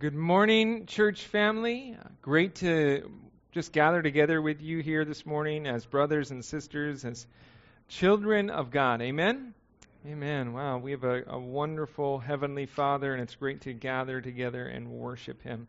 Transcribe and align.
Good 0.00 0.14
morning, 0.14 0.86
church 0.86 1.24
family. 1.24 1.96
Great 2.22 2.54
to 2.56 3.10
just 3.50 3.72
gather 3.72 4.00
together 4.00 4.40
with 4.40 4.62
you 4.62 4.78
here 4.78 5.04
this 5.04 5.26
morning 5.26 5.66
as 5.66 5.84
brothers 5.84 6.30
and 6.30 6.44
sisters, 6.44 7.04
as 7.04 7.26
children 7.88 8.48
of 8.48 8.70
God. 8.70 9.02
Amen? 9.02 9.54
Amen. 10.06 10.52
Wow, 10.52 10.78
we 10.78 10.92
have 10.92 11.02
a, 11.02 11.24
a 11.26 11.38
wonderful 11.40 12.20
Heavenly 12.20 12.66
Father, 12.66 13.12
and 13.12 13.20
it's 13.20 13.34
great 13.34 13.62
to 13.62 13.72
gather 13.72 14.20
together 14.20 14.64
and 14.64 14.88
worship 14.88 15.42
Him. 15.42 15.66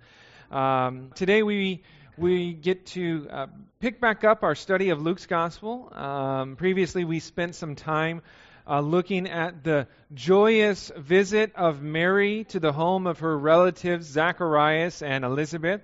Um, 0.51 1.09
today 1.15 1.41
we 1.41 1.81
we 2.15 2.53
get 2.53 2.85
to 2.87 3.27
uh, 3.31 3.47
pick 3.79 3.99
back 3.99 4.23
up 4.23 4.43
our 4.43 4.53
study 4.53 4.91
of 4.91 5.01
Luke's 5.01 5.25
Gospel. 5.25 5.91
Um, 5.91 6.55
previously, 6.55 7.03
we 7.03 7.19
spent 7.19 7.55
some 7.55 7.73
time 7.73 8.21
uh, 8.69 8.81
looking 8.81 9.27
at 9.27 9.63
the 9.63 9.87
joyous 10.13 10.91
visit 10.95 11.55
of 11.55 11.81
Mary 11.81 12.43
to 12.45 12.59
the 12.59 12.71
home 12.71 13.07
of 13.07 13.19
her 13.19 13.37
relatives, 13.37 14.05
Zacharias 14.05 15.01
and 15.01 15.25
Elizabeth. 15.25 15.81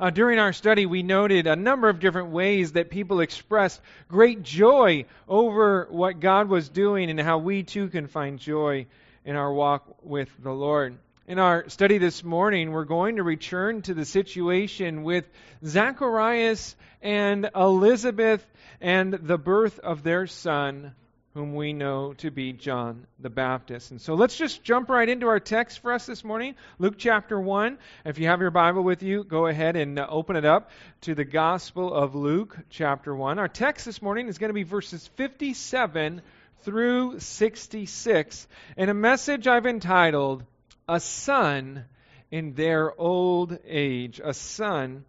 Uh, 0.00 0.10
during 0.10 0.40
our 0.40 0.52
study, 0.52 0.86
we 0.86 1.04
noted 1.04 1.46
a 1.46 1.54
number 1.54 1.88
of 1.88 2.00
different 2.00 2.30
ways 2.30 2.72
that 2.72 2.90
people 2.90 3.20
expressed 3.20 3.80
great 4.08 4.42
joy 4.42 5.04
over 5.28 5.86
what 5.88 6.18
God 6.18 6.48
was 6.48 6.68
doing 6.68 7.08
and 7.08 7.20
how 7.20 7.38
we 7.38 7.62
too 7.62 7.88
can 7.88 8.08
find 8.08 8.40
joy 8.40 8.86
in 9.24 9.36
our 9.36 9.52
walk 9.52 9.84
with 10.02 10.28
the 10.42 10.50
Lord. 10.50 10.98
In 11.28 11.38
our 11.38 11.68
study 11.68 11.98
this 11.98 12.24
morning, 12.24 12.72
we're 12.72 12.84
going 12.84 13.16
to 13.16 13.22
return 13.22 13.82
to 13.82 13.94
the 13.94 14.04
situation 14.04 15.04
with 15.04 15.24
Zacharias 15.64 16.74
and 17.00 17.48
Elizabeth 17.54 18.44
and 18.80 19.14
the 19.14 19.38
birth 19.38 19.78
of 19.78 20.02
their 20.02 20.26
son, 20.26 20.94
whom 21.34 21.56
we 21.56 21.72
know 21.72 22.12
to 22.12 22.30
be 22.30 22.52
John 22.52 23.08
the 23.18 23.28
Baptist. 23.28 23.90
And 23.90 24.00
so 24.00 24.14
let's 24.14 24.36
just 24.36 24.62
jump 24.62 24.88
right 24.88 25.08
into 25.08 25.26
our 25.26 25.40
text 25.40 25.80
for 25.80 25.92
us 25.92 26.06
this 26.06 26.22
morning, 26.22 26.54
Luke 26.78 26.94
chapter 26.96 27.40
1. 27.40 27.76
If 28.04 28.20
you 28.20 28.28
have 28.28 28.40
your 28.40 28.52
Bible 28.52 28.84
with 28.84 29.02
you, 29.02 29.24
go 29.24 29.48
ahead 29.48 29.74
and 29.74 29.98
uh, 29.98 30.06
open 30.08 30.36
it 30.36 30.44
up 30.44 30.70
to 31.00 31.16
the 31.16 31.24
Gospel 31.24 31.92
of 31.92 32.14
Luke 32.14 32.56
chapter 32.70 33.12
1. 33.12 33.40
Our 33.40 33.48
text 33.48 33.84
this 33.84 34.00
morning 34.00 34.28
is 34.28 34.38
going 34.38 34.50
to 34.50 34.54
be 34.54 34.62
verses 34.62 35.08
57 35.16 36.22
through 36.62 37.18
66, 37.18 38.46
and 38.76 38.88
a 38.88 38.94
message 38.94 39.48
I've 39.48 39.66
entitled, 39.66 40.44
A 40.88 41.00
Son 41.00 41.84
in 42.30 42.54
Their 42.54 42.92
Old 42.96 43.58
Age. 43.66 44.20
A 44.22 44.34
Son 44.34 45.04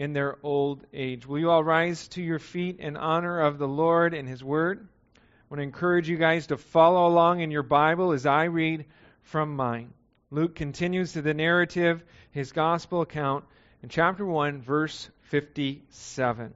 in 0.00 0.12
Their 0.12 0.38
Old 0.42 0.84
Age. 0.92 1.24
Will 1.24 1.38
you 1.38 1.50
all 1.50 1.62
rise 1.62 2.08
to 2.08 2.20
your 2.20 2.40
feet 2.40 2.80
in 2.80 2.96
honor 2.96 3.42
of 3.42 3.58
the 3.58 3.68
Lord 3.68 4.12
and 4.12 4.28
His 4.28 4.42
Word? 4.42 4.88
I 5.48 5.54
want 5.54 5.60
to 5.60 5.64
encourage 5.64 6.10
you 6.10 6.18
guys 6.18 6.48
to 6.48 6.58
follow 6.58 7.06
along 7.06 7.40
in 7.40 7.50
your 7.50 7.62
Bible 7.62 8.12
as 8.12 8.26
I 8.26 8.44
read 8.44 8.84
from 9.22 9.56
mine. 9.56 9.94
Luke 10.30 10.54
continues 10.54 11.14
to 11.14 11.22
the 11.22 11.32
narrative, 11.32 12.04
his 12.32 12.52
gospel 12.52 13.00
account, 13.00 13.46
in 13.82 13.88
chapter 13.88 14.26
1, 14.26 14.60
verse 14.60 15.08
57. 15.30 16.52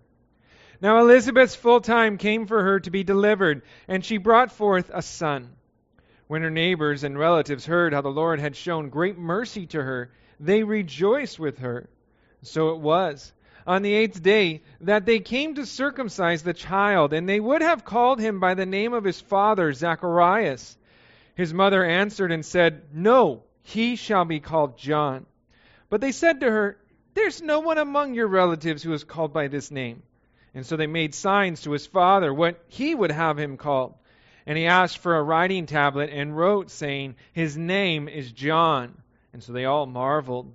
Now 0.83 0.99
Elizabeth's 0.99 1.55
full 1.55 1.81
time 1.81 2.19
came 2.19 2.47
for 2.47 2.63
her 2.63 2.81
to 2.81 2.91
be 2.91 3.03
delivered, 3.03 3.63
and 3.89 4.05
she 4.05 4.19
brought 4.19 4.53
forth 4.53 4.91
a 4.93 5.01
son. 5.01 5.49
When 6.27 6.43
her 6.43 6.51
neighbors 6.51 7.03
and 7.03 7.19
relatives 7.19 7.65
heard 7.65 7.95
how 7.95 8.03
the 8.03 8.11
Lord 8.11 8.41
had 8.41 8.57
shown 8.57 8.91
great 8.91 9.17
mercy 9.17 9.65
to 9.69 9.83
her, 9.83 10.11
they 10.39 10.65
rejoiced 10.65 11.39
with 11.39 11.61
her. 11.61 11.89
So 12.43 12.75
it 12.75 12.81
was 12.81 13.33
on 13.67 13.83
the 13.83 13.93
eighth 13.93 14.23
day 14.23 14.63
that 14.81 15.07
they 15.07 15.21
came 15.21 15.55
to 15.55 15.67
circumcise 15.67 16.43
the 16.43 16.55
child, 16.55 17.13
and 17.13 17.29
they 17.29 17.41
would 17.41 17.63
have 17.63 17.85
called 17.85 18.21
him 18.21 18.41
by 18.41 18.55
the 18.55 18.67
name 18.67 18.93
of 18.93 19.05
his 19.05 19.21
father, 19.21 19.73
Zacharias. 19.73 20.77
His 21.35 21.55
mother 21.55 21.85
answered 21.85 22.33
and 22.33 22.45
said, 22.45 22.83
No, 22.93 23.43
he 23.63 23.97
shall 23.97 24.25
be 24.25 24.41
called 24.41 24.79
John. 24.79 25.27
But 25.89 26.01
they 26.01 26.13
said 26.13 26.41
to 26.41 26.51
her, 26.51 26.79
There's 27.15 27.41
no 27.41 27.61
one 27.61 27.79
among 27.79 28.15
your 28.15 28.27
relatives 28.27 28.83
who 28.83 28.93
is 28.93 29.05
called 29.05 29.33
by 29.33 29.49
this 29.49 29.71
name. 29.71 30.03
And 30.55 30.67
so 30.67 30.77
they 30.77 30.87
made 30.87 31.15
signs 31.15 31.63
to 31.63 31.71
his 31.73 31.87
father 31.87 32.33
what 32.33 32.63
he 32.69 32.95
would 32.95 33.11
have 33.13 33.39
him 33.39 33.57
called. 33.57 33.95
And 34.45 34.59
he 34.59 34.67
asked 34.67 34.99
for 34.99 35.17
a 35.17 35.23
writing 35.23 35.67
tablet 35.67 36.11
and 36.11 36.37
wrote, 36.37 36.71
saying, 36.71 37.15
His 37.33 37.57
name 37.57 38.09
is 38.09 38.31
John. 38.33 39.01
And 39.33 39.43
so 39.43 39.53
they 39.53 39.65
all 39.65 39.87
marveled. 39.87 40.53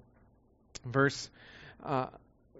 Verse 0.85 1.29
uh, 1.83 2.07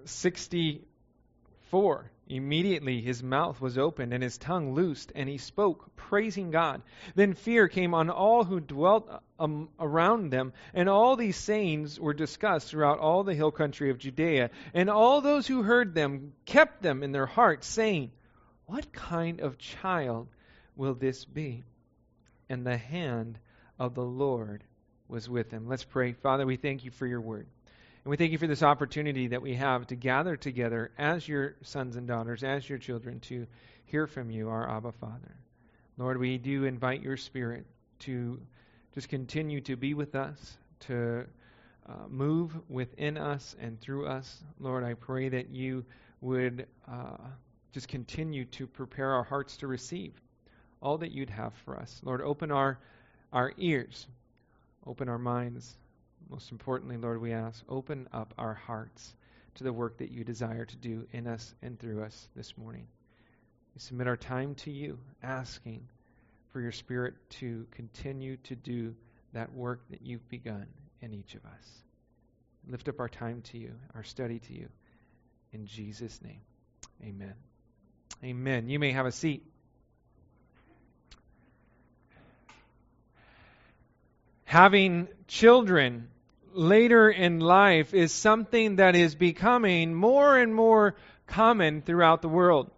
64. 0.07 2.12
Immediately 2.29 3.01
his 3.01 3.23
mouth 3.23 3.62
was 3.62 3.78
opened 3.78 4.13
and 4.13 4.22
his 4.22 4.38
tongue 4.38 4.73
loosed, 4.73 5.13
and 5.16 5.29
he 5.29 5.38
spoke, 5.38 5.95
praising 5.95 6.51
God. 6.51 6.81
Then 7.16 7.34
fear 7.34 7.69
came 7.69 7.94
on 7.94 8.09
all 8.09 8.44
who 8.44 8.59
dwelt 8.59 9.09
um, 9.40 9.69
around 9.79 10.29
them, 10.29 10.51
and 10.73 10.90
all 10.90 11.16
these 11.16 11.38
sayings 11.38 12.00
were 12.00 12.13
discussed 12.13 12.69
throughout 12.69 13.00
all 13.00 13.23
the 13.23 13.34
hill 13.34 13.51
country 13.51 13.91
of 13.91 13.97
Judea. 13.97 14.50
And 14.73 14.90
all 14.90 15.22
those 15.22 15.47
who 15.47 15.63
heard 15.63 15.94
them 15.94 16.34
kept 16.45 16.81
them 16.81 17.03
in 17.03 17.13
their 17.13 17.25
hearts, 17.25 17.68
saying, 17.68 18.12
What 18.66 18.91
kind 18.91 19.39
of 19.39 19.57
child 19.57 20.28
will 20.75 20.95
this 20.95 21.24
be? 21.24 21.63
And 22.50 22.66
the 22.66 22.78
hand 22.78 23.39
of 23.79 23.94
the 23.94 24.03
Lord 24.03 24.63
was 25.07 25.29
with 25.29 25.51
him. 25.51 25.68
Let's 25.68 25.85
pray. 25.85 26.13
Father, 26.13 26.45
we 26.45 26.57
thank 26.57 26.84
you 26.84 26.91
for 26.91 27.07
your 27.07 27.22
word. 27.22 27.47
And 28.07 28.12
we 28.12 28.16
thank 28.16 28.31
you 28.31 28.38
for 28.38 28.47
this 28.47 28.63
opportunity 28.63 29.28
that 29.28 29.41
we 29.41 29.56
have 29.56 29.85
to 29.88 29.95
gather 29.97 30.38
together 30.38 30.91
as 30.97 31.28
your 31.28 31.56
sons 31.63 31.97
and 31.97 32.07
daughters, 32.07 32.41
as 32.41 32.69
your 32.69 32.78
children, 32.78 33.19
to 33.19 33.45
hear 33.84 34.07
from 34.07 34.31
you, 34.31 34.47
our 34.47 34.72
Abba 34.78 34.94
Father. 34.94 35.35
Lord, 35.97 36.18
we 36.18 36.38
do 36.38 36.63
invite 36.63 37.03
your 37.03 37.18
Spirit 37.18 37.66
to 38.00 38.40
just 38.94 39.09
continue 39.09 39.59
to 39.59 39.75
be 39.75 39.94
with 39.94 40.16
us, 40.16 40.57
to 40.88 41.25
uh, 41.85 42.07
move 42.07 42.53
within 42.69 43.18
us 43.18 43.57
and 43.59 43.78
through 43.81 44.07
us. 44.07 44.41
Lord, 44.57 44.85
I 44.85 44.94
pray 44.94 45.28
that 45.28 45.50
you 45.50 45.84
would 46.22 46.66
uh, 46.89 47.18
just 47.74 47.89
continue 47.89 48.45
to 48.45 48.68
prepare 48.68 49.12
our 49.16 49.24
hearts 49.24 49.57
to 49.57 49.68
receive 49.68 50.13
all 50.81 50.97
that 51.00 51.12
you'd 51.12 51.31
have 51.31 51.53
for 51.66 51.75
us. 51.75 52.00
Lord, 52.06 52.22
open 52.22 52.51
our, 52.51 52.79
our 53.34 53.51
ears, 53.57 54.07
open 54.85 55.09
our 55.09 55.19
minds, 55.19 55.75
most 56.30 56.52
importantly, 56.52 56.98
Lord, 56.98 57.22
we 57.22 57.34
ask, 57.34 57.64
open 57.70 58.08
up 58.12 58.34
our 58.38 58.54
hearts 58.54 59.16
to 59.56 59.64
the 59.64 59.74
work 59.74 59.98
that 59.98 60.12
you 60.12 60.24
desire 60.24 60.66
to 60.66 60.76
do 60.76 61.08
in 61.12 61.28
us 61.28 61.54
and 61.62 61.80
through 61.80 62.04
us 62.04 62.28
this 62.36 62.58
morning. 62.58 62.88
We 63.76 63.80
submit 63.80 64.08
our 64.08 64.18
time 64.18 64.56
to 64.56 64.72
you, 64.72 65.00
asking 65.24 65.88
for 66.52 66.60
your 66.60 66.72
Spirit 66.72 67.16
to 67.40 67.66
continue 67.72 68.38
to 68.44 68.56
do 68.56 68.96
that 69.34 69.54
work 69.54 69.82
that 69.90 70.02
you've 70.02 70.28
begun 70.30 70.68
in 71.02 71.14
each 71.14 71.36
of 71.36 71.46
us. 71.46 71.84
Lift 72.68 72.90
up 72.90 73.00
our 73.00 73.10
time 73.10 73.42
to 73.52 73.58
you, 73.58 73.74
our 73.96 74.04
study 74.04 74.40
to 74.40 74.54
you. 74.54 74.68
In 75.54 75.66
Jesus' 75.66 76.20
name, 76.22 76.42
amen. 77.04 77.34
Amen. 78.24 78.68
You 78.68 78.80
may 78.80 78.92
have 78.92 79.06
a 79.06 79.12
seat. 79.12 79.46
Having 84.46 85.08
children 85.28 86.08
later 86.57 87.09
in 87.09 87.40
life 87.40 87.94
is 87.94 88.12
something 88.12 88.78
that 88.78 88.95
is 88.95 89.16
becoming 89.16 89.94
more 89.94 90.38
and 90.38 90.53
more 90.53 90.95
common 91.28 91.81
throughout 91.81 92.22
the 92.22 92.29
world. 92.29 92.72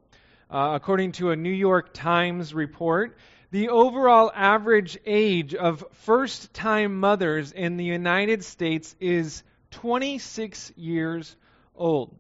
Uh, 0.52 0.72
according 0.74 1.14
to 1.14 1.32
a 1.32 1.36
New 1.36 1.52
York 1.52 1.94
Times 1.94 2.54
report, 2.54 3.18
the 3.52 3.70
overall 3.70 4.32
average 4.36 4.98
age 5.06 5.56
of 5.56 5.84
first 5.92 6.54
time 6.54 7.00
mothers 7.00 7.52
in 7.52 7.78
the 7.78 7.86
United 7.86 8.44
States 8.44 8.96
is 9.00 9.44
26 9.72 10.74
years 10.76 11.36
old. 11.76 12.16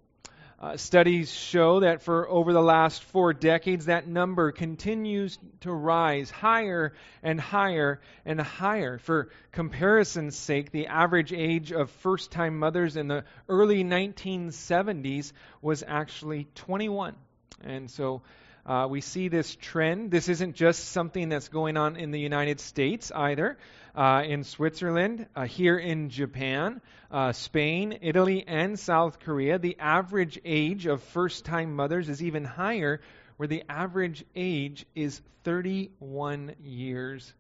Uh, 0.62 0.76
studies 0.76 1.32
show 1.32 1.80
that 1.80 2.02
for 2.02 2.28
over 2.28 2.52
the 2.52 2.62
last 2.62 3.02
four 3.06 3.32
decades, 3.32 3.86
that 3.86 4.10
number 4.10 4.52
continues 4.52 5.40
to 5.62 5.72
rise 5.72 6.30
higher 6.30 6.92
and 7.24 7.40
higher 7.40 8.02
and 8.26 8.42
higher. 8.42 8.98
For 8.98 9.30
comparison's 9.54 10.36
sake, 10.36 10.72
the 10.72 10.88
average 10.88 11.32
age 11.32 11.72
of 11.72 11.90
first 11.90 12.32
time 12.32 12.60
mothers 12.60 12.98
in 12.98 13.08
the 13.08 13.24
early 13.48 13.86
1970s 13.86 15.32
was 15.62 15.82
actually 15.88 16.50
21. 16.56 17.16
And 17.64 17.90
so 17.90 18.22
uh, 18.70 18.86
we 18.88 19.02
see 19.02 19.30
this 19.30 19.56
trend. 19.56 20.12
This 20.12 20.30
isn't 20.30 20.56
just 20.56 20.90
something 20.90 21.30
that's 21.30 21.48
going 21.48 21.76
on 21.76 21.96
in 21.96 22.12
the 22.12 22.20
United 22.20 22.60
States 22.60 23.12
either 23.12 23.58
uh, 23.96 24.22
in 24.24 24.44
Switzerland, 24.44 25.26
uh, 25.36 25.46
here 25.46 25.76
in 25.80 26.12
Japan, 26.12 26.80
uh, 27.10 27.32
Spain, 27.32 27.98
Italy, 28.04 28.44
and 28.46 28.78
South 28.78 29.22
Korea. 29.22 29.58
The 29.58 29.78
average 29.80 30.40
age 30.46 30.86
of 30.86 31.02
first 31.02 31.46
time 31.46 31.76
mothers 31.76 32.10
is 32.10 32.22
even 32.22 32.46
higher, 32.46 33.02
where 33.38 33.48
the 33.48 33.64
average 33.68 34.24
age 34.36 34.86
is 34.94 35.20
31 35.46 36.54
years 36.64 37.34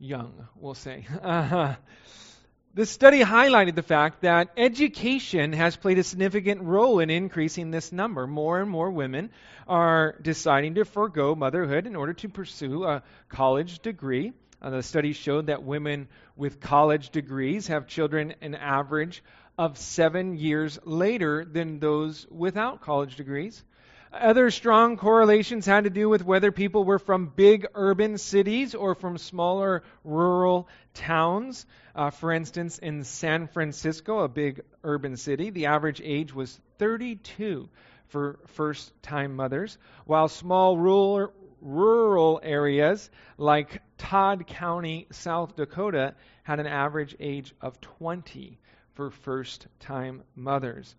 young, 0.00 0.48
we'll 0.56 0.74
say. 0.74 1.06
This 2.72 2.88
study 2.88 3.18
highlighted 3.18 3.74
the 3.74 3.82
fact 3.82 4.20
that 4.20 4.50
education 4.56 5.52
has 5.52 5.76
played 5.76 5.98
a 5.98 6.04
significant 6.04 6.62
role 6.62 7.00
in 7.00 7.10
increasing 7.10 7.72
this 7.72 7.90
number. 7.90 8.28
More 8.28 8.60
and 8.60 8.70
more 8.70 8.92
women 8.92 9.30
are 9.66 10.14
deciding 10.22 10.76
to 10.76 10.84
forego 10.84 11.34
motherhood 11.34 11.88
in 11.88 11.96
order 11.96 12.14
to 12.14 12.28
pursue 12.28 12.84
a 12.84 13.02
college 13.28 13.80
degree 13.80 14.32
Uh, 14.62 14.70
the 14.70 14.82
study 14.82 15.12
showed 15.14 15.46
that 15.46 15.62
women 15.62 16.06
with 16.36 16.60
college 16.60 17.10
degrees 17.10 17.68
have 17.68 17.86
children 17.86 18.34
an 18.42 18.54
average 18.54 19.22
of 19.56 19.78
seven 19.78 20.36
years 20.36 20.78
later 20.84 21.44
than 21.44 21.78
those 21.78 22.26
without 22.30 22.82
college 22.82 23.16
degrees. 23.16 23.64
Other 24.12 24.50
strong 24.50 24.96
correlations 24.96 25.66
had 25.66 25.84
to 25.84 25.90
do 25.90 26.08
with 26.08 26.24
whether 26.24 26.50
people 26.50 26.82
were 26.84 26.98
from 26.98 27.28
big 27.28 27.66
urban 27.74 28.18
cities 28.18 28.74
or 28.74 28.96
from 28.96 29.18
smaller 29.18 29.84
rural 30.02 30.68
towns. 30.94 31.64
Uh, 31.94 32.10
for 32.10 32.32
instance, 32.32 32.78
in 32.78 33.04
San 33.04 33.46
Francisco, 33.46 34.18
a 34.20 34.28
big 34.28 34.62
urban 34.82 35.16
city, 35.16 35.50
the 35.50 35.66
average 35.66 36.00
age 36.02 36.34
was 36.34 36.58
32 36.78 37.68
for 38.08 38.40
first 38.48 38.92
time 39.00 39.36
mothers, 39.36 39.78
while 40.06 40.26
small 40.26 40.76
rural, 40.76 41.32
rural 41.60 42.40
areas 42.42 43.08
like 43.38 43.80
Todd 43.96 44.48
County, 44.48 45.06
South 45.12 45.54
Dakota, 45.54 46.14
had 46.42 46.58
an 46.58 46.66
average 46.66 47.14
age 47.20 47.54
of 47.60 47.80
20 47.80 48.58
for 48.94 49.10
first 49.10 49.68
time 49.78 50.24
mothers. 50.34 50.96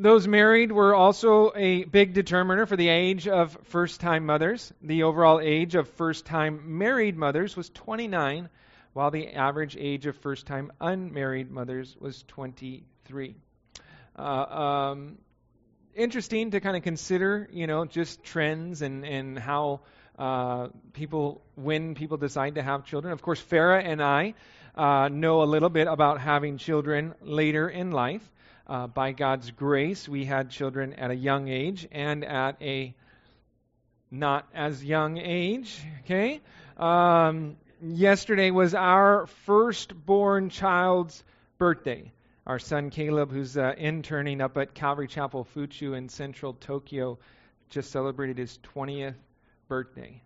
Those 0.00 0.26
married 0.26 0.72
were 0.72 0.94
also 0.94 1.52
a 1.54 1.84
big 1.84 2.14
determiner 2.14 2.64
for 2.64 2.74
the 2.74 2.88
age 2.88 3.28
of 3.28 3.54
first 3.64 4.00
time 4.00 4.24
mothers. 4.24 4.72
The 4.80 5.02
overall 5.02 5.40
age 5.40 5.74
of 5.74 5.90
first 5.90 6.24
time 6.24 6.78
married 6.78 7.18
mothers 7.18 7.54
was 7.54 7.68
29, 7.68 8.48
while 8.94 9.10
the 9.10 9.34
average 9.34 9.76
age 9.78 10.06
of 10.06 10.16
first 10.16 10.46
time 10.46 10.72
unmarried 10.80 11.50
mothers 11.50 11.94
was 12.00 12.22
23. 12.28 13.36
Uh, 14.18 14.22
um, 14.22 15.18
interesting 15.94 16.52
to 16.52 16.60
kind 16.60 16.78
of 16.78 16.82
consider, 16.82 17.46
you 17.52 17.66
know, 17.66 17.84
just 17.84 18.24
trends 18.24 18.80
and, 18.80 19.04
and 19.04 19.38
how 19.38 19.80
uh, 20.18 20.68
people, 20.94 21.42
when 21.56 21.94
people 21.94 22.16
decide 22.16 22.54
to 22.54 22.62
have 22.62 22.86
children. 22.86 23.12
Of 23.12 23.20
course, 23.20 23.42
Farah 23.42 23.84
and 23.84 24.02
I 24.02 24.32
uh, 24.74 25.10
know 25.12 25.42
a 25.42 25.44
little 25.44 25.68
bit 25.68 25.88
about 25.88 26.22
having 26.22 26.56
children 26.56 27.14
later 27.20 27.68
in 27.68 27.90
life. 27.90 28.26
Uh, 28.70 28.86
by 28.86 29.10
God's 29.10 29.50
grace, 29.50 30.08
we 30.08 30.24
had 30.24 30.50
children 30.50 30.92
at 30.92 31.10
a 31.10 31.16
young 31.16 31.48
age 31.48 31.88
and 31.90 32.24
at 32.24 32.56
a 32.62 32.94
not 34.12 34.48
as 34.54 34.84
young 34.84 35.18
age. 35.18 35.76
Okay? 36.04 36.40
Um, 36.76 37.56
yesterday 37.82 38.52
was 38.52 38.72
our 38.76 39.26
firstborn 39.44 40.50
child's 40.50 41.24
birthday. 41.58 42.12
Our 42.46 42.60
son 42.60 42.90
Caleb, 42.90 43.32
who's 43.32 43.58
uh, 43.58 43.74
interning 43.76 44.40
up 44.40 44.56
at 44.56 44.72
Calvary 44.72 45.08
Chapel 45.08 45.48
Fuchu 45.56 45.98
in 45.98 46.08
central 46.08 46.52
Tokyo, 46.52 47.18
just 47.70 47.90
celebrated 47.90 48.38
his 48.38 48.56
20th 48.76 49.16
birthday. 49.66 50.22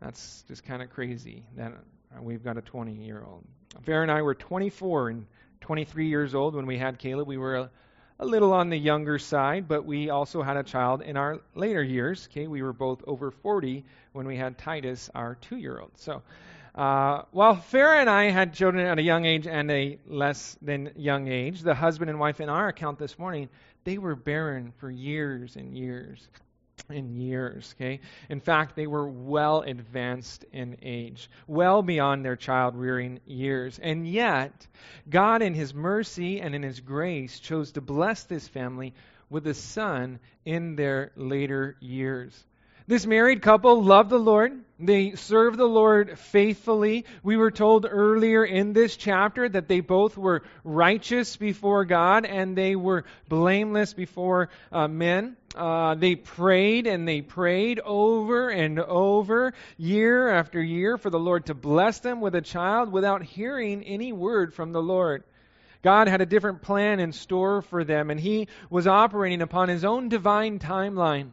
That's 0.00 0.42
just 0.48 0.64
kind 0.64 0.82
of 0.82 0.90
crazy 0.90 1.44
that 1.56 1.74
we've 2.20 2.42
got 2.42 2.58
a 2.58 2.60
20 2.60 2.94
year 2.94 3.22
old. 3.24 3.44
Farah 3.86 4.02
and 4.02 4.10
I 4.10 4.22
were 4.22 4.34
24 4.34 5.10
and 5.10 5.26
23 5.62 6.08
years 6.08 6.34
old 6.34 6.54
when 6.54 6.66
we 6.66 6.76
had 6.76 6.98
Caleb. 6.98 7.26
We 7.26 7.38
were 7.38 7.56
a, 7.56 7.70
a, 8.18 8.26
little 8.26 8.52
on 8.52 8.68
the 8.68 8.76
younger 8.76 9.18
side, 9.18 9.68
but 9.68 9.84
we 9.84 10.10
also 10.10 10.42
had 10.42 10.56
a 10.56 10.62
child 10.62 11.02
in 11.02 11.16
our 11.16 11.40
later 11.54 11.82
years. 11.82 12.28
Okay, 12.30 12.46
we 12.46 12.62
were 12.62 12.72
both 12.72 13.02
over 13.06 13.30
40 13.30 13.84
when 14.12 14.26
we 14.26 14.36
had 14.36 14.58
Titus, 14.58 15.08
our 15.14 15.36
two-year-old. 15.36 15.96
So, 15.96 16.22
uh, 16.74 17.22
while 17.30 17.56
Farah 17.56 18.00
and 18.00 18.10
I 18.10 18.30
had 18.30 18.54
children 18.54 18.86
at 18.86 18.98
a 18.98 19.02
young 19.02 19.24
age 19.24 19.46
and 19.46 19.70
a 19.70 19.98
less 20.06 20.58
than 20.60 20.90
young 20.96 21.28
age, 21.28 21.60
the 21.60 21.74
husband 21.74 22.10
and 22.10 22.18
wife 22.18 22.40
in 22.40 22.48
our 22.48 22.68
account 22.68 22.98
this 22.98 23.18
morning, 23.18 23.48
they 23.84 23.98
were 23.98 24.16
barren 24.16 24.72
for 24.78 24.90
years 24.90 25.56
and 25.56 25.76
years 25.76 26.28
in 26.88 27.14
years. 27.14 27.74
Okay, 27.76 28.00
in 28.28 28.40
fact, 28.40 28.76
they 28.76 28.86
were 28.86 29.08
well 29.08 29.62
advanced 29.62 30.44
in 30.52 30.76
age, 30.82 31.30
well 31.46 31.82
beyond 31.82 32.24
their 32.24 32.36
child 32.36 32.76
rearing 32.76 33.20
years, 33.26 33.78
and 33.78 34.06
yet 34.06 34.66
God, 35.08 35.42
in 35.42 35.54
His 35.54 35.74
mercy 35.74 36.40
and 36.40 36.54
in 36.54 36.62
His 36.62 36.80
grace, 36.80 37.40
chose 37.40 37.72
to 37.72 37.80
bless 37.80 38.24
this 38.24 38.48
family 38.48 38.94
with 39.30 39.46
a 39.46 39.54
son 39.54 40.20
in 40.44 40.76
their 40.76 41.12
later 41.16 41.76
years. 41.80 42.44
This 42.86 43.06
married 43.06 43.42
couple 43.42 43.82
loved 43.82 44.10
the 44.10 44.18
Lord. 44.18 44.64
They 44.80 45.14
served 45.14 45.58
the 45.58 45.64
Lord 45.64 46.18
faithfully. 46.18 47.04
We 47.22 47.36
were 47.36 47.52
told 47.52 47.86
earlier 47.88 48.44
in 48.44 48.72
this 48.72 48.96
chapter 48.96 49.48
that 49.48 49.68
they 49.68 49.78
both 49.78 50.18
were 50.18 50.42
righteous 50.64 51.36
before 51.36 51.84
God 51.84 52.24
and 52.24 52.56
they 52.56 52.74
were 52.74 53.04
blameless 53.28 53.94
before 53.94 54.48
uh, 54.72 54.88
men. 54.88 55.36
Uh, 55.54 55.94
they 55.94 56.16
prayed 56.16 56.88
and 56.88 57.06
they 57.06 57.20
prayed 57.20 57.78
over 57.78 58.48
and 58.48 58.80
over, 58.80 59.52
year 59.76 60.28
after 60.30 60.60
year, 60.60 60.98
for 60.98 61.10
the 61.10 61.20
Lord 61.20 61.46
to 61.46 61.54
bless 61.54 62.00
them 62.00 62.20
with 62.20 62.34
a 62.34 62.40
child 62.40 62.90
without 62.90 63.22
hearing 63.22 63.84
any 63.84 64.12
word 64.12 64.52
from 64.52 64.72
the 64.72 64.82
Lord. 64.82 65.22
God 65.82 66.08
had 66.08 66.20
a 66.20 66.26
different 66.26 66.62
plan 66.62 67.00
in 67.00 67.12
store 67.12 67.62
for 67.62 67.84
them, 67.84 68.10
and 68.10 68.18
He 68.18 68.48
was 68.70 68.86
operating 68.86 69.42
upon 69.42 69.68
His 69.68 69.84
own 69.84 70.08
divine 70.08 70.58
timeline. 70.58 71.30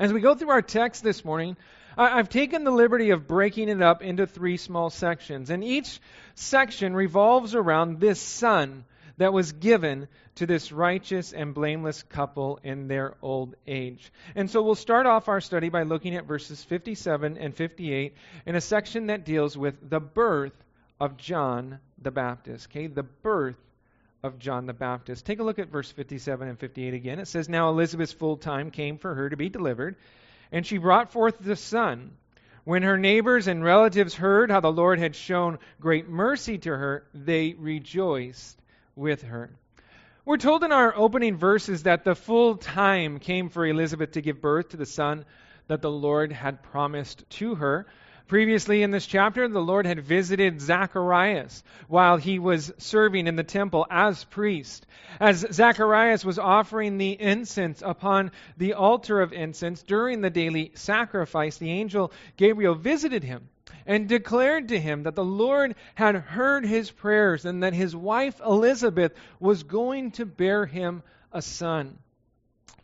As 0.00 0.14
we 0.14 0.22
go 0.22 0.34
through 0.34 0.48
our 0.48 0.62
text 0.62 1.02
this 1.02 1.26
morning, 1.26 1.58
I've 1.94 2.30
taken 2.30 2.64
the 2.64 2.70
liberty 2.70 3.10
of 3.10 3.26
breaking 3.26 3.68
it 3.68 3.82
up 3.82 4.00
into 4.00 4.26
three 4.26 4.56
small 4.56 4.88
sections, 4.88 5.50
and 5.50 5.62
each 5.62 6.00
section 6.34 6.96
revolves 6.96 7.54
around 7.54 8.00
this 8.00 8.18
son 8.18 8.86
that 9.18 9.34
was 9.34 9.52
given 9.52 10.08
to 10.36 10.46
this 10.46 10.72
righteous 10.72 11.34
and 11.34 11.52
blameless 11.52 12.02
couple 12.02 12.58
in 12.64 12.88
their 12.88 13.14
old 13.20 13.56
age. 13.66 14.10
And 14.34 14.50
so 14.50 14.62
we'll 14.62 14.74
start 14.74 15.04
off 15.04 15.28
our 15.28 15.42
study 15.42 15.68
by 15.68 15.82
looking 15.82 16.16
at 16.16 16.24
verses 16.24 16.64
57 16.64 17.36
and 17.36 17.54
58 17.54 18.14
in 18.46 18.54
a 18.54 18.60
section 18.62 19.08
that 19.08 19.26
deals 19.26 19.54
with 19.54 19.90
the 19.90 20.00
birth 20.00 20.64
of 20.98 21.18
John 21.18 21.78
the 22.00 22.10
Baptist. 22.10 22.68
Okay, 22.70 22.86
the 22.86 23.02
birth 23.02 23.58
of 24.22 24.38
John 24.38 24.66
the 24.66 24.72
Baptist. 24.72 25.24
Take 25.24 25.40
a 25.40 25.42
look 25.42 25.58
at 25.58 25.68
verse 25.68 25.90
57 25.90 26.48
and 26.48 26.58
58 26.58 26.94
again. 26.94 27.18
It 27.18 27.28
says, 27.28 27.48
Now 27.48 27.70
Elizabeth's 27.70 28.12
full 28.12 28.36
time 28.36 28.70
came 28.70 28.98
for 28.98 29.14
her 29.14 29.30
to 29.30 29.36
be 29.36 29.48
delivered, 29.48 29.96
and 30.52 30.66
she 30.66 30.78
brought 30.78 31.12
forth 31.12 31.38
the 31.38 31.56
son. 31.56 32.12
When 32.64 32.82
her 32.82 32.98
neighbors 32.98 33.48
and 33.48 33.64
relatives 33.64 34.14
heard 34.14 34.50
how 34.50 34.60
the 34.60 34.70
Lord 34.70 34.98
had 34.98 35.16
shown 35.16 35.58
great 35.80 36.08
mercy 36.08 36.58
to 36.58 36.70
her, 36.70 37.04
they 37.14 37.54
rejoiced 37.54 38.60
with 38.94 39.22
her. 39.22 39.50
We're 40.26 40.36
told 40.36 40.62
in 40.62 40.70
our 40.70 40.94
opening 40.94 41.36
verses 41.36 41.84
that 41.84 42.04
the 42.04 42.14
full 42.14 42.56
time 42.56 43.18
came 43.18 43.48
for 43.48 43.66
Elizabeth 43.66 44.12
to 44.12 44.20
give 44.20 44.42
birth 44.42 44.68
to 44.70 44.76
the 44.76 44.86
son 44.86 45.24
that 45.68 45.80
the 45.80 45.90
Lord 45.90 46.30
had 46.30 46.62
promised 46.62 47.28
to 47.30 47.54
her. 47.54 47.86
Previously 48.30 48.84
in 48.84 48.92
this 48.92 49.08
chapter, 49.08 49.48
the 49.48 49.58
Lord 49.58 49.86
had 49.86 50.04
visited 50.04 50.60
Zacharias 50.60 51.64
while 51.88 52.16
he 52.16 52.38
was 52.38 52.72
serving 52.78 53.26
in 53.26 53.34
the 53.34 53.42
temple 53.42 53.88
as 53.90 54.22
priest. 54.22 54.86
As 55.18 55.44
Zacharias 55.50 56.24
was 56.24 56.38
offering 56.38 56.96
the 56.96 57.20
incense 57.20 57.82
upon 57.84 58.30
the 58.56 58.74
altar 58.74 59.20
of 59.20 59.32
incense 59.32 59.82
during 59.82 60.20
the 60.20 60.30
daily 60.30 60.70
sacrifice, 60.76 61.56
the 61.56 61.72
angel 61.72 62.12
Gabriel 62.36 62.76
visited 62.76 63.24
him 63.24 63.48
and 63.84 64.08
declared 64.08 64.68
to 64.68 64.78
him 64.78 65.02
that 65.02 65.16
the 65.16 65.24
Lord 65.24 65.74
had 65.96 66.14
heard 66.14 66.64
his 66.64 66.88
prayers 66.88 67.44
and 67.44 67.64
that 67.64 67.74
his 67.74 67.96
wife 67.96 68.40
Elizabeth 68.46 69.12
was 69.40 69.64
going 69.64 70.12
to 70.12 70.24
bear 70.24 70.66
him 70.66 71.02
a 71.32 71.42
son. 71.42 71.98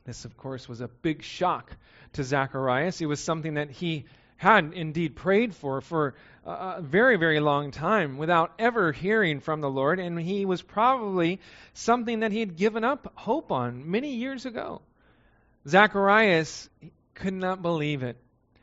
This, 0.06 0.24
of 0.24 0.36
course, 0.36 0.68
was 0.68 0.80
a 0.80 0.88
big 0.88 1.22
shock 1.22 1.70
to 2.14 2.24
Zacharias. 2.24 3.00
It 3.00 3.06
was 3.06 3.22
something 3.22 3.54
that 3.54 3.70
he 3.70 4.06
had 4.36 4.72
indeed 4.74 5.16
prayed 5.16 5.54
for 5.54 5.80
for 5.80 6.14
a 6.44 6.80
very, 6.80 7.16
very 7.16 7.40
long 7.40 7.70
time 7.70 8.18
without 8.18 8.52
ever 8.58 8.92
hearing 8.92 9.40
from 9.40 9.60
the 9.60 9.70
Lord, 9.70 9.98
and 9.98 10.20
he 10.20 10.44
was 10.44 10.62
probably 10.62 11.40
something 11.74 12.20
that 12.20 12.32
he 12.32 12.40
had 12.40 12.56
given 12.56 12.84
up 12.84 13.12
hope 13.16 13.50
on 13.50 13.90
many 13.90 14.14
years 14.14 14.46
ago. 14.46 14.82
Zacharias 15.66 16.68
could 17.14 17.34
not 17.34 17.62
believe 17.62 18.02
it. 18.02 18.16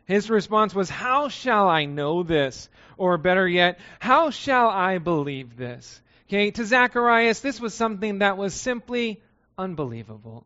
His 0.05 0.29
response 0.29 0.75
was, 0.75 0.89
How 0.89 1.27
shall 1.29 1.67
I 1.67 1.85
know 1.85 2.23
this? 2.23 2.69
Or 2.97 3.17
better 3.17 3.47
yet, 3.47 3.79
how 3.99 4.29
shall 4.29 4.69
I 4.69 4.99
believe 4.99 5.57
this? 5.57 6.01
Okay, 6.27 6.51
to 6.51 6.65
Zacharias, 6.65 7.41
this 7.41 7.59
was 7.59 7.73
something 7.73 8.19
that 8.19 8.37
was 8.37 8.53
simply 8.53 9.21
unbelievable. 9.57 10.45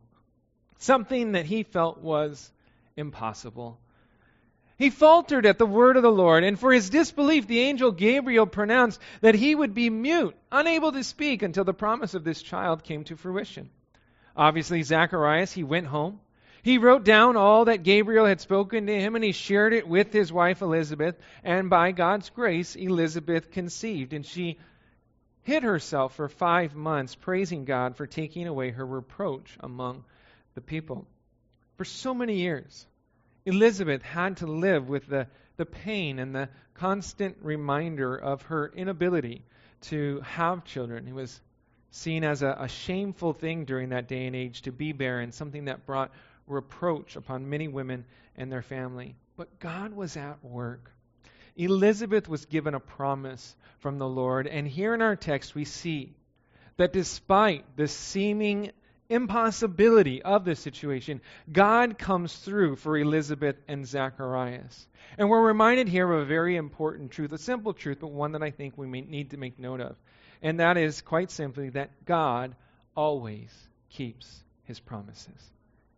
Something 0.78 1.32
that 1.32 1.46
he 1.46 1.62
felt 1.62 1.98
was 1.98 2.50
impossible. 2.96 3.78
He 4.78 4.90
faltered 4.90 5.44
at 5.44 5.58
the 5.58 5.66
word 5.66 5.96
of 5.96 6.04
the 6.04 6.10
Lord, 6.10 6.44
and 6.44 6.58
for 6.58 6.72
his 6.72 6.88
disbelief, 6.88 7.48
the 7.48 7.58
angel 7.58 7.90
Gabriel 7.90 8.46
pronounced 8.46 9.00
that 9.20 9.34
he 9.34 9.52
would 9.52 9.74
be 9.74 9.90
mute, 9.90 10.36
unable 10.52 10.92
to 10.92 11.02
speak 11.02 11.42
until 11.42 11.64
the 11.64 11.74
promise 11.74 12.14
of 12.14 12.22
this 12.22 12.40
child 12.40 12.84
came 12.84 13.02
to 13.04 13.16
fruition. 13.16 13.70
Obviously, 14.36 14.84
Zacharias, 14.84 15.52
he 15.52 15.64
went 15.64 15.88
home. 15.88 16.20
He 16.62 16.78
wrote 16.78 17.02
down 17.04 17.36
all 17.36 17.64
that 17.64 17.82
Gabriel 17.82 18.26
had 18.26 18.40
spoken 18.40 18.86
to 18.86 19.00
him, 19.00 19.16
and 19.16 19.24
he 19.24 19.32
shared 19.32 19.72
it 19.72 19.88
with 19.88 20.12
his 20.12 20.32
wife 20.32 20.62
Elizabeth. 20.62 21.16
And 21.42 21.68
by 21.68 21.90
God's 21.90 22.30
grace, 22.30 22.76
Elizabeth 22.76 23.50
conceived, 23.50 24.12
and 24.12 24.24
she 24.24 24.58
hid 25.42 25.64
herself 25.64 26.14
for 26.14 26.28
five 26.28 26.76
months, 26.76 27.16
praising 27.16 27.64
God 27.64 27.96
for 27.96 28.06
taking 28.06 28.46
away 28.46 28.70
her 28.70 28.86
reproach 28.86 29.56
among 29.58 30.04
the 30.54 30.60
people. 30.60 31.04
For 31.78 31.84
so 31.84 32.14
many 32.14 32.36
years, 32.36 32.86
Elizabeth 33.48 34.02
had 34.02 34.36
to 34.36 34.46
live 34.46 34.88
with 34.88 35.06
the 35.06 35.26
the 35.58 35.66
pain 35.66 36.18
and 36.18 36.34
the 36.34 36.48
constant 36.74 37.36
reminder 37.42 38.16
of 38.16 38.42
her 38.42 38.72
inability 38.74 39.42
to 39.80 40.20
have 40.20 40.64
children. 40.64 41.08
It 41.08 41.14
was 41.14 41.40
seen 41.90 42.24
as 42.24 42.42
a, 42.42 42.56
a, 42.60 42.68
shameful 42.68 43.32
thing 43.32 43.64
during 43.64 43.88
that 43.88 44.06
day 44.06 44.26
and 44.26 44.36
age 44.36 44.62
to 44.62 44.72
be 44.72 44.92
barren, 44.92 45.32
something 45.32 45.64
that 45.64 45.84
brought 45.84 46.12
reproach 46.46 47.16
upon 47.16 47.50
many 47.50 47.66
women 47.66 48.04
and 48.36 48.52
their 48.52 48.62
family. 48.62 49.16
But 49.36 49.58
God 49.58 49.92
was 49.92 50.16
at 50.16 50.44
work. 50.44 50.92
Elizabeth 51.56 52.28
was 52.28 52.46
given 52.46 52.74
a 52.74 52.80
promise 52.80 53.56
from 53.80 53.98
the 53.98 54.08
Lord, 54.08 54.46
and 54.46 54.66
here 54.66 54.94
in 54.94 55.02
our 55.02 55.16
text 55.16 55.56
we 55.56 55.64
see 55.64 56.14
that 56.76 56.92
despite 56.92 57.64
the 57.76 57.88
seeming 57.88 58.70
impossibility 59.08 60.22
of 60.22 60.44
this 60.44 60.60
situation, 60.60 61.20
God 61.50 61.98
comes 61.98 62.34
through 62.36 62.76
for 62.76 62.96
Elizabeth 62.96 63.56
and 63.66 63.86
Zacharias. 63.86 64.86
And 65.16 65.28
we're 65.28 65.46
reminded 65.46 65.88
here 65.88 66.10
of 66.10 66.22
a 66.22 66.26
very 66.26 66.56
important 66.56 67.10
truth, 67.10 67.32
a 67.32 67.38
simple 67.38 67.72
truth, 67.72 67.98
but 68.00 68.10
one 68.10 68.32
that 68.32 68.42
I 68.42 68.50
think 68.50 68.76
we 68.76 68.86
may 68.86 69.00
need 69.00 69.30
to 69.30 69.36
make 69.36 69.58
note 69.58 69.80
of. 69.80 69.96
And 70.42 70.60
that 70.60 70.76
is 70.76 71.00
quite 71.00 71.30
simply 71.30 71.70
that 71.70 72.04
God 72.04 72.54
always 72.94 73.50
keeps 73.90 74.44
his 74.64 74.78
promises. 74.78 75.50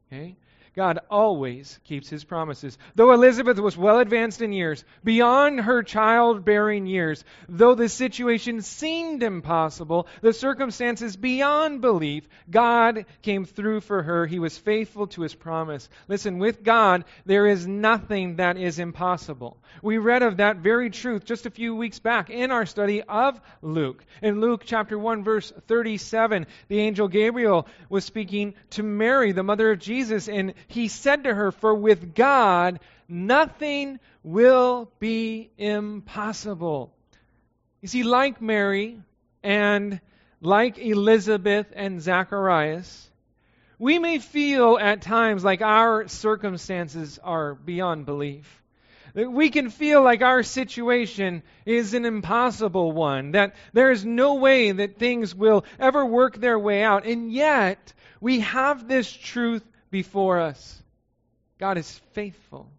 Okay? 0.07 0.37
God 0.77 1.00
always 1.11 1.81
keeps 1.85 2.09
his 2.09 2.23
promises. 2.23 2.79
Though 2.95 3.12
Elizabeth 3.12 3.59
was 3.59 3.77
well 3.77 3.99
advanced 3.99 4.41
in 4.41 4.53
years, 4.53 4.85
beyond 5.03 5.61
her 5.61 5.83
childbearing 5.83 6.87
years, 6.87 7.25
though 7.49 7.75
the 7.75 7.89
situation 7.89 8.62
seemed 8.62 9.23
impossible, 9.23 10.07
the 10.23 10.33
circumstances 10.33 11.17
beyond 11.17 11.81
belief, 11.81 12.29
God 12.49 13.07
came 13.23 13.45
through 13.45 13.81
for 13.81 14.03
her. 14.03 14.27
He 14.27 14.39
was 14.39 14.57
faithful 14.57 15.09
to 15.09 15.23
his 15.23 15.35
promise. 15.35 15.89
Listen, 16.07 16.39
with 16.39 16.62
God, 16.62 17.05
there 17.27 17.47
is 17.47 17.67
nothing 17.67 18.37
that 18.37 18.57
is 18.57 18.79
impossible. 18.79 19.59
We 19.83 19.99
read 19.99 20.23
of 20.23 20.37
that 20.37 20.59
very 20.59 20.91
truth 20.91 21.25
just 21.25 21.47
a 21.47 21.50
few 21.50 21.75
weeks 21.75 21.99
back 21.99 22.31
in 22.31 22.50
our 22.53 22.67
study 22.67 23.03
of 23.03 23.41
Luke. 23.61 24.05
In 24.23 24.41
Luke 24.41 24.62
chapter 24.65 24.99
1, 24.99 25.25
verse 25.25 25.53
37, 25.67 26.47
the 26.69 26.79
angel 26.79 27.09
Gabriel 27.09 27.67
was 27.89 28.05
speaking 28.05 28.55
to 28.71 28.83
Mary, 28.83 29.33
the 29.33 29.43
mother 29.43 29.73
of 29.73 29.79
Jesus, 29.81 30.29
and 30.29 30.55
he 30.69 30.88
said 30.88 31.25
to 31.25 31.35
her, 31.35 31.52
For 31.52 31.75
with 31.75 32.14
God 32.14 32.81
nothing 33.09 33.99
will 34.23 34.90
be 34.99 35.50
impossible. 35.59 36.93
You 37.81 37.88
see, 37.88 38.02
like 38.02 38.40
Mary 38.40 39.00
and 39.43 40.00
like 40.40 40.79
Elizabeth 40.79 41.67
and 41.75 42.00
Zacharias, 42.00 43.11
we 43.79 43.99
may 43.99 44.19
feel 44.19 44.79
at 44.79 45.02
times 45.02 45.43
like 45.43 45.62
our 45.62 46.07
circumstances 46.09 47.19
are 47.23 47.55
beyond 47.55 48.07
belief. 48.07 48.62
That 49.14 49.33
we 49.33 49.50
can 49.50 49.71
feel 49.71 50.02
like 50.02 50.23
our 50.23 50.43
situation 50.43 51.43
is 51.64 51.95
an 51.95 52.05
impossible 52.05 52.93
one, 52.93 53.33
that 53.33 53.57
there 53.73 53.90
is 53.90 54.05
no 54.05 54.35
way 54.35 54.71
that 54.71 54.99
things 54.99 55.35
will 55.35 55.64
ever 55.81 56.05
work 56.05 56.37
their 56.37 56.59
way 56.59 56.85
out. 56.85 57.07
And 57.07 57.33
yet, 57.33 57.93
we 58.21 58.40
have 58.40 58.87
this 58.87 59.11
truth 59.11 59.64
before 59.90 60.40
us. 60.40 60.82
God 61.59 61.78
is 61.78 61.90
faithful. 62.12 62.70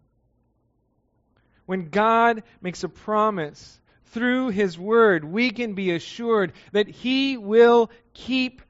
When 1.66 1.88
God 1.88 2.42
makes 2.60 2.84
a 2.84 2.88
promise 2.88 3.80
through 4.06 4.48
His 4.48 4.78
Word, 4.78 5.24
we 5.24 5.50
can 5.50 5.74
be 5.74 5.92
assured 5.92 6.52
that 6.72 6.88
He 6.88 7.36
will 7.36 7.90
keep 8.12 8.62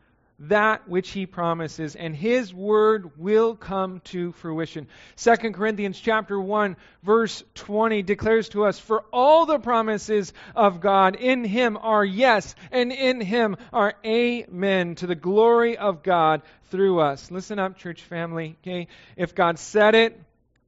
that 0.49 0.89
which 0.89 1.11
he 1.11 1.27
promises 1.27 1.95
and 1.95 2.17
his 2.17 2.53
word 2.53 3.13
will 3.17 3.55
come 3.55 4.01
to 4.01 4.33
fruition. 4.33 4.89
2 5.17 5.37
corinthians 5.53 6.01
chapter 6.01 6.41
1 6.41 6.77
verse 7.03 7.45
20 7.55 8.03
declares 8.03 8.49
to 8.49 8.65
us 8.65 8.79
for 8.79 9.05
all 9.13 9.47
the 9.47 9.59
promises 9.59 10.33
of 10.57 10.81
god 10.81 11.15
in 11.15 11.45
him 11.45 11.79
are 11.81 12.05
yes 12.05 12.57
and 12.73 12.91
in 12.93 13.21
him 13.21 13.57
are 13.73 13.95
amen 14.05 14.97
to 14.97 15.07
the 15.07 15.15
glory 15.15 15.77
of 15.77 16.03
god 16.03 16.43
through 16.71 16.99
us. 17.01 17.31
Listen 17.31 17.59
up 17.59 17.79
church 17.79 18.03
family 18.03 18.57
okay? 18.63 18.89
If 19.17 19.35
god 19.35 19.59
said 19.61 19.95
it 19.95 20.21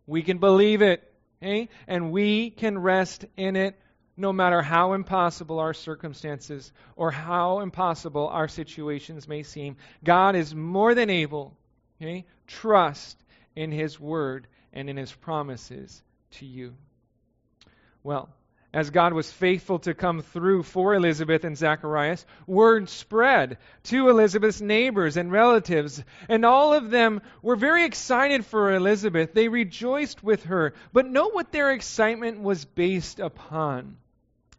we 0.06 0.22
can 0.22 0.38
believe 0.38 0.82
it 0.82 1.02
okay? 1.42 1.68
And 1.88 2.12
we 2.12 2.50
can 2.50 2.78
rest 2.78 3.24
in 3.36 3.56
it 3.56 3.76
no 4.16 4.32
matter 4.32 4.62
how 4.62 4.92
impossible 4.92 5.58
our 5.58 5.74
circumstances 5.74 6.72
or 6.96 7.10
how 7.10 7.60
impossible 7.60 8.28
our 8.28 8.48
situations 8.48 9.26
may 9.26 9.42
seem. 9.42 9.76
God 10.02 10.36
is 10.36 10.54
more 10.54 10.94
than 10.94 11.10
able. 11.10 11.56
Okay? 12.00 12.24
Trust 12.46 13.22
in 13.56 13.72
His 13.72 13.98
Word 13.98 14.46
and 14.72 14.88
in 14.88 14.96
His 14.96 15.12
promises 15.12 16.02
to 16.32 16.46
you. 16.46 16.74
Well, 18.02 18.28
as 18.74 18.90
God 18.90 19.12
was 19.12 19.30
faithful 19.30 19.78
to 19.80 19.94
come 19.94 20.20
through 20.20 20.64
for 20.64 20.94
Elizabeth 20.94 21.44
and 21.44 21.56
Zacharias, 21.56 22.26
word 22.44 22.88
spread 22.88 23.58
to 23.84 24.08
Elizabeth's 24.08 24.60
neighbors 24.60 25.16
and 25.16 25.30
relatives, 25.30 26.02
and 26.28 26.44
all 26.44 26.74
of 26.74 26.90
them 26.90 27.22
were 27.40 27.54
very 27.54 27.84
excited 27.84 28.44
for 28.44 28.74
Elizabeth. 28.74 29.32
They 29.32 29.46
rejoiced 29.46 30.24
with 30.24 30.46
her, 30.46 30.74
but 30.92 31.06
note 31.06 31.34
what 31.34 31.52
their 31.52 31.70
excitement 31.70 32.40
was 32.40 32.64
based 32.64 33.20
upon. 33.20 33.96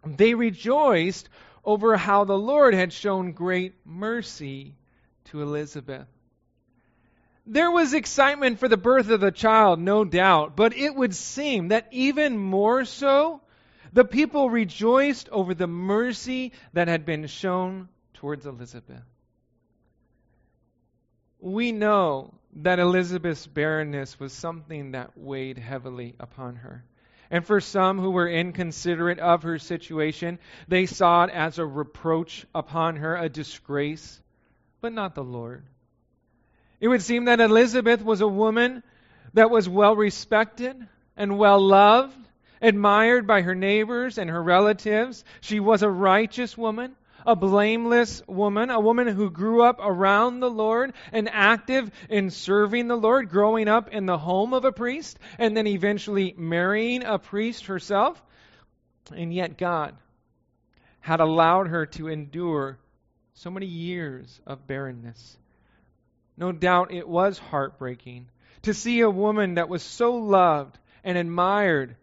They 0.06 0.34
rejoiced 0.34 1.30
over 1.64 1.98
how 1.98 2.24
the 2.26 2.38
Lord 2.38 2.74
had 2.74 2.94
shown 2.94 3.32
great 3.32 3.74
mercy 3.86 4.76
to 5.26 5.42
Elizabeth. 5.42 6.08
There 7.48 7.72
was 7.72 7.94
excitement 7.94 8.60
for 8.60 8.68
the 8.68 8.78
birth 8.78 9.10
of 9.10 9.20
the 9.20 9.32
child, 9.32 9.80
no 9.80 10.04
doubt, 10.04 10.56
but 10.56 10.76
it 10.76 10.96
would 10.96 11.16
seem 11.16 11.68
that 11.70 11.88
even 11.92 12.38
more 12.38 12.86
so, 12.86 13.42
the 13.94 14.06
people 14.06 14.50
rejoiced 14.50 15.30
over 15.30 15.54
the 15.54 15.68
mercy 15.68 16.54
that 16.74 16.88
had 16.88 17.06
been 17.06 17.28
shown 17.28 17.88
towards 18.14 18.46
Elizabeth. 18.46 19.04
We 21.40 21.72
know 21.72 22.34
that 22.56 22.80
Elizabeth's 22.80 23.46
barrenness 23.46 24.20
was 24.20 24.34
something 24.34 24.92
that 24.92 25.18
weighed 25.18 25.58
heavily 25.58 26.16
upon 26.20 26.56
her. 26.58 26.84
And 27.36 27.46
for 27.46 27.60
some 27.60 28.00
who 28.00 28.12
were 28.12 28.30
inconsiderate 28.30 29.20
of 29.20 29.44
her 29.44 29.60
situation, 29.60 30.39
they 30.70 30.86
saw 30.86 31.25
it 31.25 31.32
as 31.32 31.60
a 31.60 31.65
reproach 31.65 32.46
upon 32.56 32.96
her, 32.96 33.18
a 33.18 33.27
disgrace, 33.27 34.22
but 34.80 34.94
not 34.94 35.15
the 35.15 35.24
Lord. 35.25 35.65
It 36.80 36.88
would 36.88 37.01
seem 37.01 37.25
that 37.25 37.42
Elizabeth 37.42 38.01
was 38.01 38.22
a 38.22 38.27
woman 38.27 38.84
that 39.34 39.50
was 39.50 39.68
well 39.68 39.98
respected 39.98 40.77
and 41.18 41.38
well 41.38 41.60
loved, 41.60 42.15
admired 42.62 43.27
by 43.27 43.42
her 43.42 43.54
neighbors 43.54 44.18
and 44.18 44.30
her 44.30 44.42
relatives. 44.42 45.25
She 45.42 45.60
was 45.60 45.84
a 45.84 45.89
righteous 45.89 46.58
woman 46.58 46.96
a 47.25 47.36
blameless 47.36 48.22
woman, 48.27 48.70
a 48.70 48.79
woman 48.79 49.08
who 49.08 49.29
grew 49.29 49.63
up 49.63 49.79
around 49.82 50.39
the 50.39 50.50
Lord 50.50 50.94
and 51.12 51.29
active 51.32 51.89
in 52.10 52.29
serving 52.29 52.88
the 52.88 52.96
Lord, 52.96 53.29
growing 53.29 53.67
up 53.67 53.89
in 53.89 54.05
the 54.05 54.17
home 54.17 54.53
of 54.53 54.65
a 54.65 54.72
priest, 54.72 55.17
and 55.38 55.55
then 55.55 55.67
eventually 55.67 56.34
marrying 56.38 57.03
a 57.03 57.17
priest 57.17 57.65
herself. 57.67 58.22
And 59.13 59.34
yet, 59.34 59.58
God 59.58 59.96
had 61.00 61.20
allowed 61.20 61.67
her 61.67 61.86
to 61.88 62.08
endure 62.08 62.77
so 63.34 63.51
many 63.51 63.67
years 63.67 64.41
of 64.48 64.65
barrenness. 64.65 65.38
No 66.38 66.51
doubt 66.51 66.91
it 66.91 67.08
was 67.08 67.38
heartbreaking 67.38 68.27
to 68.63 68.74
see 68.74 69.01
a 69.01 69.10
woman 69.10 69.55
that 69.55 69.70
was 69.70 69.84
so 69.84 70.15
loved 70.15 70.77
and 71.03 71.17
admired 71.17 71.96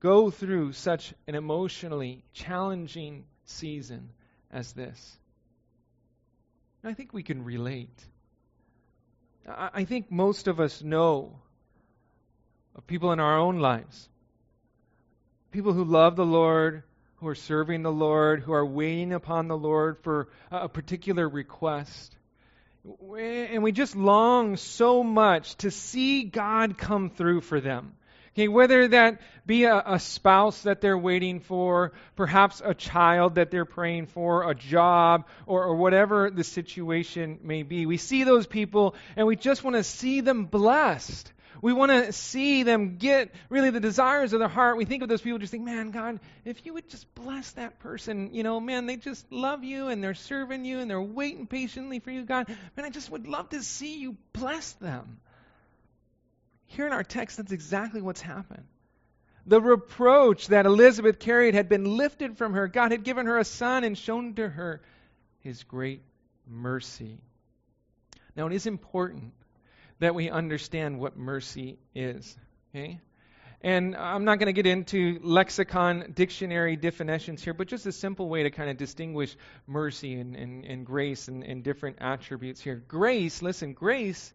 go 0.00 0.30
through 0.30 0.72
such 0.72 1.12
an 1.26 1.34
emotionally 1.34 2.22
challenging 2.32 3.24
season 3.44 4.08
as 4.52 4.72
this. 4.72 5.18
I 6.84 6.94
think 6.94 7.12
we 7.12 7.22
can 7.22 7.44
relate. 7.44 8.04
I 9.46 9.84
think 9.84 10.10
most 10.10 10.46
of 10.46 10.60
us 10.60 10.82
know 10.82 11.38
of 12.74 12.86
people 12.86 13.12
in 13.12 13.20
our 13.20 13.38
own 13.38 13.58
lives. 13.58 14.08
People 15.50 15.72
who 15.72 15.84
love 15.84 16.16
the 16.16 16.26
Lord, 16.26 16.82
who 17.16 17.28
are 17.28 17.34
serving 17.34 17.82
the 17.82 17.92
Lord, 17.92 18.42
who 18.42 18.52
are 18.52 18.64
waiting 18.64 19.12
upon 19.12 19.48
the 19.48 19.56
Lord 19.56 19.98
for 20.02 20.28
a 20.50 20.68
particular 20.68 21.28
request. 21.28 22.14
And 22.84 23.62
we 23.62 23.72
just 23.72 23.96
long 23.96 24.56
so 24.56 25.02
much 25.02 25.56
to 25.56 25.70
see 25.70 26.24
God 26.24 26.78
come 26.78 27.10
through 27.10 27.40
for 27.40 27.60
them. 27.60 27.94
Okay, 28.34 28.48
whether 28.48 28.88
that 28.88 29.20
be 29.46 29.64
a, 29.64 29.82
a, 29.84 29.98
spouse 29.98 30.62
that 30.62 30.80
they're 30.80 30.98
waiting 30.98 31.40
for, 31.40 31.92
perhaps 32.16 32.60
a 32.64 32.74
child 32.74 33.36
that 33.36 33.50
they're 33.50 33.64
praying 33.64 34.06
for, 34.06 34.50
a 34.50 34.54
job, 34.54 35.26
or, 35.46 35.64
or 35.64 35.76
whatever 35.76 36.30
the 36.30 36.44
situation 36.44 37.40
may 37.42 37.62
be. 37.62 37.86
We 37.86 37.96
see 37.96 38.24
those 38.24 38.46
people 38.46 38.94
and 39.16 39.26
we 39.26 39.36
just 39.36 39.64
want 39.64 39.76
to 39.76 39.82
see 39.82 40.20
them 40.20 40.44
blessed. 40.44 41.32
We 41.60 41.72
want 41.72 41.90
to 41.90 42.12
see 42.12 42.62
them 42.62 42.98
get 42.98 43.34
really 43.48 43.70
the 43.70 43.80
desires 43.80 44.32
of 44.32 44.38
their 44.38 44.48
heart. 44.48 44.76
We 44.76 44.84
think 44.84 45.02
of 45.02 45.08
those 45.08 45.20
people, 45.20 45.38
just 45.38 45.50
think, 45.50 45.64
man, 45.64 45.90
God, 45.90 46.20
if 46.44 46.64
you 46.64 46.74
would 46.74 46.88
just 46.88 47.12
bless 47.14 47.50
that 47.52 47.80
person, 47.80 48.32
you 48.32 48.42
know, 48.42 48.60
man, 48.60 48.86
they 48.86 48.96
just 48.96 49.30
love 49.32 49.64
you 49.64 49.88
and 49.88 50.02
they're 50.02 50.14
serving 50.14 50.64
you 50.64 50.78
and 50.78 50.90
they're 50.90 51.00
waiting 51.00 51.46
patiently 51.46 51.98
for 51.98 52.10
you, 52.10 52.24
God. 52.24 52.48
Man, 52.76 52.86
I 52.86 52.90
just 52.90 53.10
would 53.10 53.26
love 53.26 53.48
to 53.50 53.62
see 53.62 53.98
you 53.98 54.16
bless 54.32 54.72
them. 54.72 55.20
Here 56.68 56.86
in 56.86 56.92
our 56.92 57.04
text, 57.04 57.38
that's 57.38 57.52
exactly 57.52 58.00
what's 58.00 58.20
happened. 58.20 58.64
The 59.46 59.60
reproach 59.60 60.48
that 60.48 60.66
Elizabeth 60.66 61.18
carried 61.18 61.54
had 61.54 61.68
been 61.68 61.96
lifted 61.96 62.36
from 62.36 62.52
her. 62.52 62.68
God 62.68 62.92
had 62.92 63.02
given 63.02 63.26
her 63.26 63.38
a 63.38 63.44
son 63.44 63.84
and 63.84 63.96
shown 63.96 64.34
to 64.34 64.48
her 64.48 64.82
his 65.40 65.64
great 65.64 66.02
mercy. 66.46 67.18
Now, 68.36 68.46
it 68.46 68.52
is 68.52 68.66
important 68.66 69.32
that 69.98 70.14
we 70.14 70.30
understand 70.30 71.00
what 71.00 71.16
mercy 71.16 71.78
is. 71.94 72.36
Okay? 72.70 73.00
And 73.60 73.96
I'm 73.96 74.24
not 74.24 74.38
going 74.38 74.46
to 74.46 74.52
get 74.52 74.66
into 74.66 75.18
lexicon 75.22 76.12
dictionary 76.14 76.76
definitions 76.76 77.42
here, 77.42 77.54
but 77.54 77.66
just 77.66 77.86
a 77.86 77.92
simple 77.92 78.28
way 78.28 78.44
to 78.44 78.50
kind 78.50 78.70
of 78.70 78.76
distinguish 78.76 79.34
mercy 79.66 80.14
and, 80.20 80.36
and, 80.36 80.64
and 80.64 80.86
grace 80.86 81.26
and, 81.26 81.42
and 81.42 81.64
different 81.64 81.96
attributes 82.00 82.60
here. 82.60 82.76
Grace, 82.86 83.42
listen, 83.42 83.72
grace 83.72 84.32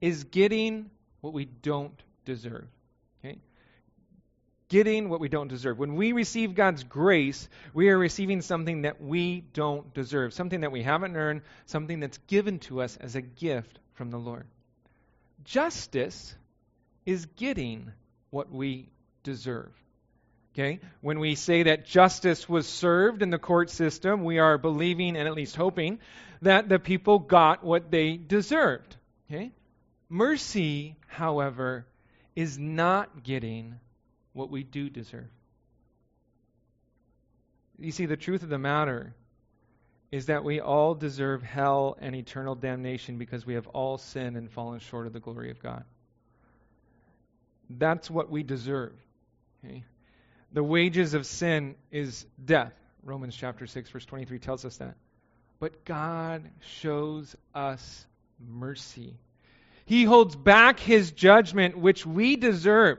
is 0.00 0.24
getting 0.24 0.90
what 1.20 1.32
we 1.32 1.44
don't 1.44 2.00
deserve. 2.24 2.66
Okay? 3.24 3.38
Getting 4.68 5.08
what 5.08 5.20
we 5.20 5.28
don't 5.28 5.48
deserve. 5.48 5.78
When 5.78 5.94
we 5.94 6.12
receive 6.12 6.54
God's 6.54 6.84
grace, 6.84 7.48
we 7.72 7.88
are 7.88 7.98
receiving 7.98 8.42
something 8.42 8.82
that 8.82 9.00
we 9.00 9.40
don't 9.40 9.92
deserve, 9.94 10.34
something 10.34 10.60
that 10.60 10.72
we 10.72 10.82
haven't 10.82 11.16
earned, 11.16 11.42
something 11.66 12.00
that's 12.00 12.18
given 12.26 12.58
to 12.60 12.82
us 12.82 12.96
as 12.96 13.14
a 13.14 13.22
gift 13.22 13.78
from 13.94 14.10
the 14.10 14.18
Lord. 14.18 14.46
Justice 15.44 16.34
is 17.04 17.26
getting 17.36 17.92
what 18.30 18.50
we 18.50 18.88
deserve. 19.22 19.70
Okay? 20.54 20.80
When 21.00 21.18
we 21.20 21.34
say 21.34 21.64
that 21.64 21.86
justice 21.86 22.48
was 22.48 22.66
served 22.66 23.22
in 23.22 23.30
the 23.30 23.38
court 23.38 23.70
system, 23.70 24.24
we 24.24 24.38
are 24.38 24.56
believing 24.58 25.16
and 25.16 25.28
at 25.28 25.34
least 25.34 25.54
hoping 25.54 25.98
that 26.42 26.68
the 26.68 26.78
people 26.78 27.18
got 27.18 27.62
what 27.62 27.90
they 27.90 28.16
deserved. 28.16 28.96
Okay? 29.30 29.52
Mercy, 30.08 30.96
however, 31.08 31.86
is 32.34 32.58
not 32.58 33.24
getting 33.24 33.74
what 34.32 34.50
we 34.50 34.62
do 34.62 34.88
deserve. 34.88 35.28
You 37.78 37.90
see, 37.90 38.06
the 38.06 38.16
truth 38.16 38.42
of 38.42 38.48
the 38.48 38.58
matter 38.58 39.14
is 40.12 40.26
that 40.26 40.44
we 40.44 40.60
all 40.60 40.94
deserve 40.94 41.42
hell 41.42 41.96
and 42.00 42.14
eternal 42.14 42.54
damnation 42.54 43.18
because 43.18 43.44
we 43.44 43.54
have 43.54 43.66
all 43.68 43.98
sinned 43.98 44.36
and 44.36 44.50
fallen 44.50 44.78
short 44.80 45.06
of 45.06 45.12
the 45.12 45.20
glory 45.20 45.50
of 45.50 45.62
God. 45.62 45.84
That's 47.68 48.10
what 48.10 48.30
we 48.30 48.42
deserve. 48.42 48.92
Okay? 49.64 49.84
The 50.52 50.62
wages 50.62 51.14
of 51.14 51.26
sin 51.26 51.74
is 51.90 52.24
death. 52.42 52.72
Romans 53.02 53.36
chapter 53.36 53.66
6 53.66 53.90
verse 53.90 54.04
23 54.06 54.38
tells 54.38 54.64
us 54.64 54.76
that. 54.76 54.94
But 55.58 55.84
God 55.84 56.48
shows 56.60 57.34
us 57.54 58.06
mercy. 58.38 59.18
He 59.86 60.04
holds 60.04 60.34
back 60.36 60.80
his 60.80 61.12
judgment 61.12 61.78
which 61.78 62.04
we 62.04 62.36
deserve. 62.36 62.98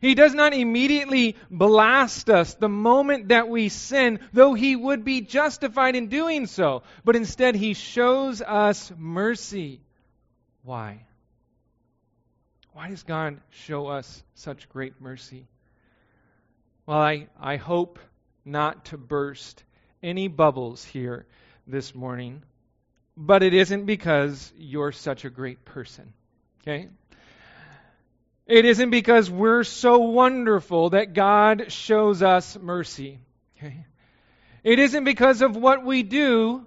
He 0.00 0.14
does 0.14 0.34
not 0.34 0.52
immediately 0.52 1.36
blast 1.50 2.28
us 2.28 2.54
the 2.54 2.68
moment 2.68 3.28
that 3.28 3.48
we 3.48 3.70
sin, 3.70 4.20
though 4.32 4.52
he 4.52 4.76
would 4.76 5.04
be 5.04 5.22
justified 5.22 5.96
in 5.96 6.08
doing 6.08 6.46
so. 6.46 6.82
But 7.04 7.16
instead, 7.16 7.54
he 7.54 7.72
shows 7.72 8.42
us 8.42 8.92
mercy. 8.98 9.80
Why? 10.62 11.06
Why 12.74 12.90
does 12.90 13.04
God 13.04 13.40
show 13.50 13.86
us 13.86 14.22
such 14.34 14.68
great 14.68 15.00
mercy? 15.00 15.46
Well, 16.84 16.98
I, 16.98 17.28
I 17.40 17.56
hope 17.56 17.98
not 18.44 18.86
to 18.86 18.98
burst 18.98 19.62
any 20.02 20.28
bubbles 20.28 20.84
here 20.84 21.24
this 21.66 21.94
morning, 21.94 22.42
but 23.16 23.42
it 23.42 23.54
isn't 23.54 23.86
because 23.86 24.52
you're 24.58 24.92
such 24.92 25.24
a 25.24 25.30
great 25.30 25.64
person. 25.64 26.12
Okay? 26.64 26.88
It 28.46 28.64
isn't 28.64 28.90
because 28.90 29.30
we're 29.30 29.64
so 29.64 29.98
wonderful 29.98 30.90
that 30.90 31.12
God 31.12 31.70
shows 31.70 32.22
us 32.22 32.58
mercy. 32.58 33.18
Okay? 33.56 33.84
It 34.62 34.78
isn't 34.78 35.04
because 35.04 35.42
of 35.42 35.56
what 35.56 35.84
we 35.84 36.02
do. 36.02 36.66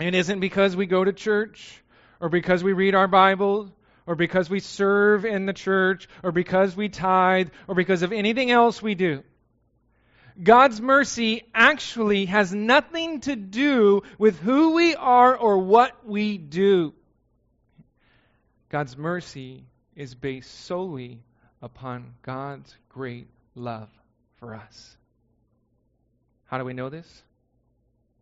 It 0.00 0.14
isn't 0.14 0.40
because 0.40 0.74
we 0.74 0.86
go 0.86 1.04
to 1.04 1.12
church 1.12 1.82
or 2.20 2.30
because 2.30 2.64
we 2.64 2.72
read 2.72 2.94
our 2.94 3.08
Bible 3.08 3.70
or 4.08 4.14
because 4.14 4.48
we 4.48 4.58
serve 4.58 5.26
in 5.26 5.44
the 5.44 5.52
church, 5.52 6.08
or 6.22 6.32
because 6.32 6.74
we 6.74 6.88
tithe, 6.88 7.50
or 7.68 7.74
because 7.74 8.00
of 8.00 8.10
anything 8.10 8.50
else 8.50 8.80
we 8.80 8.94
do. 8.94 9.22
God's 10.42 10.80
mercy 10.80 11.44
actually 11.54 12.24
has 12.24 12.54
nothing 12.54 13.20
to 13.20 13.36
do 13.36 14.02
with 14.16 14.38
who 14.38 14.72
we 14.72 14.94
are 14.94 15.36
or 15.36 15.58
what 15.58 16.06
we 16.06 16.38
do. 16.38 16.94
God's 18.68 18.96
mercy 18.96 19.64
is 19.96 20.14
based 20.14 20.66
solely 20.66 21.20
upon 21.62 22.14
God's 22.22 22.74
great 22.88 23.28
love 23.54 23.88
for 24.36 24.54
us. 24.54 24.96
How 26.44 26.58
do 26.58 26.64
we 26.64 26.74
know 26.74 26.88
this? 26.88 27.22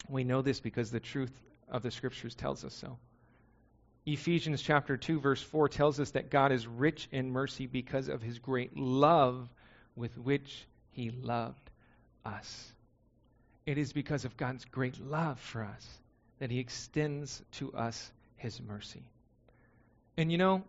We 0.09 0.25
know 0.25 0.43
this 0.43 0.61
because 0.61 0.91
the 0.91 1.01
truth 1.01 1.33
of 1.69 1.83
the 1.83 1.91
scriptures 1.91 2.35
tells 2.35 2.65
us 2.65 2.75
so. 2.75 2.99
Ephesians 4.05 4.63
chapter 4.63 4.97
2 4.97 5.19
verse 5.19 5.43
4 5.43 5.69
tells 5.69 5.99
us 5.99 6.13
that 6.13 6.31
God 6.31 6.53
is 6.53 6.67
rich 6.67 7.09
in 7.11 7.31
mercy 7.31 7.67
because 7.67 8.09
of 8.09 8.23
his 8.23 8.39
great 8.39 8.77
love 8.77 9.49
with 9.97 10.17
which 10.17 10.67
he 10.93 11.11
loved 11.11 11.71
us. 12.25 12.73
It 13.65 13.79
is 13.79 13.93
because 13.93 14.25
of 14.25 14.37
God's 14.37 14.65
great 14.65 15.01
love 15.01 15.41
for 15.41 15.65
us 15.65 15.87
that 16.39 16.53
he 16.53 16.61
extends 16.61 17.43
to 17.53 17.73
us 17.73 18.13
his 18.37 18.61
mercy. 18.61 19.03
And 20.17 20.33
you 20.33 20.39
know, 20.39 20.65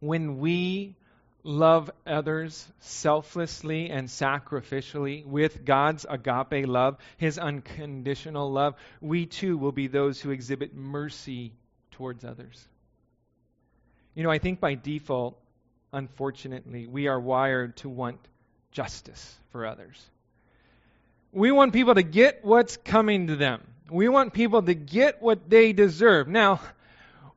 when 0.00 0.38
we 0.38 0.94
love 1.42 1.90
others 2.06 2.66
selflessly 2.80 3.90
and 3.90 4.08
sacrificially 4.08 5.24
with 5.24 5.64
God's 5.64 6.06
agape 6.08 6.66
love, 6.66 6.96
his 7.16 7.38
unconditional 7.38 8.50
love, 8.50 8.74
we 9.00 9.26
too 9.26 9.56
will 9.56 9.72
be 9.72 9.86
those 9.86 10.20
who 10.20 10.30
exhibit 10.30 10.74
mercy 10.74 11.52
towards 11.92 12.24
others. 12.24 12.66
You 14.14 14.22
know, 14.22 14.30
I 14.30 14.38
think 14.38 14.60
by 14.60 14.74
default, 14.74 15.38
unfortunately, 15.92 16.86
we 16.86 17.08
are 17.08 17.20
wired 17.20 17.76
to 17.78 17.88
want 17.88 18.18
justice 18.72 19.36
for 19.52 19.66
others. 19.66 20.02
We 21.32 21.52
want 21.52 21.72
people 21.72 21.94
to 21.94 22.02
get 22.02 22.44
what's 22.44 22.76
coming 22.78 23.28
to 23.28 23.36
them. 23.36 23.62
We 23.90 24.08
want 24.08 24.32
people 24.32 24.62
to 24.62 24.74
get 24.74 25.22
what 25.22 25.48
they 25.48 25.72
deserve. 25.72 26.28
Now, 26.28 26.60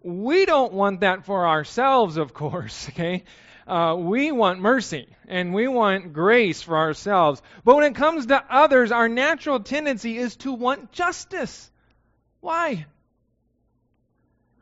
we 0.04 0.46
don't 0.46 0.74
want 0.74 1.00
that 1.00 1.26
for 1.26 1.48
ourselves, 1.48 2.18
of 2.18 2.34
course, 2.34 2.90
okay? 2.90 3.24
Uh, 3.66 3.96
we 3.98 4.32
want 4.32 4.60
mercy 4.60 5.08
and 5.28 5.54
we 5.54 5.70
want 5.70 6.12
grace 6.12 6.62
for 6.62 6.78
ourselves. 6.78 7.42
But 7.64 7.76
when 7.76 7.86
it 7.86 7.96
comes 7.96 8.26
to 8.26 8.44
others, 8.50 8.92
our 8.92 9.08
natural 9.08 9.62
tendency 9.62 10.18
is 10.18 10.36
to 10.38 10.52
want 10.52 10.92
justice. 10.92 11.72
Why? 12.42 12.86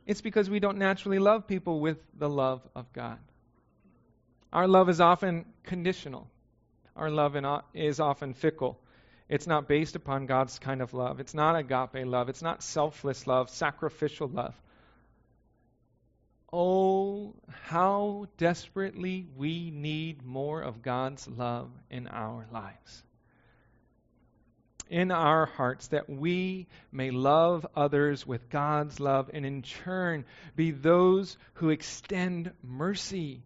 It's 0.05 0.21
because 0.21 0.49
we 0.49 0.59
don't 0.59 0.77
naturally 0.77 1.17
love 1.17 1.47
people 1.47 1.79
with 1.79 1.97
the 2.17 2.29
love 2.29 2.61
of 2.75 2.93
God. 2.93 3.17
Our 4.53 4.67
love 4.67 4.89
is 4.89 5.01
often 5.01 5.45
conditional. 5.63 6.27
Our 6.95 7.09
love 7.09 7.35
is 7.73 7.99
often 7.99 8.33
fickle. 8.33 8.77
It's 9.29 9.47
not 9.47 9.67
based 9.67 9.95
upon 9.95 10.25
God's 10.25 10.59
kind 10.59 10.81
of 10.81 10.93
love. 10.93 11.19
It's 11.19 11.33
not 11.33 11.55
agape 11.55 12.05
love. 12.05 12.29
It's 12.29 12.41
not 12.41 12.61
selfless 12.61 13.25
love, 13.25 13.49
sacrificial 13.49 14.27
love. 14.27 14.53
Oh, 16.53 17.33
how 17.63 18.27
desperately 18.37 19.27
we 19.37 19.71
need 19.71 20.23
more 20.23 20.61
of 20.61 20.81
God's 20.81 21.27
love 21.27 21.69
in 21.89 22.07
our 22.07 22.45
lives 22.51 23.03
in 24.91 25.09
our 25.09 25.45
hearts 25.45 25.87
that 25.87 26.09
we 26.09 26.67
may 26.91 27.11
love 27.11 27.65
others 27.75 28.27
with 28.27 28.49
God's 28.49 28.99
love 28.99 29.31
and 29.33 29.45
in 29.45 29.61
turn 29.61 30.25
be 30.57 30.71
those 30.71 31.37
who 31.53 31.69
extend 31.69 32.51
mercy 32.61 33.41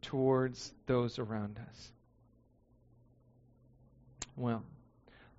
towards 0.00 0.72
those 0.86 1.18
around 1.18 1.60
us. 1.68 1.92
Well, 4.34 4.64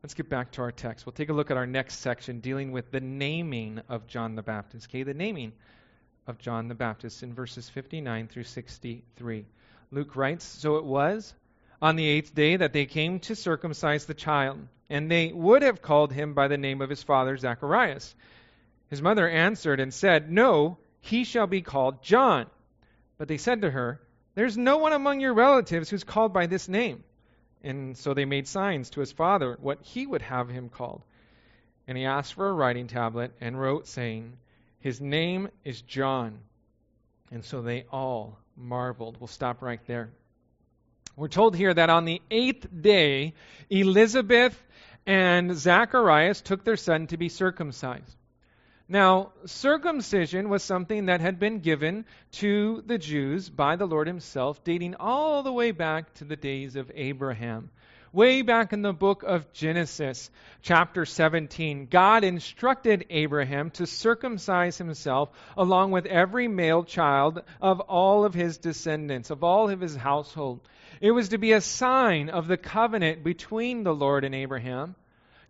let's 0.04 0.14
get 0.14 0.30
back 0.30 0.52
to 0.52 0.62
our 0.62 0.72
text. 0.72 1.08
We'll 1.08 1.14
take 1.14 1.30
a 1.30 1.34
look 1.34 1.50
at 1.50 1.58
our 1.58 1.66
next 1.66 1.96
section 1.96 2.42
dealing 2.42 2.72
with 2.72 2.92
the 2.92 3.00
naming 3.00 3.82
of 3.90 4.06
John 4.06 4.36
the 4.36 4.44
Baptist. 4.44 4.88
Okay, 4.90 5.02
the 5.02 5.16
naming 5.16 5.54
of 6.30 6.38
John 6.38 6.68
the 6.68 6.76
Baptist 6.76 7.24
in 7.24 7.34
verses 7.34 7.68
59 7.68 8.28
through 8.28 8.44
63. 8.44 9.46
Luke 9.92 10.16
writes 10.16 10.46
So 10.46 10.78
it 10.78 10.86
was 10.86 11.34
on 11.82 11.96
the 11.96 12.08
eighth 12.08 12.36
day 12.36 12.56
that 12.56 12.72
they 12.72 12.86
came 12.86 13.20
to 13.22 13.36
circumcise 13.36 14.06
the 14.06 14.14
child 14.14 14.60
and 14.90 15.10
they 15.10 15.32
would 15.34 15.64
have 15.64 15.82
called 15.82 16.14
him 16.14 16.34
by 16.34 16.48
the 16.48 16.58
name 16.58 16.82
of 16.82 16.90
his 16.90 17.04
father 17.04 17.36
Zacharias. 17.36 18.16
His 18.90 19.02
mother 19.02 19.28
answered 19.28 19.80
and 19.80 19.94
said, 19.94 20.32
No, 20.32 20.78
he 21.02 21.24
shall 21.24 21.48
be 21.48 21.62
called 21.62 22.04
John. 22.04 22.46
But 23.18 23.28
they 23.28 23.38
said 23.38 23.62
to 23.62 23.72
her, 23.72 24.00
There's 24.36 24.58
no 24.58 24.78
one 24.78 24.94
among 24.94 25.20
your 25.20 25.34
relatives 25.34 25.90
who's 25.90 26.04
called 26.04 26.34
by 26.34 26.48
this 26.48 26.68
name. 26.70 27.04
And 27.64 27.98
so 27.98 28.14
they 28.14 28.26
made 28.26 28.48
signs 28.48 28.92
to 28.92 29.00
his 29.00 29.12
father 29.12 29.58
what 29.62 29.82
he 29.82 30.08
would 30.08 30.22
have 30.22 30.50
him 30.50 30.70
called. 30.70 31.04
And 31.88 31.98
he 31.98 32.06
asked 32.06 32.36
for 32.36 32.48
a 32.48 32.54
writing 32.54 32.88
tablet 32.88 33.32
and 33.42 33.60
wrote, 33.60 33.88
saying, 33.88 34.38
His 34.80 35.02
name 35.02 35.50
is 35.64 35.82
John. 35.82 36.40
And 37.32 37.44
so 37.44 37.62
they 37.62 37.86
all 37.92 38.40
marveled. 38.56 39.18
We'll 39.20 39.28
stop 39.28 39.62
right 39.62 39.86
there. 39.88 40.10
We're 41.16 41.28
told 41.28 41.56
here 41.56 41.74
that 41.74 41.90
on 41.90 42.06
the 42.06 42.22
eighth 42.32 42.68
day, 42.82 43.34
Elizabeth 43.70 44.58
and 45.06 45.56
Zacharias 45.56 46.42
took 46.42 46.64
their 46.64 46.78
son 46.78 47.08
to 47.08 47.18
be 47.18 47.30
circumcised. 47.30 48.16
Now, 48.88 49.34
circumcision 49.46 50.50
was 50.50 50.64
something 50.64 51.08
that 51.08 51.22
had 51.22 51.40
been 51.40 51.60
given 51.60 52.06
to 52.34 52.82
the 52.88 52.98
Jews 52.98 53.50
by 53.50 53.76
the 53.76 53.86
Lord 53.86 54.08
Himself, 54.08 54.64
dating 54.64 54.96
all 54.96 55.44
the 55.44 55.54
way 55.54 55.72
back 55.72 56.14
to 56.16 56.24
the 56.24 56.36
days 56.36 56.76
of 56.76 56.92
Abraham. 56.96 57.70
Way 58.12 58.42
back 58.42 58.74
in 58.74 58.82
the 58.82 58.92
book 58.92 59.22
of 59.22 59.54
Genesis, 59.54 60.32
chapter 60.64 61.06
17, 61.06 61.86
God 61.92 62.24
instructed 62.24 63.06
Abraham 63.12 63.70
to 63.72 63.86
circumcise 63.86 64.80
himself 64.80 65.30
along 65.56 65.92
with 65.92 66.08
every 66.08 66.48
male 66.48 66.84
child 66.84 67.44
of 67.62 67.80
all 67.82 68.26
of 68.26 68.34
his 68.34 68.58
descendants, 68.58 69.30
of 69.30 69.44
all 69.44 69.70
of 69.70 69.80
his 69.80 69.96
household. 69.96 70.60
It 71.02 71.12
was 71.12 71.30
to 71.30 71.38
be 71.38 71.52
a 71.52 71.62
sign 71.62 72.30
of 72.30 72.48
the 72.48 72.58
covenant 72.58 73.24
between 73.24 73.84
the 73.84 73.94
Lord 73.94 74.24
and 74.24 74.34
Abraham. 74.34 74.96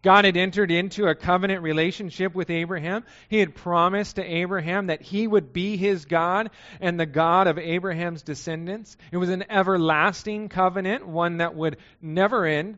God 0.01 0.23
had 0.25 0.37
entered 0.37 0.71
into 0.71 1.07
a 1.07 1.15
covenant 1.15 1.61
relationship 1.61 2.33
with 2.33 2.49
Abraham. 2.49 3.03
He 3.27 3.39
had 3.39 3.55
promised 3.55 4.15
to 4.15 4.23
Abraham 4.23 4.87
that 4.87 5.01
he 5.01 5.27
would 5.27 5.51
be 5.51 5.75
his 5.75 6.05
God 6.05 6.51
and 6.79 6.99
the 6.99 7.05
God 7.05 7.47
of 7.47 7.57
Abraham's 7.57 8.21
descendants. 8.21 8.95
It 9.11 9.17
was 9.17 9.29
an 9.29 9.45
everlasting 9.49 10.49
covenant, 10.49 11.05
one 11.05 11.37
that 11.37 11.55
would 11.55 11.77
never 12.01 12.45
end. 12.45 12.77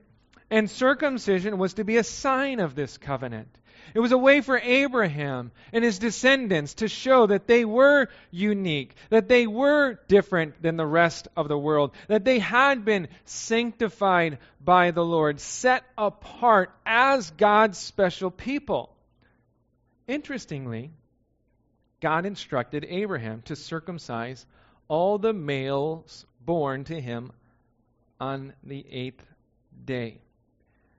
And 0.49 0.69
circumcision 0.69 1.57
was 1.57 1.75
to 1.75 1.83
be 1.83 1.97
a 1.97 2.03
sign 2.03 2.59
of 2.59 2.75
this 2.75 2.97
covenant. 2.97 3.47
It 3.93 3.99
was 3.99 4.11
a 4.11 4.17
way 4.17 4.41
for 4.41 4.57
Abraham 4.57 5.51
and 5.73 5.83
his 5.83 5.99
descendants 5.99 6.75
to 6.75 6.87
show 6.87 7.27
that 7.27 7.47
they 7.47 7.65
were 7.65 8.07
unique, 8.29 8.95
that 9.09 9.27
they 9.27 9.47
were 9.47 9.99
different 10.07 10.61
than 10.61 10.77
the 10.77 10.85
rest 10.85 11.27
of 11.35 11.47
the 11.47 11.57
world, 11.57 11.91
that 12.07 12.23
they 12.23 12.39
had 12.39 12.85
been 12.85 13.09
sanctified 13.25 14.37
by 14.63 14.91
the 14.91 15.03
Lord, 15.03 15.39
set 15.39 15.83
apart 15.97 16.71
as 16.85 17.31
God's 17.31 17.77
special 17.77 18.31
people. 18.31 18.95
Interestingly, 20.07 20.91
God 22.01 22.25
instructed 22.25 22.85
Abraham 22.89 23.41
to 23.43 23.55
circumcise 23.55 24.45
all 24.87 25.17
the 25.17 25.33
males 25.33 26.25
born 26.43 26.83
to 26.85 26.99
him 26.99 27.31
on 28.19 28.53
the 28.63 28.85
eighth 28.89 29.25
day. 29.85 30.19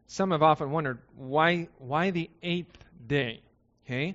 Some 0.07 0.31
have 0.33 0.43
often 0.43 0.71
wondered 0.71 0.99
why, 1.17 1.69
why 1.79 2.11
the 2.11 2.29
eighth 2.43 2.82
day? 3.07 3.43
Okay? 3.85 4.15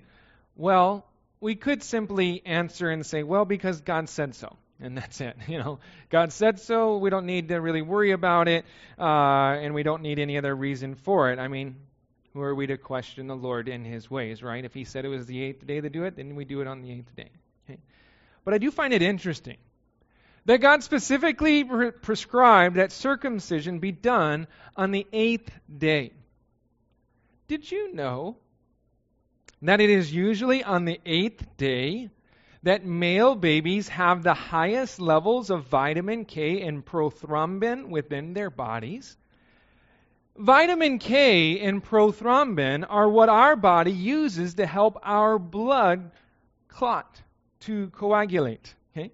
Well, 0.55 1.05
we 1.39 1.55
could 1.55 1.83
simply 1.83 2.41
answer 2.45 2.89
and 2.89 3.05
say, 3.05 3.23
well, 3.23 3.45
because 3.45 3.81
God 3.81 4.09
said 4.09 4.35
so. 4.35 4.55
And 4.79 4.97
that's 4.97 5.21
it. 5.21 5.35
You 5.47 5.59
know, 5.59 5.79
God 6.09 6.31
said 6.31 6.59
so. 6.59 6.97
We 6.97 7.09
don't 7.09 7.25
need 7.25 7.49
to 7.49 7.59
really 7.59 7.81
worry 7.81 8.11
about 8.11 8.47
it, 8.47 8.65
uh, 8.99 9.03
and 9.03 9.73
we 9.73 9.83
don't 9.83 10.01
need 10.01 10.19
any 10.19 10.37
other 10.37 10.55
reason 10.55 10.95
for 10.95 11.31
it. 11.31 11.39
I 11.39 11.47
mean, 11.47 11.75
who 12.33 12.41
are 12.41 12.53
we 12.53 12.67
to 12.67 12.77
question 12.77 13.27
the 13.27 13.35
Lord 13.35 13.67
in 13.67 13.83
His 13.83 14.09
ways, 14.09 14.43
right? 14.43 14.63
If 14.63 14.73
He 14.73 14.83
said 14.83 15.05
it 15.05 15.09
was 15.09 15.25
the 15.25 15.41
eighth 15.41 15.65
day 15.65 15.81
to 15.81 15.89
do 15.89 16.03
it, 16.03 16.15
then 16.15 16.35
we 16.35 16.45
do 16.45 16.61
it 16.61 16.67
on 16.67 16.81
the 16.81 16.91
eighth 16.91 17.15
day. 17.15 17.29
Okay? 17.65 17.79
But 18.45 18.53
I 18.53 18.57
do 18.59 18.69
find 18.71 18.93
it 18.93 19.01
interesting 19.01 19.57
that 20.45 20.61
God 20.61 20.81
specifically 20.81 21.63
pre- 21.63 21.91
prescribed 21.91 22.77
that 22.77 22.91
circumcision 22.91 23.79
be 23.79 23.91
done 23.91 24.47
on 24.75 24.91
the 24.91 25.05
eighth 25.11 25.51
day. 25.77 26.13
Did 27.47 27.69
you 27.69 27.93
know 27.93 28.37
that 29.61 29.81
it 29.81 29.89
is 29.89 30.13
usually 30.13 30.63
on 30.63 30.85
the 30.85 30.99
eighth 31.05 31.45
day 31.57 32.09
that 32.63 32.85
male 32.85 33.35
babies 33.35 33.87
have 33.87 34.23
the 34.23 34.33
highest 34.33 34.99
levels 34.99 35.49
of 35.49 35.67
vitamin 35.67 36.25
K 36.25 36.61
and 36.61 36.85
prothrombin 36.85 37.89
within 37.89 38.33
their 38.33 38.49
bodies? 38.49 39.17
Vitamin 40.35 40.99
K 40.99 41.59
and 41.59 41.83
prothrombin 41.83 42.85
are 42.87 43.09
what 43.09 43.29
our 43.29 43.55
body 43.55 43.91
uses 43.91 44.55
to 44.55 44.65
help 44.67 44.99
our 45.01 45.39
blood 45.39 46.11
clot, 46.67 47.21
to 47.61 47.89
coagulate. 47.89 48.75
Okay? 48.95 49.11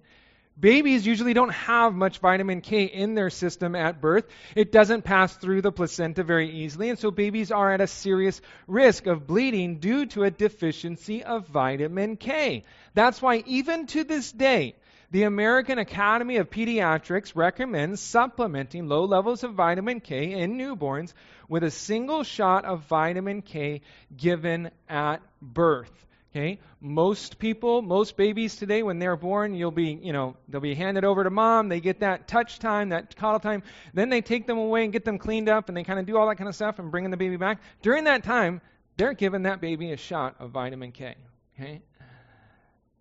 Babies 0.58 1.04
usually 1.04 1.34
don't 1.34 1.52
have 1.52 1.94
much 1.94 2.18
vitamin 2.18 2.60
K 2.60 2.84
in 2.84 3.14
their 3.14 3.30
system 3.30 3.74
at 3.74 4.00
birth. 4.00 4.24
It 4.54 4.70
doesn't 4.70 5.02
pass 5.02 5.36
through 5.36 5.62
the 5.62 5.72
placenta 5.72 6.22
very 6.22 6.48
easily, 6.48 6.90
and 6.90 6.98
so 6.98 7.10
babies 7.10 7.50
are 7.50 7.72
at 7.72 7.80
a 7.80 7.88
serious 7.88 8.40
risk 8.68 9.06
of 9.06 9.26
bleeding 9.26 9.78
due 9.78 10.06
to 10.06 10.22
a 10.22 10.30
deficiency 10.30 11.24
of 11.24 11.48
vitamin 11.48 12.16
K. 12.16 12.64
That's 12.94 13.20
why, 13.20 13.42
even 13.46 13.86
to 13.88 14.04
this 14.04 14.30
day, 14.30 14.76
the 15.10 15.24
American 15.24 15.78
Academy 15.78 16.36
of 16.36 16.50
Pediatrics 16.50 17.34
recommends 17.34 18.00
supplementing 18.00 18.88
low 18.88 19.04
levels 19.04 19.42
of 19.42 19.54
vitamin 19.54 20.00
K 20.00 20.32
in 20.32 20.56
newborns 20.56 21.12
with 21.48 21.64
a 21.64 21.70
single 21.70 22.22
shot 22.22 22.64
of 22.64 22.86
vitamin 22.86 23.42
K 23.42 23.82
given 24.16 24.70
at 24.88 25.20
birth. 25.42 26.06
Okay? 26.34 26.58
Most 26.80 27.38
people, 27.38 27.80
most 27.80 28.16
babies 28.16 28.56
today, 28.56 28.82
when 28.82 28.98
they're 28.98 29.16
born, 29.16 29.54
you'll 29.54 29.70
be, 29.70 29.98
you 30.02 30.12
know, 30.12 30.36
they'll 30.48 30.60
be 30.60 30.74
handed 30.74 31.04
over 31.04 31.22
to 31.22 31.30
mom. 31.30 31.68
They 31.68 31.78
get 31.78 32.00
that 32.00 32.26
touch 32.26 32.58
time, 32.58 32.88
that 32.88 33.14
coddle 33.14 33.38
time. 33.38 33.62
Then 33.92 34.08
they 34.08 34.20
take 34.20 34.48
them 34.48 34.58
away 34.58 34.82
and 34.82 34.92
get 34.92 35.04
them 35.04 35.18
cleaned 35.18 35.48
up, 35.48 35.68
and 35.68 35.76
they 35.76 35.84
kind 35.84 36.00
of 36.00 36.06
do 36.06 36.16
all 36.16 36.26
that 36.28 36.36
kind 36.36 36.48
of 36.48 36.56
stuff 36.56 36.80
and 36.80 36.90
bringing 36.90 37.12
the 37.12 37.16
baby 37.16 37.36
back. 37.36 37.60
During 37.82 38.04
that 38.04 38.24
time, 38.24 38.60
they're 38.96 39.12
giving 39.12 39.44
that 39.44 39.60
baby 39.60 39.92
a 39.92 39.96
shot 39.96 40.34
of 40.40 40.50
vitamin 40.50 40.90
K. 40.90 41.14
Okay? 41.54 41.82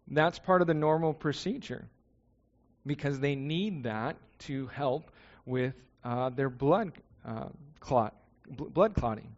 That's 0.08 0.38
part 0.38 0.62
of 0.62 0.68
the 0.68 0.76
normal 0.76 1.14
procedure 1.14 1.88
because 2.86 3.20
they 3.20 3.34
need 3.34 3.84
that 3.84 4.18
to 4.40 4.68
help 4.68 5.10
with 5.46 5.74
uh, 6.04 6.30
their 6.30 6.52
blood 6.52 6.92
uh, 7.26 7.48
clot, 7.80 8.14
bl- 8.48 8.66
blood 8.66 8.94
clotting. 8.94 9.36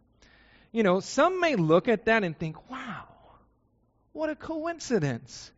You 0.70 0.82
know, 0.82 1.00
some 1.00 1.40
may 1.40 1.56
look 1.56 1.88
at 1.88 2.06
that 2.06 2.24
and 2.24 2.36
think, 2.36 2.68
"Wow, 2.68 3.04
what 4.16 4.30
a 4.30 4.34
coincidence 4.34 5.52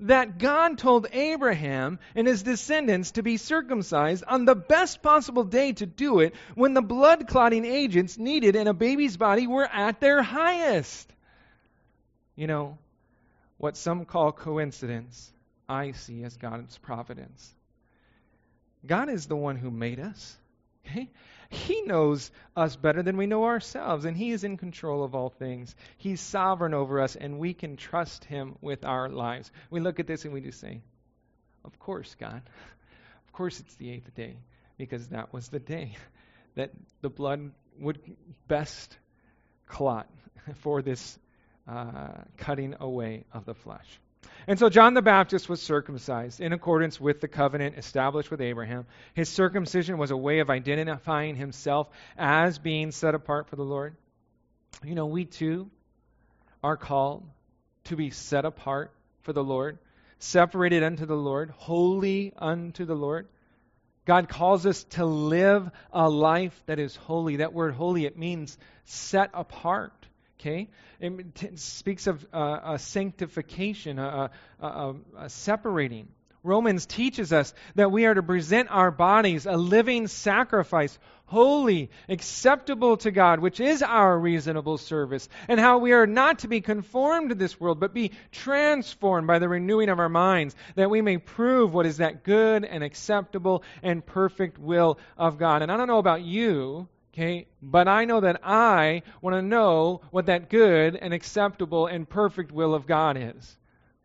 that 0.00 0.38
God 0.38 0.78
told 0.78 1.06
Abraham 1.12 1.98
and 2.14 2.26
his 2.26 2.42
descendants 2.42 3.12
to 3.12 3.22
be 3.22 3.36
circumcised 3.36 4.24
on 4.26 4.44
the 4.44 4.54
best 4.54 5.02
possible 5.02 5.44
day 5.44 5.72
to 5.72 5.86
do 5.86 6.20
it 6.20 6.34
when 6.54 6.72
the 6.72 6.82
blood 6.82 7.28
clotting 7.28 7.64
agents 7.64 8.16
needed 8.16 8.56
in 8.56 8.66
a 8.66 8.74
baby's 8.74 9.16
body 9.16 9.46
were 9.46 9.66
at 9.66 10.00
their 10.00 10.22
highest. 10.22 11.12
You 12.34 12.46
know, 12.46 12.78
what 13.58 13.76
some 13.76 14.04
call 14.04 14.32
coincidence, 14.32 15.30
I 15.68 15.92
see 15.92 16.22
as 16.22 16.36
God's 16.36 16.78
providence. 16.78 17.52
God 18.86 19.10
is 19.10 19.26
the 19.26 19.36
one 19.36 19.56
who 19.56 19.70
made 19.70 20.00
us. 20.00 20.36
Okay? 20.86 21.10
He 21.50 21.82
knows 21.82 22.30
us 22.54 22.76
better 22.76 23.02
than 23.02 23.16
we 23.16 23.26
know 23.26 23.44
ourselves, 23.44 24.04
and 24.04 24.16
He 24.16 24.30
is 24.32 24.44
in 24.44 24.56
control 24.56 25.02
of 25.02 25.14
all 25.14 25.30
things. 25.30 25.74
He's 25.96 26.20
sovereign 26.20 26.74
over 26.74 27.00
us, 27.00 27.16
and 27.16 27.38
we 27.38 27.54
can 27.54 27.76
trust 27.76 28.24
Him 28.24 28.56
with 28.60 28.84
our 28.84 29.08
lives. 29.08 29.50
We 29.70 29.80
look 29.80 29.98
at 29.98 30.06
this 30.06 30.24
and 30.24 30.34
we 30.34 30.42
just 30.42 30.60
say, 30.60 30.82
Of 31.64 31.78
course, 31.78 32.14
God. 32.20 32.42
Of 33.26 33.32
course, 33.32 33.60
it's 33.60 33.74
the 33.76 33.90
eighth 33.90 34.14
day, 34.14 34.36
because 34.76 35.08
that 35.08 35.32
was 35.32 35.48
the 35.48 35.58
day 35.58 35.96
that 36.54 36.70
the 37.00 37.08
blood 37.08 37.52
would 37.78 37.98
best 38.46 38.96
clot 39.66 40.08
for 40.56 40.82
this 40.82 41.18
uh, 41.66 42.08
cutting 42.36 42.74
away 42.80 43.24
of 43.32 43.44
the 43.44 43.54
flesh. 43.54 44.00
And 44.48 44.58
so 44.58 44.70
John 44.70 44.94
the 44.94 45.02
Baptist 45.02 45.46
was 45.50 45.60
circumcised 45.60 46.40
in 46.40 46.54
accordance 46.54 46.98
with 46.98 47.20
the 47.20 47.28
covenant 47.28 47.76
established 47.76 48.30
with 48.30 48.40
Abraham. 48.40 48.86
His 49.12 49.28
circumcision 49.28 49.98
was 49.98 50.10
a 50.10 50.16
way 50.16 50.38
of 50.38 50.48
identifying 50.48 51.36
himself 51.36 51.86
as 52.16 52.58
being 52.58 52.90
set 52.90 53.14
apart 53.14 53.50
for 53.50 53.56
the 53.56 53.62
Lord. 53.62 53.94
You 54.82 54.94
know, 54.94 55.04
we 55.04 55.26
too 55.26 55.70
are 56.64 56.78
called 56.78 57.28
to 57.84 57.96
be 57.96 58.08
set 58.08 58.46
apart 58.46 58.90
for 59.20 59.34
the 59.34 59.44
Lord, 59.44 59.78
separated 60.18 60.82
unto 60.82 61.04
the 61.04 61.14
Lord, 61.14 61.50
holy 61.50 62.32
unto 62.34 62.86
the 62.86 62.96
Lord. 62.96 63.28
God 64.06 64.30
calls 64.30 64.64
us 64.64 64.82
to 64.92 65.04
live 65.04 65.70
a 65.92 66.08
life 66.08 66.58
that 66.64 66.78
is 66.78 66.96
holy. 66.96 67.36
That 67.36 67.52
word 67.52 67.74
holy, 67.74 68.06
it 68.06 68.16
means 68.16 68.56
set 68.86 69.28
apart. 69.34 69.97
Okay? 70.40 70.68
It 71.00 71.34
t- 71.34 71.50
speaks 71.56 72.06
of 72.06 72.24
uh, 72.32 72.60
a 72.64 72.78
sanctification, 72.78 73.98
a, 73.98 74.30
a, 74.60 74.66
a, 74.66 74.94
a 75.18 75.28
separating. 75.28 76.08
Romans 76.44 76.86
teaches 76.86 77.32
us 77.32 77.52
that 77.74 77.90
we 77.90 78.06
are 78.06 78.14
to 78.14 78.22
present 78.22 78.68
our 78.70 78.92
bodies 78.92 79.46
a 79.46 79.56
living 79.56 80.06
sacrifice, 80.06 80.96
holy, 81.26 81.90
acceptable 82.08 82.96
to 82.98 83.10
God, 83.10 83.40
which 83.40 83.58
is 83.58 83.82
our 83.82 84.18
reasonable 84.18 84.78
service, 84.78 85.28
and 85.48 85.58
how 85.58 85.78
we 85.78 85.92
are 85.92 86.06
not 86.06 86.40
to 86.40 86.48
be 86.48 86.60
conformed 86.60 87.30
to 87.30 87.34
this 87.34 87.58
world, 87.60 87.80
but 87.80 87.92
be 87.92 88.12
transformed 88.30 89.26
by 89.26 89.40
the 89.40 89.48
renewing 89.48 89.88
of 89.88 89.98
our 89.98 90.08
minds, 90.08 90.54
that 90.76 90.90
we 90.90 91.02
may 91.02 91.18
prove 91.18 91.74
what 91.74 91.86
is 91.86 91.96
that 91.96 92.22
good 92.22 92.64
and 92.64 92.84
acceptable 92.84 93.64
and 93.82 94.06
perfect 94.06 94.58
will 94.58 94.98
of 95.16 95.38
God. 95.38 95.62
And 95.62 95.72
I 95.72 95.76
don't 95.76 95.88
know 95.88 95.98
about 95.98 96.22
you, 96.22 96.88
Okay? 97.18 97.48
But 97.60 97.88
I 97.88 98.04
know 98.04 98.20
that 98.20 98.40
I 98.44 99.02
want 99.20 99.34
to 99.34 99.42
know 99.42 100.02
what 100.12 100.26
that 100.26 100.48
good 100.48 100.94
and 100.94 101.12
acceptable 101.12 101.88
and 101.88 102.08
perfect 102.08 102.52
will 102.52 102.74
of 102.74 102.86
God 102.86 103.16
is. 103.16 103.56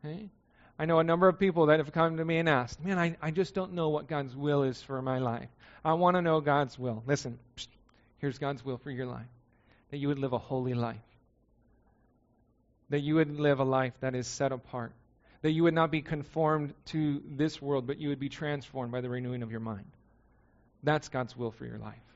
Okay? 0.03 0.29
I 0.79 0.85
know 0.85 0.97
a 0.97 1.03
number 1.03 1.27
of 1.27 1.37
people 1.37 1.67
that 1.67 1.77
have 1.77 1.91
come 1.91 2.17
to 2.17 2.25
me 2.25 2.37
and 2.37 2.49
asked, 2.49 2.83
Man, 2.83 2.97
I, 2.97 3.15
I 3.21 3.29
just 3.29 3.53
don't 3.53 3.73
know 3.73 3.89
what 3.89 4.07
God's 4.07 4.35
will 4.35 4.63
is 4.63 4.81
for 4.81 4.99
my 5.03 5.19
life. 5.19 5.49
I 5.85 5.93
want 5.93 6.15
to 6.15 6.23
know 6.23 6.41
God's 6.41 6.79
will. 6.79 7.03
Listen, 7.05 7.37
psst, 7.55 7.67
here's 8.17 8.39
God's 8.39 8.65
will 8.65 8.77
for 8.77 8.89
your 8.89 9.05
life 9.05 9.27
that 9.91 9.97
you 9.97 10.07
would 10.07 10.17
live 10.17 10.33
a 10.33 10.39
holy 10.39 10.73
life, 10.73 10.97
that 12.89 13.01
you 13.01 13.13
would 13.15 13.39
live 13.39 13.59
a 13.59 13.63
life 13.63 13.93
that 13.99 14.15
is 14.15 14.25
set 14.25 14.51
apart, 14.51 14.91
that 15.43 15.51
you 15.51 15.61
would 15.61 15.75
not 15.75 15.91
be 15.91 16.01
conformed 16.01 16.73
to 16.85 17.21
this 17.29 17.61
world, 17.61 17.85
but 17.85 17.99
you 17.99 18.09
would 18.09 18.19
be 18.19 18.29
transformed 18.29 18.91
by 18.91 19.01
the 19.01 19.09
renewing 19.09 19.43
of 19.43 19.51
your 19.51 19.59
mind. 19.59 19.85
That's 20.81 21.09
God's 21.09 21.37
will 21.37 21.51
for 21.51 21.65
your 21.65 21.77
life. 21.77 22.12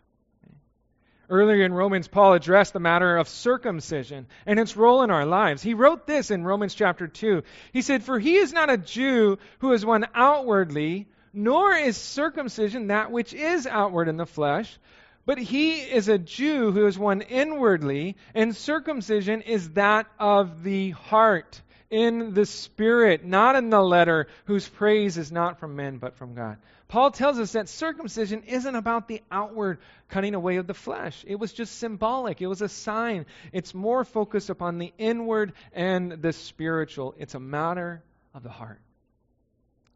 Earlier 1.30 1.66
in 1.66 1.74
Romans, 1.74 2.08
Paul 2.08 2.34
addressed 2.34 2.72
the 2.72 2.80
matter 2.80 3.18
of 3.18 3.28
circumcision 3.28 4.28
and 4.46 4.60
its 4.60 4.78
role 4.78 5.02
in 5.02 5.12
our 5.12 5.26
lives. 5.26 5.62
He 5.62 5.74
wrote 5.74 6.08
this 6.08 6.32
in 6.32 6.46
Romans 6.46 6.74
chapter 6.74 7.08
2. 7.08 7.44
He 7.74 7.82
said, 7.82 8.04
For 8.04 8.18
he 8.18 8.38
is 8.38 8.54
not 8.54 8.70
a 8.70 8.78
Jew 8.78 9.38
who 9.60 9.74
is 9.74 9.86
one 9.86 10.06
outwardly, 10.16 11.08
nor 11.34 11.74
is 11.74 11.98
circumcision 11.98 12.88
that 12.88 13.12
which 13.12 13.34
is 13.34 13.68
outward 13.68 14.08
in 14.08 14.16
the 14.16 14.26
flesh, 14.26 14.80
but 15.26 15.38
he 15.38 15.82
is 15.82 16.08
a 16.08 16.18
Jew 16.18 16.72
who 16.72 16.88
is 16.88 16.98
one 16.98 17.20
inwardly, 17.22 18.16
and 18.34 18.56
circumcision 18.56 19.42
is 19.42 19.72
that 19.72 20.08
of 20.18 20.64
the 20.64 20.92
heart, 20.92 21.62
in 21.90 22.34
the 22.34 22.46
spirit, 22.46 23.24
not 23.26 23.56
in 23.56 23.70
the 23.70 23.82
letter, 23.82 24.28
whose 24.46 24.68
praise 24.68 25.18
is 25.18 25.32
not 25.32 25.60
from 25.60 25.76
men 25.76 25.98
but 25.98 26.16
from 26.16 26.36
God. 26.36 26.58
Paul 26.88 27.12
tells 27.12 27.38
us 27.40 27.52
that 27.54 27.68
circumcision 27.68 28.44
isn't 28.44 28.76
about 28.76 29.08
the 29.08 29.22
outward 29.30 29.80
cutting 30.10 30.36
away 30.36 30.58
of 30.58 30.68
the 30.68 30.74
flesh. 30.74 31.24
It 31.28 31.36
was 31.36 31.52
just 31.52 31.78
symbolic, 31.78 32.42
it 32.42 32.48
was 32.48 32.62
a 32.62 32.70
sign. 32.70 33.26
It's 33.52 33.74
more 33.74 34.06
focused 34.06 34.50
upon 34.50 34.78
the 34.78 34.94
inward 34.98 35.54
and 35.74 36.12
the 36.12 36.34
spiritual. 36.34 37.16
It's 37.18 37.36
a 37.36 37.40
matter 37.40 38.04
of 38.34 38.44
the 38.44 38.50
heart. 38.50 38.80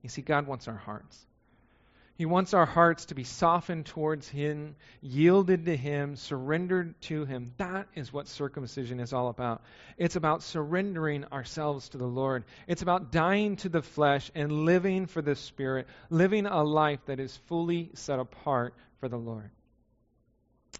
You 0.01 0.10
see, 0.10 0.21
God 0.21 0.47
wants 0.47 0.67
our 0.67 0.75
hearts. 0.75 1.25
He 2.21 2.27
wants 2.27 2.53
our 2.53 2.67
hearts 2.67 3.05
to 3.05 3.15
be 3.15 3.23
softened 3.23 3.88
towards 3.88 4.29
Him, 4.29 4.75
yielded 5.01 5.65
to 5.65 5.75
Him, 5.75 6.15
surrendered 6.15 7.01
to 7.01 7.25
Him. 7.25 7.51
That 7.57 7.88
is 7.95 8.13
what 8.13 8.27
circumcision 8.27 8.99
is 8.99 9.12
all 9.12 9.29
about. 9.29 9.63
It's 9.97 10.15
about 10.15 10.43
surrendering 10.43 11.25
ourselves 11.31 11.89
to 11.89 11.97
the 11.97 12.05
Lord. 12.05 12.43
It's 12.67 12.84
about 12.84 13.12
dying 13.12 13.55
to 13.55 13.69
the 13.69 13.81
flesh 13.81 14.29
and 14.36 14.51
living 14.51 15.07
for 15.07 15.23
the 15.23 15.36
Spirit, 15.36 15.88
living 16.12 16.45
a 16.45 16.62
life 16.62 16.99
that 17.07 17.19
is 17.19 17.36
fully 17.47 17.89
set 17.95 18.19
apart 18.19 18.75
for 18.99 19.10
the 19.10 19.17
Lord. 19.17 19.49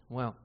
Well, 0.10 0.36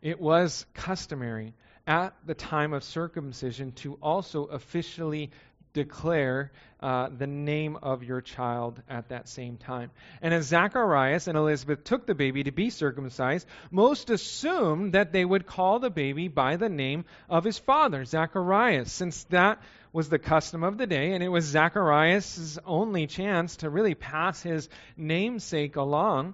it 0.00 0.20
was 0.20 0.64
customary 0.74 1.54
at 1.88 2.14
the 2.24 2.34
time 2.34 2.72
of 2.72 2.84
circumcision 2.84 3.72
to 3.72 3.94
also 3.94 4.44
officially 4.44 5.32
declare 5.76 6.52
uh, 6.80 7.10
the 7.10 7.26
name 7.26 7.76
of 7.82 8.02
your 8.02 8.22
child 8.22 8.80
at 8.88 9.10
that 9.10 9.28
same 9.28 9.58
time. 9.58 9.90
And 10.22 10.32
as 10.32 10.46
Zacharias 10.46 11.28
and 11.28 11.36
Elizabeth 11.36 11.84
took 11.84 12.06
the 12.06 12.14
baby 12.14 12.44
to 12.44 12.50
be 12.50 12.70
circumcised, 12.70 13.46
most 13.70 14.08
assumed 14.08 14.94
that 14.94 15.12
they 15.12 15.22
would 15.22 15.46
call 15.46 15.78
the 15.78 15.90
baby 15.90 16.28
by 16.28 16.56
the 16.56 16.70
name 16.70 17.04
of 17.28 17.44
his 17.44 17.58
father, 17.58 18.06
Zacharias, 18.06 18.90
since 18.90 19.24
that 19.24 19.60
was 19.92 20.08
the 20.08 20.18
custom 20.18 20.64
of 20.64 20.78
the 20.78 20.86
day, 20.86 21.12
and 21.12 21.22
it 21.22 21.28
was 21.28 21.44
Zacharias' 21.44 22.58
only 22.64 23.06
chance 23.06 23.56
to 23.56 23.68
really 23.68 23.94
pass 23.94 24.42
his 24.42 24.70
namesake 24.96 25.76
along. 25.76 26.32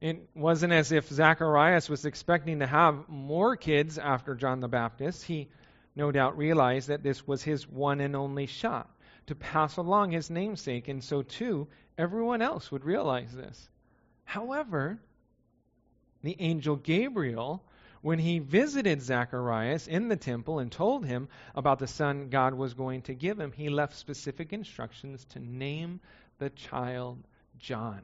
It 0.00 0.28
wasn't 0.36 0.72
as 0.72 0.92
if 0.92 1.08
Zacharias 1.08 1.88
was 1.88 2.04
expecting 2.04 2.60
to 2.60 2.66
have 2.68 3.08
more 3.08 3.56
kids 3.56 3.98
after 3.98 4.36
John 4.36 4.60
the 4.60 4.68
Baptist. 4.68 5.24
He 5.24 5.48
no 5.96 6.12
doubt 6.12 6.36
realized 6.36 6.88
that 6.88 7.02
this 7.02 7.26
was 7.26 7.42
his 7.42 7.66
one 7.66 8.00
and 8.00 8.14
only 8.14 8.46
shot 8.46 8.88
to 9.26 9.34
pass 9.34 9.76
along 9.76 10.12
his 10.12 10.30
namesake, 10.30 10.88
and 10.88 11.02
so 11.02 11.22
too 11.22 11.66
everyone 11.98 12.42
else 12.42 12.70
would 12.70 12.84
realize 12.84 13.32
this. 13.32 13.68
However, 14.24 14.98
the 16.22 16.36
angel 16.38 16.76
Gabriel, 16.76 17.64
when 18.02 18.18
he 18.18 18.38
visited 18.38 19.02
Zacharias 19.02 19.88
in 19.88 20.08
the 20.08 20.16
temple 20.16 20.58
and 20.58 20.70
told 20.70 21.04
him 21.04 21.28
about 21.54 21.78
the 21.78 21.86
son 21.86 22.28
God 22.28 22.54
was 22.54 22.74
going 22.74 23.02
to 23.02 23.14
give 23.14 23.40
him, 23.40 23.52
he 23.52 23.68
left 23.68 23.96
specific 23.96 24.52
instructions 24.52 25.24
to 25.30 25.40
name 25.40 26.00
the 26.38 26.50
child 26.50 27.18
John. 27.58 28.02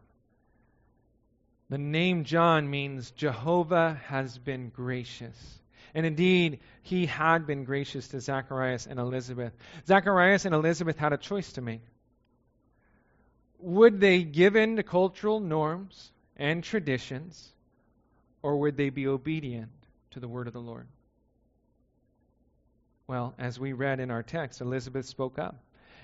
The 1.69 1.79
name 1.79 2.25
John 2.25 2.69
means 2.69 3.11
Jehovah 3.13 4.01
has 4.07 4.39
been 4.39 4.71
gracious. 4.71 5.62
And 5.95 6.07
indeed, 6.07 6.61
he 6.83 7.07
had 7.07 7.47
been 7.47 7.65
gracious 7.65 8.09
to 8.09 8.21
Zacharias 8.21 8.87
and 8.87 8.99
Elizabeth. 8.99 9.53
Zacharias 9.87 10.45
and 10.47 10.55
Elizabeth 10.55 10.99
had 10.99 11.13
a 11.13 11.19
choice 11.19 11.53
to 11.53 11.61
make. 11.61 11.83
Would 13.59 14.01
they 14.01 14.23
give 14.23 14.57
in 14.57 14.77
to 14.77 14.83
cultural 14.83 15.39
norms 15.39 16.13
and 16.37 16.65
traditions, 16.65 17.53
or 18.43 18.59
would 18.59 18.77
they 18.77 18.91
be 18.91 19.07
obedient 19.07 19.71
to 20.13 20.21
the 20.21 20.29
word 20.29 20.47
of 20.47 20.53
the 20.53 20.61
Lord? 20.61 20.89
Well, 23.07 23.35
as 23.39 23.61
we 23.61 23.73
read 23.73 24.01
in 24.01 24.11
our 24.11 24.23
text, 24.23 24.61
Elizabeth 24.61 25.07
spoke 25.07 25.39
up 25.39 25.63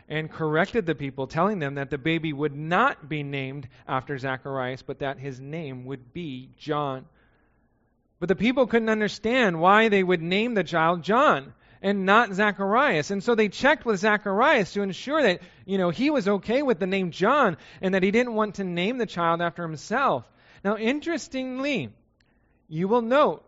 and 0.08 0.30
corrected 0.30 0.86
the 0.86 0.94
people, 0.94 1.26
telling 1.26 1.58
them 1.58 1.74
that 1.74 1.90
the 1.90 1.98
baby 1.98 2.32
would 2.32 2.54
not 2.54 3.08
be 3.08 3.22
named 3.22 3.68
after 3.86 4.18
Zacharias, 4.18 4.82
but 4.82 4.98
that 5.00 5.18
his 5.18 5.40
name 5.40 5.84
would 5.84 6.12
be 6.12 6.50
John. 6.56 7.06
But 8.20 8.28
the 8.28 8.36
people 8.36 8.66
couldn't 8.66 8.88
understand 8.88 9.60
why 9.60 9.88
they 9.88 10.02
would 10.02 10.22
name 10.22 10.54
the 10.54 10.64
child 10.64 11.02
John 11.02 11.52
and 11.80 12.04
not 12.04 12.34
Zacharias. 12.34 13.10
And 13.10 13.22
so 13.22 13.34
they 13.34 13.48
checked 13.48 13.84
with 13.84 14.00
Zacharias 14.00 14.72
to 14.72 14.82
ensure 14.82 15.22
that, 15.22 15.40
you 15.64 15.78
know, 15.78 15.90
he 15.90 16.10
was 16.10 16.26
okay 16.26 16.62
with 16.62 16.80
the 16.80 16.86
name 16.86 17.12
John 17.12 17.56
and 17.80 17.94
that 17.94 18.02
he 18.02 18.10
didn't 18.10 18.34
want 18.34 18.56
to 18.56 18.64
name 18.64 18.98
the 18.98 19.06
child 19.06 19.40
after 19.40 19.62
himself. 19.62 20.24
Now, 20.64 20.76
interestingly, 20.76 21.90
you 22.68 22.88
will 22.88 23.02
note 23.02 23.44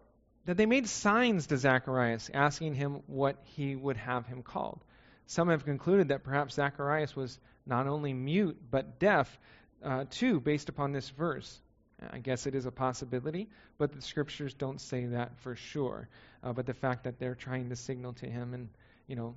that 0.46 0.56
they 0.56 0.66
made 0.66 0.88
signs 0.88 1.48
to 1.48 1.56
Zacharias 1.56 2.30
asking 2.32 2.74
him 2.74 3.02
what 3.06 3.36
he 3.42 3.74
would 3.74 3.96
have 3.96 4.26
him 4.26 4.42
called. 4.42 4.80
Some 5.26 5.48
have 5.48 5.64
concluded 5.64 6.08
that 6.08 6.24
perhaps 6.24 6.54
Zacharias 6.54 7.14
was 7.14 7.38
not 7.66 7.86
only 7.86 8.12
mute 8.12 8.56
but 8.70 8.98
deaf 8.98 9.38
uh, 9.84 10.04
too, 10.10 10.40
based 10.40 10.68
upon 10.68 10.92
this 10.92 11.08
verse. 11.10 11.60
I 12.10 12.18
guess 12.18 12.46
it 12.46 12.54
is 12.54 12.66
a 12.66 12.70
possibility, 12.70 13.48
but 13.78 13.92
the 13.92 14.00
scriptures 14.00 14.54
don't 14.54 14.80
say 14.80 15.06
that 15.06 15.38
for 15.40 15.56
sure. 15.56 16.08
Uh, 16.42 16.52
but 16.52 16.66
the 16.66 16.74
fact 16.74 17.04
that 17.04 17.18
they're 17.18 17.34
trying 17.34 17.68
to 17.68 17.76
signal 17.76 18.14
to 18.14 18.26
him 18.26 18.54
and, 18.54 18.68
you 19.06 19.16
know, 19.16 19.34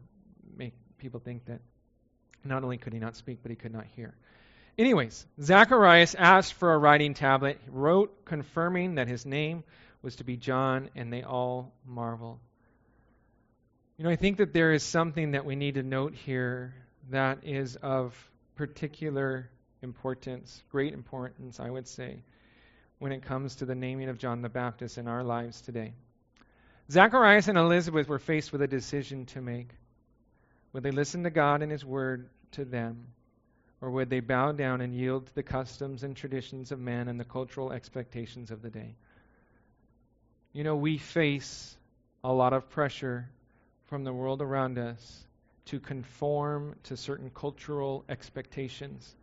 make 0.55 0.73
people 0.97 1.19
think 1.19 1.45
that 1.45 1.59
not 2.43 2.63
only 2.63 2.77
could 2.77 2.93
he 2.93 2.99
not 2.99 3.15
speak, 3.15 3.39
but 3.41 3.49
he 3.49 3.55
could 3.55 3.73
not 3.73 3.85
hear. 3.95 4.13
Anyways, 4.77 5.25
Zacharias 5.41 6.15
asked 6.15 6.53
for 6.53 6.73
a 6.73 6.77
writing 6.77 7.13
tablet, 7.13 7.59
he 7.63 7.69
wrote 7.71 8.25
confirming 8.25 8.95
that 8.95 9.07
his 9.07 9.25
name 9.25 9.63
was 10.01 10.15
to 10.17 10.23
be 10.23 10.37
John, 10.37 10.89
and 10.95 11.11
they 11.11 11.23
all 11.23 11.73
marveled. 11.85 12.39
You 13.97 14.05
know, 14.05 14.09
I 14.09 14.15
think 14.15 14.37
that 14.37 14.53
there 14.53 14.73
is 14.73 14.83
something 14.83 15.31
that 15.31 15.45
we 15.45 15.55
need 15.55 15.75
to 15.75 15.83
note 15.83 16.15
here 16.15 16.73
that 17.11 17.39
is 17.43 17.75
of 17.77 18.15
particular 18.55 19.49
importance, 19.81 20.63
great 20.71 20.93
importance, 20.93 21.59
I 21.59 21.69
would 21.69 21.87
say 21.87 22.17
when 23.03 23.11
it 23.11 23.23
comes 23.23 23.57
to 23.57 23.65
the 23.65 23.75
naming 23.75 24.07
of 24.07 24.17
John 24.17 24.41
the 24.41 24.47
Baptist 24.47 24.97
in 24.97 25.09
our 25.09 25.25
lives 25.25 25.59
today. 25.59 25.91
Zacharias 26.89 27.49
and 27.49 27.57
Elizabeth 27.57 28.07
were 28.07 28.17
faced 28.17 28.53
with 28.53 28.61
a 28.61 28.67
decision 28.67 29.25
to 29.25 29.41
make. 29.41 29.67
Would 30.71 30.83
they 30.83 30.91
listen 30.91 31.23
to 31.23 31.29
God 31.29 31.61
and 31.61 31.69
His 31.69 31.83
Word 31.83 32.29
to 32.53 32.63
them, 32.63 33.07
or 33.81 33.91
would 33.91 34.09
they 34.09 34.21
bow 34.21 34.53
down 34.53 34.79
and 34.79 34.95
yield 34.95 35.27
to 35.27 35.35
the 35.35 35.43
customs 35.43 36.03
and 36.03 36.15
traditions 36.15 36.71
of 36.71 36.79
man 36.79 37.09
and 37.09 37.19
the 37.19 37.25
cultural 37.25 37.73
expectations 37.73 38.51
of 38.51 38.61
the 38.61 38.69
day? 38.69 38.95
You 40.53 40.63
know, 40.63 40.77
we 40.77 40.97
face 40.97 41.75
a 42.23 42.31
lot 42.31 42.53
of 42.53 42.69
pressure 42.69 43.27
from 43.87 44.05
the 44.05 44.13
world 44.13 44.41
around 44.41 44.77
us 44.77 45.25
to 45.65 45.81
conform 45.81 46.75
to 46.83 46.95
certain 46.95 47.31
cultural 47.31 48.05
expectations 48.07 49.13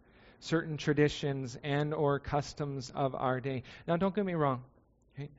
certain 0.41 0.77
traditions 0.77 1.57
and 1.63 1.95
or 1.95 2.19
customs 2.19 2.91
of 2.95 3.15
our 3.15 3.41
day. 3.41 3.63
Now, 3.87 3.97
don't 3.97 4.15
get 4.15 4.25
me 4.25 4.35
wrong. 4.35 4.63
Okay? 5.15 5.31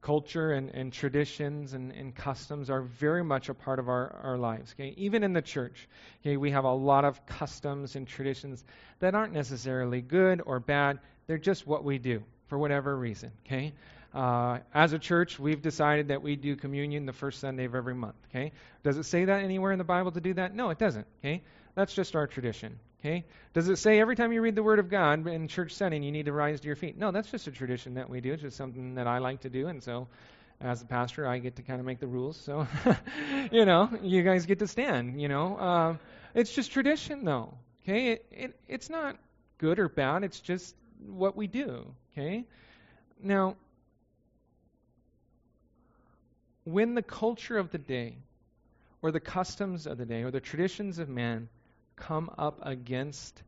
Culture 0.00 0.52
and, 0.52 0.70
and 0.70 0.92
traditions 0.92 1.72
and, 1.72 1.92
and 1.92 2.14
customs 2.14 2.70
are 2.70 2.82
very 2.82 3.24
much 3.24 3.48
a 3.48 3.54
part 3.54 3.78
of 3.78 3.88
our, 3.88 4.20
our 4.22 4.38
lives. 4.38 4.74
Okay? 4.74 4.94
Even 4.96 5.22
in 5.22 5.32
the 5.32 5.42
church, 5.42 5.88
okay, 6.20 6.36
we 6.36 6.50
have 6.50 6.64
a 6.64 6.72
lot 6.72 7.04
of 7.04 7.24
customs 7.26 7.96
and 7.96 8.06
traditions 8.06 8.64
that 9.00 9.14
aren't 9.14 9.32
necessarily 9.32 10.00
good 10.00 10.42
or 10.44 10.60
bad. 10.60 10.98
They're 11.26 11.38
just 11.38 11.66
what 11.66 11.84
we 11.84 11.98
do 11.98 12.22
for 12.48 12.58
whatever 12.58 12.96
reason. 12.96 13.30
Okay? 13.46 13.72
Uh, 14.12 14.58
as 14.74 14.92
a 14.92 14.98
church, 14.98 15.38
we've 15.38 15.62
decided 15.62 16.08
that 16.08 16.22
we 16.22 16.36
do 16.36 16.56
communion 16.56 17.06
the 17.06 17.12
first 17.12 17.40
Sunday 17.40 17.64
of 17.64 17.74
every 17.74 17.94
month. 17.94 18.16
Okay? 18.30 18.52
Does 18.82 18.98
it 18.98 19.04
say 19.04 19.24
that 19.24 19.42
anywhere 19.42 19.72
in 19.72 19.78
the 19.78 19.84
Bible 19.84 20.10
to 20.12 20.20
do 20.20 20.34
that? 20.34 20.54
No, 20.54 20.70
it 20.70 20.78
doesn't. 20.78 21.06
Okay? 21.20 21.42
That's 21.74 21.94
just 21.94 22.14
our 22.16 22.26
tradition. 22.26 22.78
Okay? 23.02 23.24
Does 23.52 23.68
it 23.68 23.76
say 23.76 23.98
every 23.98 24.14
time 24.14 24.32
you 24.32 24.40
read 24.40 24.54
the 24.54 24.62
Word 24.62 24.78
of 24.78 24.88
God 24.88 25.26
in 25.26 25.48
church 25.48 25.72
setting 25.72 26.04
you 26.04 26.12
need 26.12 26.26
to 26.26 26.32
rise 26.32 26.60
to 26.60 26.66
your 26.66 26.76
feet? 26.76 26.96
No, 26.96 27.10
that's 27.10 27.30
just 27.30 27.48
a 27.48 27.50
tradition 27.50 27.94
that 27.94 28.08
we 28.08 28.20
do. 28.20 28.32
It's 28.32 28.42
just 28.42 28.56
something 28.56 28.94
that 28.94 29.08
I 29.08 29.18
like 29.18 29.40
to 29.40 29.50
do, 29.50 29.66
and 29.66 29.82
so 29.82 30.06
as 30.60 30.80
a 30.80 30.86
pastor, 30.86 31.26
I 31.26 31.38
get 31.38 31.56
to 31.56 31.62
kind 31.62 31.80
of 31.80 31.86
make 31.86 31.98
the 31.98 32.06
rules. 32.06 32.36
So, 32.36 32.68
you 33.52 33.64
know, 33.64 33.90
you 34.02 34.22
guys 34.22 34.46
get 34.46 34.60
to 34.60 34.68
stand. 34.68 35.20
You 35.20 35.28
know, 35.28 35.56
uh, 35.56 35.96
it's 36.34 36.54
just 36.54 36.70
tradition, 36.70 37.24
though. 37.24 37.54
Okay? 37.82 38.12
It, 38.12 38.26
it, 38.30 38.60
it's 38.68 38.88
not 38.88 39.16
good 39.58 39.78
or 39.78 39.88
bad, 39.88 40.22
it's 40.22 40.40
just 40.40 40.74
what 41.04 41.36
we 41.36 41.48
do. 41.48 41.92
Okay? 42.12 42.44
Now, 43.20 43.56
when 46.64 46.94
the 46.94 47.02
culture 47.02 47.58
of 47.58 47.70
the 47.70 47.78
day, 47.78 48.16
or 49.00 49.10
the 49.10 49.20
customs 49.20 49.88
of 49.88 49.98
the 49.98 50.06
day, 50.06 50.22
or 50.22 50.30
the 50.30 50.40
traditions 50.40 51.00
of 51.00 51.08
man 51.08 51.48
come 51.96 52.30
up 52.38 52.60
against 52.62 53.42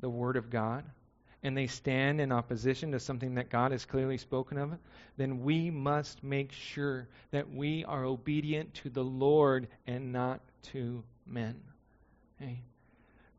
the 0.00 0.10
Word 0.10 0.36
of 0.36 0.50
God, 0.50 0.84
and 1.42 1.56
they 1.56 1.66
stand 1.66 2.20
in 2.20 2.32
opposition 2.32 2.92
to 2.92 3.00
something 3.00 3.34
that 3.36 3.50
God 3.50 3.72
has 3.72 3.84
clearly 3.84 4.18
spoken 4.18 4.58
of, 4.58 4.76
then 5.16 5.42
we 5.42 5.70
must 5.70 6.22
make 6.22 6.52
sure 6.52 7.08
that 7.30 7.52
we 7.52 7.84
are 7.84 8.04
obedient 8.04 8.74
to 8.74 8.90
the 8.90 9.04
Lord 9.04 9.68
and 9.86 10.12
not 10.12 10.40
to 10.72 11.02
men. 11.26 11.60
Okay? 12.40 12.60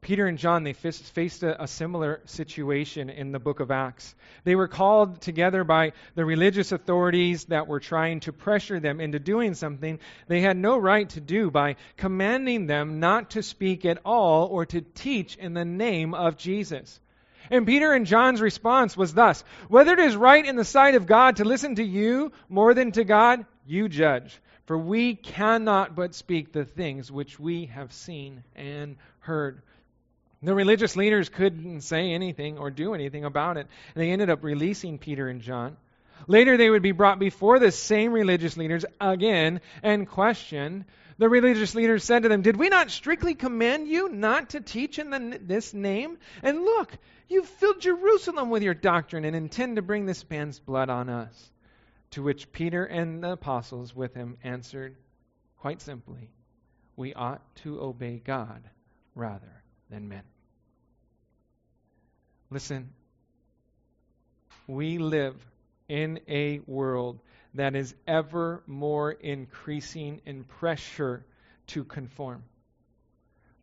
Peter 0.01 0.27
and 0.27 0.38
John, 0.38 0.63
they 0.63 0.73
faced 0.73 1.43
a, 1.43 1.63
a, 1.63 1.67
similar 1.67 2.21
situation 2.25 3.09
in 3.09 3.33
the 3.33 3.39
book 3.39 3.59
of 3.59 3.69
Acts. 3.69 4.15
They 4.45 4.55
were 4.55 4.69
called 4.69 5.19
together 5.19 5.65
by 5.65 5.91
the 6.15 6.23
religious 6.23 6.71
authorities 6.71 7.45
that 7.45 7.67
were 7.67 7.81
trying 7.81 8.21
to 8.21 8.31
pressure 8.31 8.79
them 8.79 9.01
into 9.01 9.19
doing 9.19 9.55
something 9.55 9.99
they 10.27 10.39
had 10.39 10.55
no 10.55 10.77
right 10.77 11.07
to 11.09 11.19
do 11.19 11.51
by 11.51 11.75
commanding 11.97 12.65
them 12.65 13.01
not 13.01 13.31
to 13.31 13.43
speak 13.43 13.85
at 13.85 13.99
all 14.05 14.47
or 14.47 14.65
to 14.67 14.81
teach 14.81 15.35
in 15.35 15.53
the 15.53 15.65
name 15.65 16.13
of 16.13 16.38
Jesus. 16.38 16.99
And 17.51 17.65
Peter 17.65 17.91
and 17.91 18.05
John's 18.05 18.41
response 18.41 18.95
was 18.95 19.13
thus 19.13 19.43
Whether 19.67 19.93
it 19.93 19.99
is 19.99 20.15
right 20.15 20.45
in 20.45 20.55
the 20.55 20.63
sight 20.63 20.95
of 20.95 21.07
God 21.07 21.38
to 21.38 21.45
listen 21.45 21.75
to 21.75 21.83
you 21.83 22.31
more 22.47 22.73
than 22.73 22.93
to 22.93 23.03
God, 23.03 23.45
you 23.65 23.89
judge. 23.89 24.39
For 24.65 24.77
we 24.77 25.15
cannot 25.15 25.95
but 25.95 26.13
speak 26.13 26.53
the 26.53 26.63
things 26.63 27.12
which 27.12 27.39
we 27.39 27.65
have 27.67 27.91
seen 27.91 28.43
and 28.55 28.97
heard. 29.19 29.62
The 30.41 30.56
religious 30.56 30.95
leaders 30.95 31.28
couldn't 31.28 31.82
say 31.82 32.12
anything 32.12 32.58
or 32.58 32.71
do 32.71 32.93
anything 32.93 33.25
about 33.25 33.58
it. 33.58 33.67
And 33.93 34.02
They 34.02 34.12
ended 34.12 34.30
up 34.30 34.43
releasing 34.43 34.97
Peter 34.97 35.28
and 35.28 35.41
John. 35.41 35.75
Later, 36.28 36.58
they 36.58 36.69
would 36.69 36.82
be 36.82 36.91
brought 36.91 37.19
before 37.19 37.60
the 37.60 37.71
same 37.71 38.13
religious 38.13 38.56
leaders 38.56 38.86
again 39.02 39.62
and 39.84 40.08
questioned. 40.08 40.86
The 41.17 41.30
religious 41.30 41.75
leaders 41.75 42.04
said 42.04 42.23
to 42.23 42.30
them, 42.30 42.41
Did 42.41 42.56
we 42.56 42.69
not 42.69 42.91
strictly 42.91 43.36
command 43.36 43.88
you 43.88 44.10
not 44.10 44.52
to 44.52 44.62
teach 44.62 44.99
in 44.99 45.10
the, 45.10 45.39
this 45.41 45.73
name? 45.73 46.17
And 46.41 46.62
look, 46.62 46.97
you've 47.28 47.47
filled 47.47 47.82
Jerusalem 47.82 48.49
with 48.49 48.63
your 48.63 48.73
doctrine 48.73 49.25
and 49.25 49.36
intend 49.36 49.75
to 49.75 49.82
bring 49.82 50.06
this 50.06 50.30
man's 50.30 50.60
blood 50.60 50.89
on 50.89 51.10
us. 51.10 51.52
To 52.12 52.23
which 52.23 52.52
Peter 52.52 52.86
and 52.86 53.23
the 53.23 53.34
apostles 53.34 53.93
with 53.93 54.13
him 54.13 54.38
answered 54.43 54.95
quite 55.58 55.82
simply, 55.82 56.32
We 56.95 57.13
ought 57.13 57.41
to 57.58 57.82
obey 57.82 58.21
God 58.23 58.63
rather 59.13 59.59
than 59.89 60.10
men. 60.10 60.23
Listen, 62.49 62.89
we 64.67 64.97
live 64.97 65.36
in 65.88 66.19
a 66.28 66.60
world 66.67 67.19
that 67.56 67.75
is 67.75 67.93
ever 68.08 68.63
more 68.67 69.12
increasing 69.12 70.21
in 70.25 70.43
pressure 70.43 71.25
to 71.67 71.84
conform. 71.84 72.43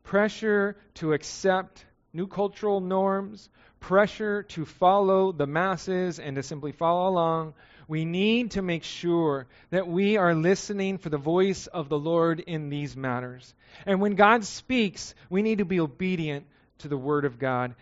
Pressure 0.03 0.77
to 0.95 1.13
accept 1.13 1.85
new 2.13 2.27
cultural 2.27 2.81
norms, 2.81 3.49
pressure 3.81 4.43
to 4.45 4.65
follow 4.65 5.33
the 5.33 5.47
masses 5.47 6.19
and 6.19 6.37
to 6.37 6.43
simply 6.43 6.73
follow 6.73 7.09
along 7.09 7.55
we 7.89 8.05
need 8.05 8.53
to 8.53 8.63
make 8.63 8.83
sure 8.83 9.47
that 9.71 9.87
we 9.87 10.17
are 10.17 10.35
listening 10.35 10.99
for 10.99 11.09
the 11.09 11.19
voice 11.19 11.67
of 11.67 11.89
the 11.89 11.99
Lord 11.99 12.41
in 12.41 12.69
these 12.69 12.97
matters. 12.97 13.55
And 13.85 14.01
when 14.01 14.15
God 14.15 14.45
speaks, 14.45 15.15
we 15.31 15.43
need 15.43 15.59
to 15.59 15.65
be 15.65 15.81
obedient 15.81 16.47
to 16.79 16.89
the 16.89 16.97
Word 16.97 17.25
of 17.25 17.39
God, 17.39 17.75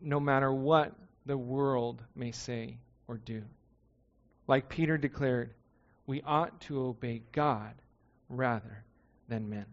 no 0.00 0.20
matter 0.20 0.52
what 0.52 0.92
the 1.26 1.36
world 1.36 2.02
may 2.14 2.32
say 2.32 2.78
or 3.08 3.16
do. 3.16 3.42
Like 4.46 4.68
Peter 4.68 4.96
declared, 4.96 5.52
we 6.06 6.22
ought 6.22 6.60
to 6.62 6.82
obey 6.84 7.22
God 7.32 7.74
rather 8.28 8.84
than 9.28 9.50
men. 9.50 9.66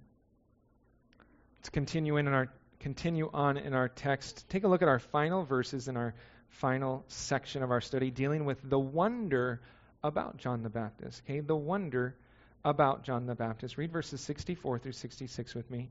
Let's 1.59 1.69
continue 1.69 2.17
in 2.17 2.27
our 2.27 2.49
continue 2.79 3.29
on 3.33 3.57
in 3.57 3.73
our 3.73 3.89
text. 3.89 4.47
Take 4.49 4.63
a 4.63 4.67
look 4.67 4.81
at 4.81 4.87
our 4.87 4.99
final 4.99 5.43
verses 5.43 5.87
in 5.87 5.97
our 5.97 6.13
final 6.49 7.03
section 7.07 7.63
of 7.63 7.71
our 7.71 7.81
study 7.81 8.11
dealing 8.11 8.45
with 8.45 8.57
the 8.63 8.79
wonder 8.79 9.61
about 10.03 10.37
John 10.37 10.63
the 10.63 10.69
Baptist. 10.69 11.21
Okay, 11.25 11.39
the 11.39 11.55
wonder 11.55 12.15
about 12.63 13.03
John 13.03 13.25
the 13.25 13.35
Baptist. 13.35 13.77
Read 13.77 13.91
verses 13.91 14.21
64 14.21 14.79
through 14.79 14.91
66 14.93 15.55
with 15.55 15.69
me. 15.69 15.89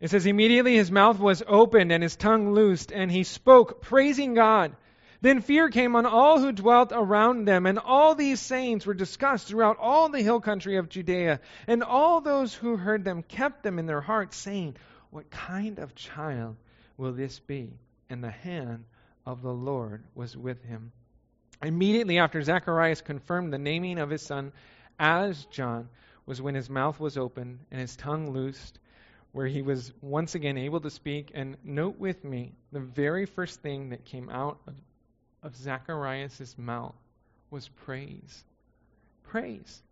It 0.00 0.10
says, 0.10 0.26
Immediately 0.26 0.76
his 0.76 0.90
mouth 0.90 1.18
was 1.18 1.42
opened 1.46 1.92
and 1.92 2.02
his 2.02 2.16
tongue 2.16 2.52
loosed, 2.52 2.90
and 2.92 3.10
he 3.10 3.24
spoke, 3.24 3.82
praising 3.82 4.34
God. 4.34 4.74
Then 5.22 5.42
fear 5.42 5.68
came 5.68 5.96
on 5.96 6.06
all 6.06 6.40
who 6.40 6.52
dwelt 6.52 6.92
around 6.92 7.44
them, 7.44 7.66
and 7.66 7.78
all 7.78 8.14
these 8.14 8.40
sayings 8.40 8.86
were 8.86 8.94
discussed 8.94 9.48
throughout 9.48 9.76
all 9.78 10.08
the 10.08 10.22
hill 10.22 10.40
country 10.40 10.78
of 10.78 10.88
Judea. 10.88 11.40
And 11.66 11.82
all 11.82 12.22
those 12.22 12.54
who 12.54 12.76
heard 12.76 13.04
them 13.04 13.22
kept 13.22 13.62
them 13.62 13.78
in 13.78 13.84
their 13.84 14.00
hearts, 14.00 14.38
saying, 14.38 14.76
What 15.10 15.30
kind 15.30 15.78
of 15.78 15.94
child 15.94 16.56
will 16.96 17.12
this 17.12 17.38
be? 17.38 17.70
And 18.08 18.24
the 18.24 18.30
hand 18.30 18.84
of 19.26 19.42
the 19.42 19.52
Lord 19.52 20.02
was 20.14 20.36
with 20.36 20.62
him. 20.64 20.92
Immediately 21.62 22.18
after 22.18 22.42
Zacharias 22.42 23.02
confirmed 23.02 23.52
the 23.52 23.58
naming 23.58 23.98
of 23.98 24.10
his 24.10 24.22
son 24.22 24.52
as 24.98 25.44
John 25.46 25.88
was 26.26 26.40
when 26.40 26.54
his 26.54 26.70
mouth 26.70 26.98
was 26.98 27.18
opened 27.18 27.58
and 27.70 27.80
his 27.80 27.96
tongue 27.96 28.32
loosed, 28.32 28.78
where 29.32 29.46
he 29.46 29.62
was 29.62 29.92
once 30.00 30.34
again 30.34 30.56
able 30.58 30.80
to 30.80 30.90
speak. 30.90 31.32
And 31.34 31.56
note 31.64 31.98
with 31.98 32.24
me, 32.24 32.52
the 32.72 32.80
very 32.80 33.26
first 33.26 33.60
thing 33.60 33.90
that 33.90 34.04
came 34.04 34.30
out 34.30 34.58
of, 34.66 34.74
of 35.42 35.56
Zacharias' 35.56 36.56
mouth 36.56 36.94
was 37.50 37.68
praise. 37.68 38.44
Praise. 39.24 39.82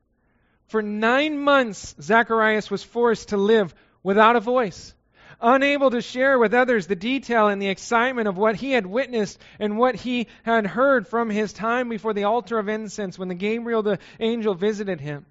For 0.69 0.83
nine 0.83 1.39
months, 1.39 1.95
Zacharias 2.01 2.71
was 2.71 2.83
forced 2.83 3.31
to 3.31 3.37
live 3.37 3.75
without 4.03 4.37
a 4.37 4.41
voice 4.41 4.95
unable 5.41 5.91
to 5.91 6.01
share 6.01 6.39
with 6.39 6.55
others 6.55 6.87
the 6.87 6.97
detail 6.97 7.49
and 7.49 7.61
the 7.61 7.69
excitement 7.69 8.29
of 8.29 8.37
what 8.37 8.57
he 8.57 8.73
had 8.73 8.87
witnessed 8.87 9.39
and 9.59 9.79
what 9.79 9.95
he 9.95 10.27
had 10.43 10.67
heard 10.67 11.07
from 11.07 11.31
his 11.31 11.53
time 11.53 11.89
before 11.89 12.13
the 12.13 12.25
altar 12.25 12.59
of 12.59 12.69
incense 12.69 13.19
when 13.19 13.29
the 13.29 13.35
Gabriel 13.35 13.83
the 13.83 13.99
angel 14.19 14.55
visited 14.55 15.01
him. 15.01 15.27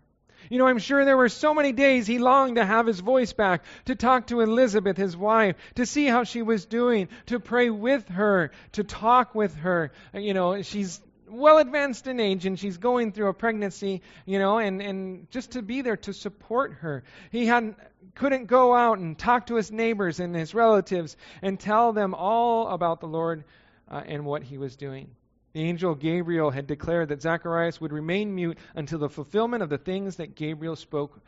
You 0.50 0.60
know, 0.60 0.68
I'm 0.68 0.80
sure 0.80 1.04
there 1.04 1.18
were 1.18 1.30
so 1.30 1.54
many 1.54 1.74
days 1.74 2.08
he 2.08 2.20
longed 2.20 2.56
to 2.56 2.66
have 2.66 2.88
his 2.88 3.02
voice 3.02 3.34
back, 3.34 3.64
to 3.86 3.96
talk 3.96 4.28
to 4.28 4.40
Elizabeth, 4.40 4.96
his 4.96 5.18
wife, 5.18 5.58
to 5.76 5.86
see 5.86 6.06
how 6.06 6.24
she 6.24 6.42
was 6.42 6.66
doing, 6.66 7.10
to 7.26 7.40
pray 7.40 7.70
with 7.70 8.08
her, 8.10 8.52
to 8.74 8.84
talk 8.84 9.36
with 9.36 9.56
her. 9.58 9.92
You 10.14 10.34
know, 10.34 10.62
she's 10.62 11.02
well 11.30 11.58
advanced 11.58 12.08
in 12.08 12.20
age 12.20 12.46
and 12.46 12.60
she's 12.60 12.78
going 12.78 13.12
through 13.12 13.28
a 13.28 13.34
pregnancy, 13.34 14.02
you 14.26 14.40
know, 14.40 14.58
and, 14.60 14.82
and 14.82 15.30
just 15.32 15.52
to 15.52 15.62
be 15.62 15.82
there 15.82 15.98
to 15.98 16.14
support 16.14 16.74
her. 16.74 17.04
He 17.32 17.46
had 17.46 17.76
couldn't 18.16 18.46
go 18.46 18.74
out 18.74 18.98
and 18.98 19.18
talk 19.18 19.48
to 19.48 19.56
his 19.56 19.72
neighbors 19.72 20.20
and 20.20 20.36
his 20.36 20.54
relatives 20.54 21.16
and 21.42 21.60
tell 21.60 21.94
them 21.94 22.16
all 22.16 22.70
about 22.70 23.00
the 23.00 23.08
Lord 23.08 23.44
uh, 23.90 24.02
and 24.06 24.26
what 24.26 24.44
he 24.44 24.58
was 24.58 24.76
doing. 24.76 25.10
The 25.54 25.62
angel 25.62 25.96
Gabriel 25.96 26.50
had 26.50 26.68
declared 26.68 27.10
that 27.10 27.22
Zacharias 27.22 27.80
would 27.82 27.92
remain 27.92 28.34
mute 28.34 28.58
until 28.76 29.00
the 29.00 29.10
fulfillment 29.10 29.64
of 29.64 29.70
the 29.70 29.78
things 29.78 30.18
that 30.18 30.36
Gabriel 30.36 30.76
spoke 30.76 31.20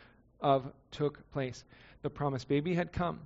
of 0.41 0.71
took 0.91 1.29
place. 1.31 1.63
The 2.01 2.09
promised 2.09 2.47
baby 2.47 2.73
had 2.73 2.91
come. 2.91 3.21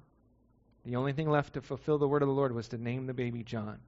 The 0.86 0.98
only 0.98 1.14
thing 1.14 1.30
left 1.30 1.54
to 1.54 1.62
fulfill 1.62 1.98
the 1.98 2.08
word 2.08 2.22
of 2.22 2.28
the 2.28 2.34
Lord 2.34 2.54
was 2.54 2.68
to 2.70 2.78
name 2.78 3.06
the 3.06 3.14
baby 3.14 3.44
John 3.44 3.80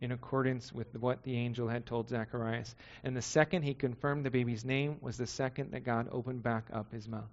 in 0.00 0.12
accordance 0.12 0.72
with 0.72 0.94
what 0.96 1.22
the 1.22 1.36
angel 1.36 1.68
had 1.68 1.86
told 1.86 2.08
Zacharias. 2.08 2.74
And 3.02 3.16
the 3.16 3.22
second 3.22 3.62
he 3.62 3.74
confirmed 3.74 4.24
the 4.24 4.30
baby's 4.30 4.64
name 4.64 4.98
was 5.00 5.16
the 5.16 5.26
second 5.26 5.72
that 5.72 5.84
God 5.84 6.08
opened 6.10 6.42
back 6.42 6.68
up 6.72 6.92
his 6.92 7.08
mouth. 7.08 7.30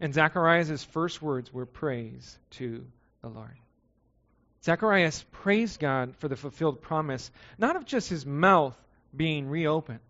And 0.00 0.12
Zacharias' 0.12 0.84
first 0.84 1.22
words 1.22 1.52
were 1.52 1.66
praise 1.66 2.38
to 2.52 2.84
the 3.22 3.28
Lord. 3.28 3.56
Zacharias 4.64 5.24
praised 5.32 5.80
God 5.80 6.16
for 6.16 6.28
the 6.28 6.36
fulfilled 6.36 6.82
promise, 6.82 7.30
not 7.58 7.76
of 7.76 7.84
just 7.84 8.08
his 8.08 8.24
mouth 8.24 8.76
being 9.14 9.48
reopened, 9.48 10.00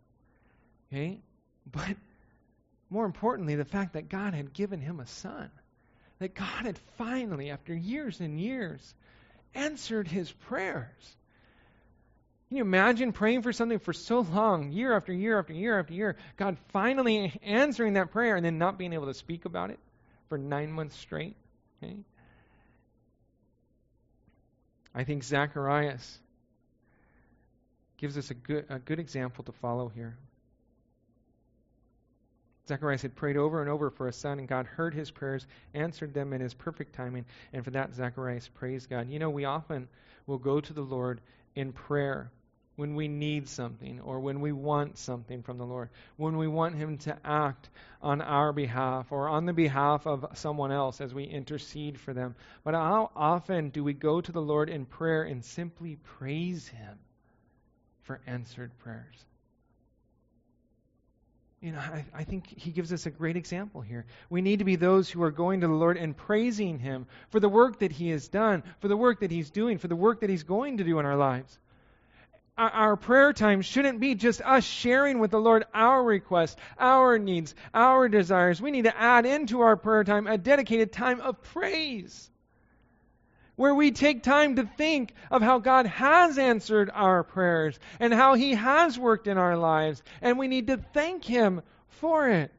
okay, 0.92 1.20
but 1.70 1.96
more 2.90 3.06
importantly, 3.06 3.54
the 3.54 3.64
fact 3.64 3.94
that 3.94 4.10
God 4.10 4.34
had 4.34 4.52
given 4.52 4.80
him 4.80 5.00
a 5.00 5.06
son. 5.06 5.50
That 6.18 6.34
God 6.34 6.66
had 6.66 6.78
finally, 6.98 7.50
after 7.50 7.74
years 7.74 8.20
and 8.20 8.38
years, 8.38 8.94
answered 9.54 10.06
his 10.06 10.30
prayers. 10.30 11.16
Can 12.52 12.58
you 12.58 12.64
imagine 12.64 13.12
praying 13.12 13.40
for 13.40 13.50
something 13.50 13.78
for 13.78 13.94
so 13.94 14.20
long, 14.20 14.72
year 14.72 14.94
after 14.94 15.10
year 15.10 15.38
after 15.38 15.54
year 15.54 15.80
after 15.80 15.94
year, 15.94 16.16
God 16.36 16.58
finally 16.68 17.32
answering 17.42 17.94
that 17.94 18.10
prayer 18.10 18.36
and 18.36 18.44
then 18.44 18.58
not 18.58 18.76
being 18.76 18.92
able 18.92 19.06
to 19.06 19.14
speak 19.14 19.46
about 19.46 19.70
it 19.70 19.78
for 20.28 20.36
nine 20.36 20.70
months 20.70 20.94
straight? 20.94 21.34
Okay? 21.82 21.96
I 24.94 25.04
think 25.04 25.24
Zacharias 25.24 26.18
gives 27.96 28.18
us 28.18 28.30
a 28.30 28.34
good, 28.34 28.66
a 28.68 28.78
good 28.78 28.98
example 28.98 29.44
to 29.44 29.52
follow 29.52 29.88
here. 29.88 30.18
Zacharias 32.68 33.00
had 33.00 33.16
prayed 33.16 33.38
over 33.38 33.62
and 33.62 33.70
over 33.70 33.88
for 33.88 34.08
a 34.08 34.12
son, 34.12 34.38
and 34.38 34.46
God 34.46 34.66
heard 34.66 34.92
his 34.92 35.10
prayers, 35.10 35.46
answered 35.72 36.12
them 36.12 36.34
in 36.34 36.42
his 36.42 36.52
perfect 36.52 36.94
timing, 36.94 37.24
and 37.54 37.64
for 37.64 37.70
that 37.70 37.94
Zacharias 37.94 38.46
praised 38.48 38.90
God. 38.90 39.08
You 39.08 39.18
know, 39.18 39.30
we 39.30 39.46
often 39.46 39.88
will 40.26 40.36
go 40.36 40.60
to 40.60 40.72
the 40.74 40.82
Lord 40.82 41.22
in 41.54 41.72
prayer 41.72 42.30
when 42.76 42.94
we 42.94 43.08
need 43.08 43.48
something 43.48 44.00
or 44.00 44.20
when 44.20 44.40
we 44.40 44.52
want 44.52 44.98
something 44.98 45.42
from 45.42 45.58
the 45.58 45.66
Lord, 45.66 45.90
when 46.16 46.36
we 46.36 46.48
want 46.48 46.74
Him 46.76 46.98
to 46.98 47.16
act 47.24 47.68
on 48.00 48.20
our 48.20 48.52
behalf 48.52 49.12
or 49.12 49.28
on 49.28 49.46
the 49.46 49.52
behalf 49.52 50.06
of 50.06 50.26
someone 50.34 50.72
else 50.72 51.00
as 51.00 51.12
we 51.12 51.24
intercede 51.24 52.00
for 52.00 52.14
them. 52.14 52.34
But 52.64 52.74
how 52.74 53.10
often 53.14 53.70
do 53.70 53.84
we 53.84 53.92
go 53.92 54.20
to 54.20 54.32
the 54.32 54.42
Lord 54.42 54.70
in 54.70 54.86
prayer 54.86 55.22
and 55.22 55.44
simply 55.44 55.96
praise 55.96 56.66
Him 56.68 56.98
for 58.02 58.20
answered 58.26 58.70
prayers? 58.78 59.24
you 61.62 61.70
know, 61.70 61.78
I, 61.78 62.04
I, 62.12 62.24
think 62.24 62.58
he 62.58 62.72
gives 62.72 62.92
us 62.92 63.06
a 63.06 63.10
great 63.10 63.36
example 63.36 63.82
here. 63.82 64.04
We 64.28 64.42
need 64.42 64.58
to 64.58 64.64
be 64.64 64.74
those 64.74 65.08
who 65.08 65.22
are 65.22 65.30
going 65.30 65.60
to 65.60 65.68
the 65.68 65.72
Lord 65.72 65.96
and 65.96 66.16
praising 66.16 66.80
him 66.80 67.06
for 67.30 67.38
the 67.38 67.48
work 67.48 67.78
that 67.78 67.92
he 67.92 68.08
has 68.08 68.26
done, 68.26 68.64
for 68.80 68.88
the 68.88 68.96
work 68.96 69.20
that 69.20 69.30
he's 69.30 69.48
doing, 69.48 69.78
for 69.78 69.86
the 69.86 69.94
work 69.94 70.20
that 70.20 70.28
he's 70.30 70.42
going 70.42 70.78
to 70.78 70.84
do 70.84 70.98
in 70.98 71.06
our 71.06 71.16
lives. 71.16 71.56
Our, 72.58 72.96
prayer 72.96 73.32
time 73.32 73.62
shouldn't 73.62 73.98
be 73.98 74.14
just 74.14 74.42
us 74.42 74.62
sharing 74.62 75.18
with 75.18 75.30
the 75.30 75.40
Lord 75.40 75.64
our 75.72 76.02
requests, 76.02 76.56
our 76.78 77.18
needs, 77.18 77.54
our 77.72 78.08
desires. 78.08 78.60
We 78.60 78.70
need 78.70 78.84
to 78.84 78.96
add 78.96 79.24
into 79.24 79.60
our 79.62 79.76
prayer 79.76 80.04
time 80.04 80.26
a 80.26 80.36
dedicated 80.36 80.92
time 80.92 81.20
of 81.20 81.42
praise 81.42 82.30
where 83.56 83.74
we 83.74 83.90
take 83.90 84.22
time 84.22 84.56
to 84.56 84.64
think 84.64 85.14
of 85.30 85.42
how 85.42 85.58
God 85.58 85.86
has 85.86 86.38
answered 86.38 86.90
our 86.92 87.22
prayers 87.22 87.78
and 88.00 88.12
how 88.12 88.34
He 88.34 88.54
has 88.54 88.98
worked 88.98 89.26
in 89.26 89.38
our 89.38 89.56
lives, 89.56 90.02
and 90.20 90.38
we 90.38 90.48
need 90.48 90.68
to 90.68 90.78
thank 90.78 91.24
Him 91.24 91.62
for 91.88 92.28
it. 92.28 92.50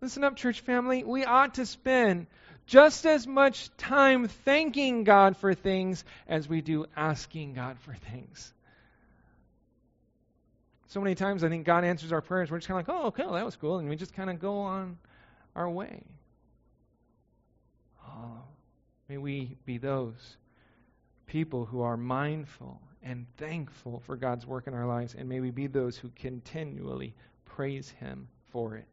Listen 0.00 0.24
up, 0.24 0.36
church 0.36 0.60
family. 0.60 1.04
We 1.04 1.24
ought 1.24 1.54
to 1.54 1.66
spend 1.66 2.26
just 2.66 3.06
as 3.06 3.26
much 3.26 3.74
time 3.76 4.28
thanking 4.28 5.04
God 5.04 5.36
for 5.36 5.54
things 5.54 6.04
as 6.26 6.48
we 6.48 6.62
do 6.62 6.86
asking 6.96 7.54
God 7.54 7.78
for 7.80 7.94
things. 7.94 8.53
So 10.94 11.00
many 11.00 11.16
times 11.16 11.42
I 11.42 11.48
think 11.48 11.66
God 11.66 11.82
answers 11.82 12.12
our 12.12 12.20
prayers. 12.20 12.52
We're 12.52 12.58
just 12.58 12.68
kind 12.68 12.80
of 12.80 12.86
like, 12.86 12.96
oh, 12.96 13.08
okay, 13.08 13.24
well, 13.24 13.32
that 13.32 13.44
was 13.44 13.56
cool. 13.56 13.80
And 13.80 13.88
we 13.88 13.96
just 13.96 14.14
kind 14.14 14.30
of 14.30 14.38
go 14.38 14.58
on 14.58 14.96
our 15.56 15.68
way. 15.68 16.04
Oh, 18.06 18.44
May 19.08 19.16
we 19.16 19.56
be 19.66 19.76
those 19.76 20.36
people 21.26 21.64
who 21.64 21.80
are 21.80 21.96
mindful 21.96 22.80
and 23.02 23.26
thankful 23.38 24.04
for 24.06 24.14
God's 24.14 24.46
work 24.46 24.68
in 24.68 24.72
our 24.72 24.86
lives, 24.86 25.16
and 25.18 25.28
may 25.28 25.40
we 25.40 25.50
be 25.50 25.66
those 25.66 25.96
who 25.96 26.10
continually 26.14 27.12
praise 27.44 27.90
Him 27.90 28.28
for 28.52 28.76
it. 28.76 28.86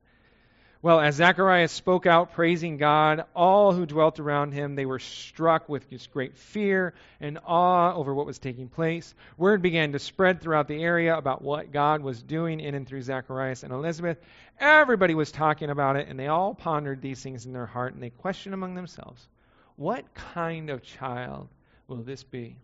Well, 0.83 0.99
as 0.99 1.15
Zacharias 1.15 1.71
spoke 1.71 2.07
out 2.07 2.33
praising 2.33 2.77
God, 2.77 3.25
all 3.35 3.71
who 3.71 3.85
dwelt 3.85 4.19
around 4.19 4.51
him, 4.53 4.73
they 4.73 4.87
were 4.87 4.97
struck 4.97 5.69
with 5.69 5.87
just 5.91 6.11
great 6.11 6.35
fear 6.35 6.95
and 7.19 7.37
awe 7.45 7.93
over 7.93 8.15
what 8.15 8.25
was 8.25 8.39
taking 8.39 8.67
place. 8.67 9.13
Word 9.37 9.61
began 9.61 9.91
to 9.91 9.99
spread 9.99 10.41
throughout 10.41 10.67
the 10.67 10.81
area 10.81 11.15
about 11.15 11.43
what 11.43 11.71
God 11.71 12.01
was 12.01 12.23
doing 12.23 12.59
in 12.59 12.73
and 12.73 12.87
through 12.87 13.03
Zacharias 13.03 13.61
and 13.61 13.71
Elizabeth. 13.71 14.17
Everybody 14.59 15.13
was 15.13 15.31
talking 15.31 15.69
about 15.69 15.97
it, 15.97 16.07
and 16.07 16.19
they 16.19 16.27
all 16.27 16.55
pondered 16.55 16.99
these 16.99 17.21
things 17.21 17.45
in 17.45 17.53
their 17.53 17.67
heart, 17.67 17.93
and 17.93 18.01
they 18.01 18.09
questioned 18.09 18.55
among 18.55 18.73
themselves, 18.73 19.27
what 19.75 20.11
kind 20.15 20.71
of 20.71 20.81
child 20.81 21.47
will 21.87 22.01
this 22.01 22.23
be? 22.23 22.57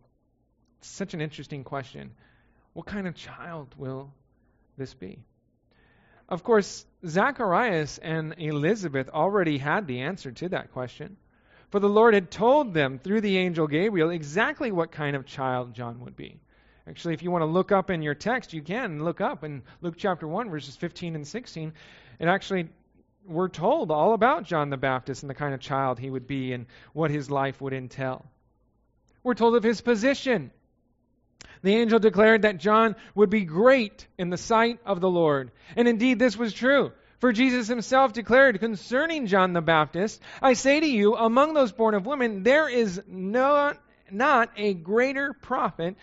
It's 0.79 0.89
such 0.89 1.13
an 1.13 1.21
interesting 1.21 1.63
question. 1.63 2.09
What 2.73 2.87
kind 2.87 3.07
of 3.07 3.13
child 3.13 3.75
will 3.77 4.11
this 4.75 4.95
be? 4.95 5.19
Of 6.29 6.43
course, 6.43 6.85
Zacharias 7.05 7.97
and 7.99 8.35
Elizabeth 8.37 9.09
already 9.09 9.57
had 9.57 9.87
the 9.87 10.01
answer 10.01 10.31
to 10.31 10.49
that 10.49 10.73
question. 10.73 11.17
For 11.69 11.79
the 11.79 11.89
Lord 11.89 12.13
had 12.13 12.31
told 12.31 12.73
them 12.73 12.99
through 12.99 13.21
the 13.21 13.37
angel 13.37 13.67
Gabriel 13.67 14.09
exactly 14.09 14.71
what 14.71 14.91
kind 14.91 15.15
of 15.15 15.25
child 15.25 15.73
John 15.73 15.99
would 16.01 16.15
be. 16.15 16.39
Actually, 16.87 17.13
if 17.13 17.23
you 17.23 17.31
want 17.31 17.41
to 17.41 17.47
look 17.47 17.71
up 17.71 17.89
in 17.89 18.01
your 18.01 18.15
text, 18.15 18.53
you 18.53 18.61
can 18.61 19.03
look 19.03 19.19
up 19.19 19.43
in 19.43 19.61
Luke 19.81 19.95
chapter 19.97 20.27
1, 20.27 20.49
verses 20.49 20.75
15 20.77 21.15
and 21.15 21.27
16. 21.27 21.73
It 22.19 22.27
actually 22.27 22.69
we're 23.25 23.49
told 23.49 23.91
all 23.91 24.13
about 24.13 24.45
John 24.45 24.69
the 24.69 24.77
Baptist 24.77 25.23
and 25.23 25.29
the 25.29 25.35
kind 25.35 25.53
of 25.53 25.59
child 25.59 25.99
he 25.99 26.09
would 26.09 26.27
be 26.27 26.53
and 26.53 26.65
what 26.93 27.11
his 27.11 27.29
life 27.29 27.59
would 27.61 27.73
entail. 27.73 28.25
We're 29.23 29.33
told 29.33 29.55
of 29.55 29.63
his 29.63 29.81
position. 29.81 30.51
The 31.61 31.75
angel 31.75 31.99
declared 31.99 32.43
that 32.43 32.57
John 32.57 32.95
would 33.15 33.29
be 33.29 33.45
great 33.45 34.07
in 34.17 34.29
the 34.29 34.37
sight 34.37 34.79
of 34.85 35.01
the 35.01 35.09
Lord. 35.09 35.51
And 35.75 35.87
indeed, 35.87 36.19
this 36.19 36.37
was 36.37 36.53
true. 36.53 36.91
For 37.19 37.33
Jesus 37.33 37.67
himself 37.67 38.13
declared 38.13 38.59
concerning 38.59 39.25
John 39.25 39.53
the 39.53 39.61
Baptist, 39.61 40.21
I 40.41 40.53
say 40.53 40.79
to 40.79 40.87
you, 40.87 41.15
among 41.15 41.53
those 41.53 41.71
born 41.71 41.95
of 41.95 42.05
women, 42.05 42.43
there 42.43 42.69
is 42.69 43.01
not, 43.07 43.77
not 44.11 44.51
a 44.55 44.75
greater 44.75 45.33
prophet 45.33 45.95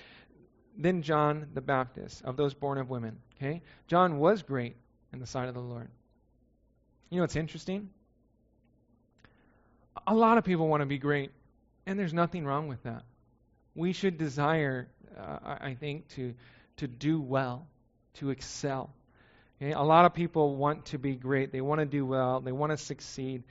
than 0.77 1.03
John 1.03 1.49
the 1.55 1.61
Baptist, 1.61 2.25
of 2.25 2.37
those 2.37 2.53
born 2.53 2.79
of 2.79 2.91
women. 2.91 3.19
Okay? 3.37 3.63
John 3.87 4.19
was 4.19 4.43
great 4.43 4.77
in 5.13 5.21
the 5.21 5.27
sight 5.27 5.49
of 5.49 5.55
the 5.55 5.61
Lord. 5.61 5.89
You 7.11 7.19
know 7.19 7.23
what's 7.23 7.37
interesting? 7.37 7.91
A 10.05 10.15
lot 10.15 10.37
of 10.37 10.45
people 10.45 10.67
want 10.67 10.81
to 10.81 10.87
be 10.87 10.99
great, 10.99 11.31
and 11.87 11.97
there's 11.97 12.13
nothing 12.13 12.45
wrong 12.45 12.67
with 12.67 12.83
that. 12.83 13.05
We 13.77 13.93
should 13.93 14.19
desire, 14.19 14.89
uh, 15.19 15.57
I 15.61 15.75
think, 15.75 16.09
to 16.17 16.35
to 16.79 16.89
do 16.89 17.21
well, 17.21 17.67
to 18.15 18.31
excel. 18.31 18.91
Okay? 19.61 19.73
A 19.73 19.83
lot 19.83 20.05
of 20.05 20.15
people 20.15 20.57
want 20.57 20.87
to 20.87 20.99
be 20.99 21.15
great. 21.15 21.53
They 21.53 21.61
want 21.61 21.81
to 21.81 21.87
do 21.87 22.05
well. 22.05 22.41
They 22.41 22.53
want 22.53 22.73
to 22.73 22.77
succeed. 22.77 23.45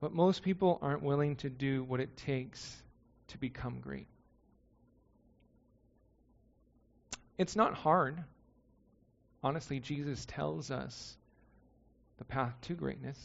But 0.00 0.12
most 0.12 0.42
people 0.42 0.78
aren't 0.82 1.02
willing 1.02 1.36
to 1.36 1.50
do 1.50 1.82
what 1.82 2.00
it 2.00 2.16
takes 2.16 2.76
to 3.28 3.38
become 3.38 3.80
great. 3.80 4.06
It's 7.38 7.56
not 7.56 7.74
hard. 7.74 8.22
Honestly, 9.42 9.80
Jesus 9.80 10.24
tells 10.26 10.70
us 10.70 11.16
the 12.18 12.24
path 12.24 12.54
to 12.62 12.74
greatness. 12.74 13.18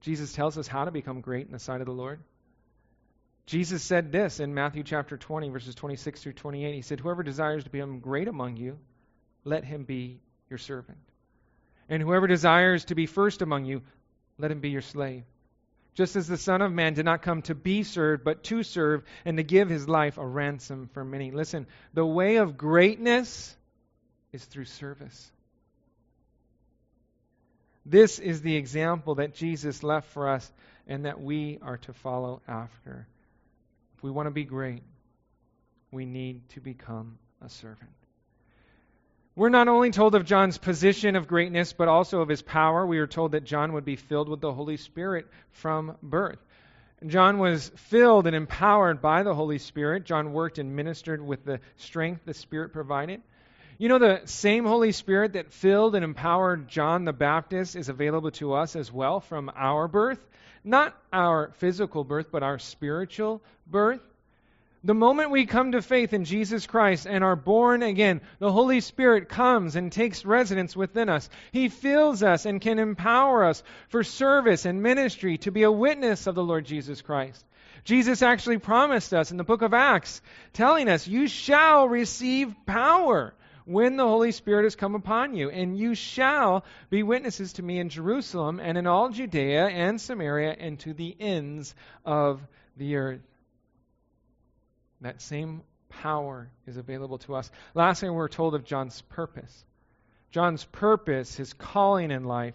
Jesus 0.00 0.32
tells 0.32 0.58
us 0.58 0.66
how 0.66 0.84
to 0.84 0.90
become 0.90 1.20
great 1.20 1.46
in 1.46 1.52
the 1.52 1.58
sight 1.58 1.80
of 1.80 1.86
the 1.86 1.92
Lord. 1.92 2.20
Jesus 3.46 3.82
said 3.82 4.10
this 4.10 4.40
in 4.40 4.54
Matthew 4.54 4.82
chapter 4.82 5.16
20, 5.16 5.50
verses 5.50 5.74
26 5.76 6.20
through 6.20 6.32
28. 6.32 6.74
He 6.74 6.82
said, 6.82 6.98
Whoever 6.98 7.22
desires 7.22 7.62
to 7.64 7.70
become 7.70 8.00
great 8.00 8.26
among 8.26 8.56
you, 8.56 8.78
let 9.44 9.64
him 9.64 9.84
be 9.84 10.18
your 10.50 10.58
servant. 10.58 10.98
And 11.88 12.02
whoever 12.02 12.26
desires 12.26 12.86
to 12.86 12.96
be 12.96 13.06
first 13.06 13.42
among 13.42 13.64
you, 13.64 13.82
let 14.36 14.50
him 14.50 14.58
be 14.58 14.70
your 14.70 14.82
slave. 14.82 15.22
Just 15.94 16.16
as 16.16 16.26
the 16.26 16.36
Son 16.36 16.60
of 16.60 16.72
Man 16.72 16.94
did 16.94 17.04
not 17.04 17.22
come 17.22 17.42
to 17.42 17.54
be 17.54 17.84
served, 17.84 18.24
but 18.24 18.42
to 18.44 18.64
serve, 18.64 19.04
and 19.24 19.36
to 19.36 19.44
give 19.44 19.68
his 19.68 19.88
life 19.88 20.18
a 20.18 20.26
ransom 20.26 20.90
for 20.92 21.04
many. 21.04 21.30
Listen, 21.30 21.66
the 21.94 22.04
way 22.04 22.36
of 22.36 22.58
greatness 22.58 23.56
is 24.32 24.44
through 24.44 24.64
service. 24.64 25.30
This 27.86 28.18
is 28.18 28.42
the 28.42 28.56
example 28.56 29.14
that 29.14 29.34
Jesus 29.34 29.84
left 29.84 30.10
for 30.10 30.28
us 30.28 30.52
and 30.88 31.04
that 31.04 31.20
we 31.20 31.60
are 31.62 31.78
to 31.78 31.92
follow 31.92 32.42
after. 32.48 33.06
If 33.96 34.02
we 34.02 34.10
want 34.10 34.26
to 34.26 34.30
be 34.30 34.44
great, 34.44 34.82
we 35.90 36.04
need 36.04 36.48
to 36.50 36.60
become 36.60 37.18
a 37.42 37.48
servant. 37.48 37.90
We're 39.34 39.48
not 39.48 39.68
only 39.68 39.90
told 39.90 40.14
of 40.14 40.24
John's 40.24 40.58
position 40.58 41.16
of 41.16 41.28
greatness, 41.28 41.72
but 41.72 41.88
also 41.88 42.20
of 42.20 42.28
his 42.28 42.42
power. 42.42 42.86
We 42.86 42.98
are 42.98 43.06
told 43.06 43.32
that 43.32 43.44
John 43.44 43.72
would 43.72 43.84
be 43.84 43.96
filled 43.96 44.28
with 44.28 44.40
the 44.40 44.52
Holy 44.52 44.76
Spirit 44.76 45.26
from 45.52 45.96
birth. 46.02 46.38
John 47.06 47.38
was 47.38 47.70
filled 47.76 48.26
and 48.26 48.34
empowered 48.34 49.02
by 49.02 49.22
the 49.22 49.34
Holy 49.34 49.58
Spirit. 49.58 50.04
John 50.04 50.32
worked 50.32 50.58
and 50.58 50.74
ministered 50.74 51.20
with 51.20 51.44
the 51.44 51.60
strength 51.76 52.22
the 52.24 52.34
Spirit 52.34 52.72
provided. 52.72 53.22
You 53.78 53.90
know, 53.90 53.98
the 53.98 54.22
same 54.24 54.64
Holy 54.64 54.92
Spirit 54.92 55.34
that 55.34 55.52
filled 55.52 55.94
and 55.94 56.04
empowered 56.04 56.68
John 56.68 57.04
the 57.04 57.12
Baptist 57.12 57.76
is 57.76 57.90
available 57.90 58.30
to 58.32 58.54
us 58.54 58.74
as 58.74 58.90
well 58.90 59.20
from 59.20 59.50
our 59.54 59.86
birth. 59.86 60.18
Not 60.66 61.00
our 61.12 61.52
physical 61.58 62.02
birth, 62.02 62.26
but 62.32 62.42
our 62.42 62.58
spiritual 62.58 63.40
birth. 63.68 64.00
The 64.82 64.94
moment 64.94 65.30
we 65.30 65.46
come 65.46 65.72
to 65.72 65.80
faith 65.80 66.12
in 66.12 66.24
Jesus 66.24 66.66
Christ 66.66 67.06
and 67.06 67.22
are 67.22 67.36
born 67.36 67.84
again, 67.84 68.20
the 68.40 68.50
Holy 68.50 68.80
Spirit 68.80 69.28
comes 69.28 69.76
and 69.76 69.92
takes 69.92 70.24
residence 70.24 70.74
within 70.74 71.08
us. 71.08 71.30
He 71.52 71.68
fills 71.68 72.24
us 72.24 72.46
and 72.46 72.60
can 72.60 72.80
empower 72.80 73.44
us 73.44 73.62
for 73.90 74.02
service 74.02 74.64
and 74.64 74.82
ministry 74.82 75.38
to 75.38 75.52
be 75.52 75.62
a 75.62 75.70
witness 75.70 76.26
of 76.26 76.34
the 76.34 76.44
Lord 76.44 76.66
Jesus 76.66 77.00
Christ. 77.00 77.44
Jesus 77.84 78.20
actually 78.20 78.58
promised 78.58 79.14
us 79.14 79.30
in 79.30 79.36
the 79.36 79.44
book 79.44 79.62
of 79.62 79.72
Acts, 79.72 80.20
telling 80.52 80.88
us, 80.88 81.06
You 81.06 81.28
shall 81.28 81.88
receive 81.88 82.52
power 82.66 83.34
when 83.66 83.96
the 83.96 84.06
Holy 84.06 84.30
Spirit 84.30 84.62
has 84.62 84.76
come 84.76 84.94
upon 84.94 85.34
you, 85.34 85.50
and 85.50 85.76
you 85.76 85.94
shall 85.96 86.64
be 86.88 87.02
witnesses 87.02 87.54
to 87.54 87.62
me 87.62 87.80
in 87.80 87.88
Jerusalem 87.88 88.60
and 88.60 88.78
in 88.78 88.86
all 88.86 89.10
Judea 89.10 89.66
and 89.66 90.00
Samaria 90.00 90.56
and 90.58 90.78
to 90.80 90.94
the 90.94 91.14
ends 91.18 91.74
of 92.04 92.40
the 92.76 92.96
earth. 92.96 93.26
That 95.00 95.20
same 95.20 95.62
power 95.88 96.48
is 96.66 96.76
available 96.76 97.18
to 97.18 97.34
us. 97.34 97.50
Lastly, 97.74 98.08
we're 98.08 98.28
told 98.28 98.54
of 98.54 98.64
John's 98.64 99.02
purpose. 99.02 99.64
John's 100.30 100.64
purpose, 100.64 101.34
his 101.34 101.52
calling 101.52 102.12
in 102.12 102.24
life, 102.24 102.54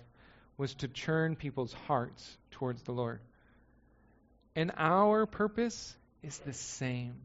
was 0.58 0.74
to 0.76 0.88
turn 0.88 1.36
people's 1.36 1.74
hearts 1.74 2.38
towards 2.52 2.84
the 2.84 2.94
Lord. 2.94 3.20
And 4.56 4.72
our 4.78 5.26
purpose 5.26 5.96
is 6.24 6.38
the 6.40 6.54
same. 6.54 7.16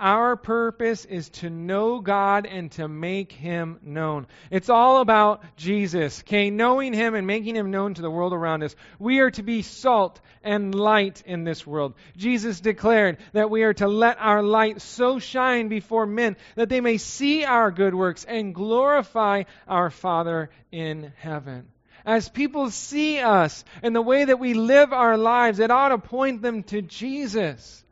Our 0.00 0.34
purpose 0.34 1.04
is 1.04 1.28
to 1.28 1.50
know 1.50 2.00
God 2.00 2.46
and 2.46 2.72
to 2.72 2.88
make 2.88 3.30
Him 3.30 3.78
known. 3.80 4.26
It's 4.50 4.70
all 4.70 5.00
about 5.00 5.44
Jesus, 5.56 6.20
okay? 6.22 6.50
Knowing 6.50 6.92
Him 6.92 7.14
and 7.14 7.28
making 7.28 7.54
Him 7.54 7.70
known 7.70 7.94
to 7.94 8.02
the 8.02 8.10
world 8.10 8.32
around 8.32 8.64
us. 8.64 8.74
We 8.98 9.20
are 9.20 9.30
to 9.32 9.44
be 9.44 9.62
salt 9.62 10.20
and 10.42 10.74
light 10.74 11.22
in 11.26 11.44
this 11.44 11.64
world. 11.64 11.94
Jesus 12.16 12.58
declared 12.58 13.18
that 13.34 13.50
we 13.50 13.62
are 13.62 13.74
to 13.74 13.86
let 13.86 14.18
our 14.18 14.42
light 14.42 14.80
so 14.80 15.20
shine 15.20 15.68
before 15.68 16.06
men 16.06 16.36
that 16.56 16.68
they 16.68 16.80
may 16.80 16.96
see 16.96 17.44
our 17.44 17.70
good 17.70 17.94
works 17.94 18.24
and 18.24 18.56
glorify 18.56 19.44
our 19.68 19.90
Father 19.90 20.50
in 20.72 21.12
heaven. 21.18 21.68
As 22.04 22.28
people 22.28 22.70
see 22.70 23.20
us 23.20 23.64
and 23.80 23.94
the 23.94 24.02
way 24.02 24.24
that 24.24 24.40
we 24.40 24.54
live 24.54 24.92
our 24.92 25.16
lives, 25.16 25.60
it 25.60 25.70
ought 25.70 25.90
to 25.90 25.98
point 25.98 26.42
them 26.42 26.64
to 26.64 26.82
Jesus. 26.82 27.84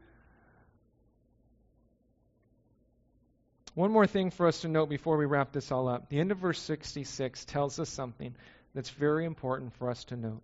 One 3.76 3.92
more 3.92 4.06
thing 4.06 4.30
for 4.30 4.46
us 4.46 4.62
to 4.62 4.68
note 4.68 4.88
before 4.88 5.18
we 5.18 5.26
wrap 5.26 5.52
this 5.52 5.70
all 5.70 5.86
up. 5.86 6.08
The 6.08 6.18
end 6.18 6.32
of 6.32 6.38
verse 6.38 6.58
66 6.60 7.44
tells 7.44 7.78
us 7.78 7.90
something 7.90 8.34
that's 8.74 8.88
very 8.88 9.26
important 9.26 9.74
for 9.74 9.90
us 9.90 10.02
to 10.04 10.16
note. 10.16 10.40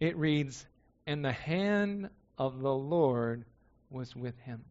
It 0.00 0.16
reads, 0.16 0.64
And 1.06 1.22
the 1.22 1.30
hand 1.30 2.08
of 2.38 2.62
the 2.62 2.72
Lord 2.72 3.44
was 3.90 4.16
with 4.16 4.38
him. 4.40 4.64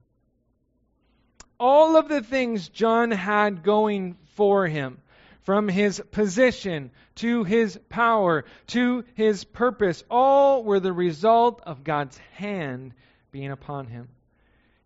All 1.59 1.95
of 1.95 2.09
the 2.09 2.23
things 2.23 2.67
John 2.67 3.11
had 3.11 3.61
going 3.61 4.17
for 4.37 4.65
him, 4.65 4.97
from 5.43 5.67
his 5.67 6.01
position 6.09 6.89
to 7.17 7.43
his 7.43 7.79
power 7.89 8.45
to 8.67 9.03
his 9.13 9.43
purpose, 9.43 10.03
all 10.09 10.63
were 10.63 10.79
the 10.79 10.91
result 10.91 11.61
of 11.63 11.83
God's 11.83 12.17
hand 12.37 12.95
being 13.31 13.51
upon 13.51 13.85
him. 13.85 14.09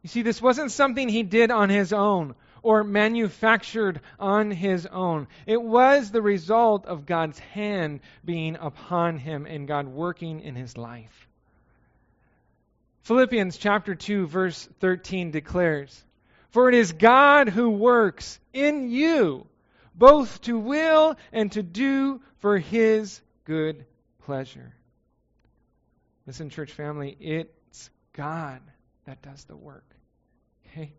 You 0.02 0.10
see, 0.10 0.24
this 0.24 0.42
wasn't 0.42 0.72
something 0.72 1.08
he 1.08 1.24
did 1.24 1.52
on 1.52 1.70
his 1.70 1.94
own 1.94 2.36
or 2.68 2.84
manufactured 2.84 4.02
on 4.20 4.52
his 4.52 4.86
own. 4.88 5.26
It 5.46 5.62
was 5.62 6.12
the 6.12 6.22
result 6.22 6.86
of 6.86 7.06
God's 7.06 7.40
hand 7.40 8.02
being 8.26 8.58
upon 8.58 9.20
him 9.20 9.46
and 9.46 9.70
God 9.70 9.88
working 9.88 10.42
in 10.42 10.54
his 10.54 10.76
life. 10.76 11.30
Philippians 13.04 13.56
chapter 13.56 13.96
2 13.96 14.28
verse 14.28 14.68
13 14.82 15.32
declares, 15.32 16.04
"For 16.50 16.68
it 16.68 16.76
is 16.76 16.92
God 16.92 17.48
who 17.48 17.70
works 17.70 18.38
in 18.52 18.90
you 18.90 19.48
both 19.96 20.42
to 20.42 20.60
will 20.60 21.16
and 21.32 21.50
to 21.54 21.64
do 21.64 22.22
for 22.40 22.58
his 22.58 23.22
good 23.46 23.86
pleasure." 24.26 24.76
Listen 26.26 26.50
church 26.50 26.74
family, 26.74 27.16
it's 27.18 27.90
God 28.12 28.62
that 29.06 29.22
does 29.22 29.46
the 29.46 29.56
work. 29.56 29.86
Okay? 30.66 30.92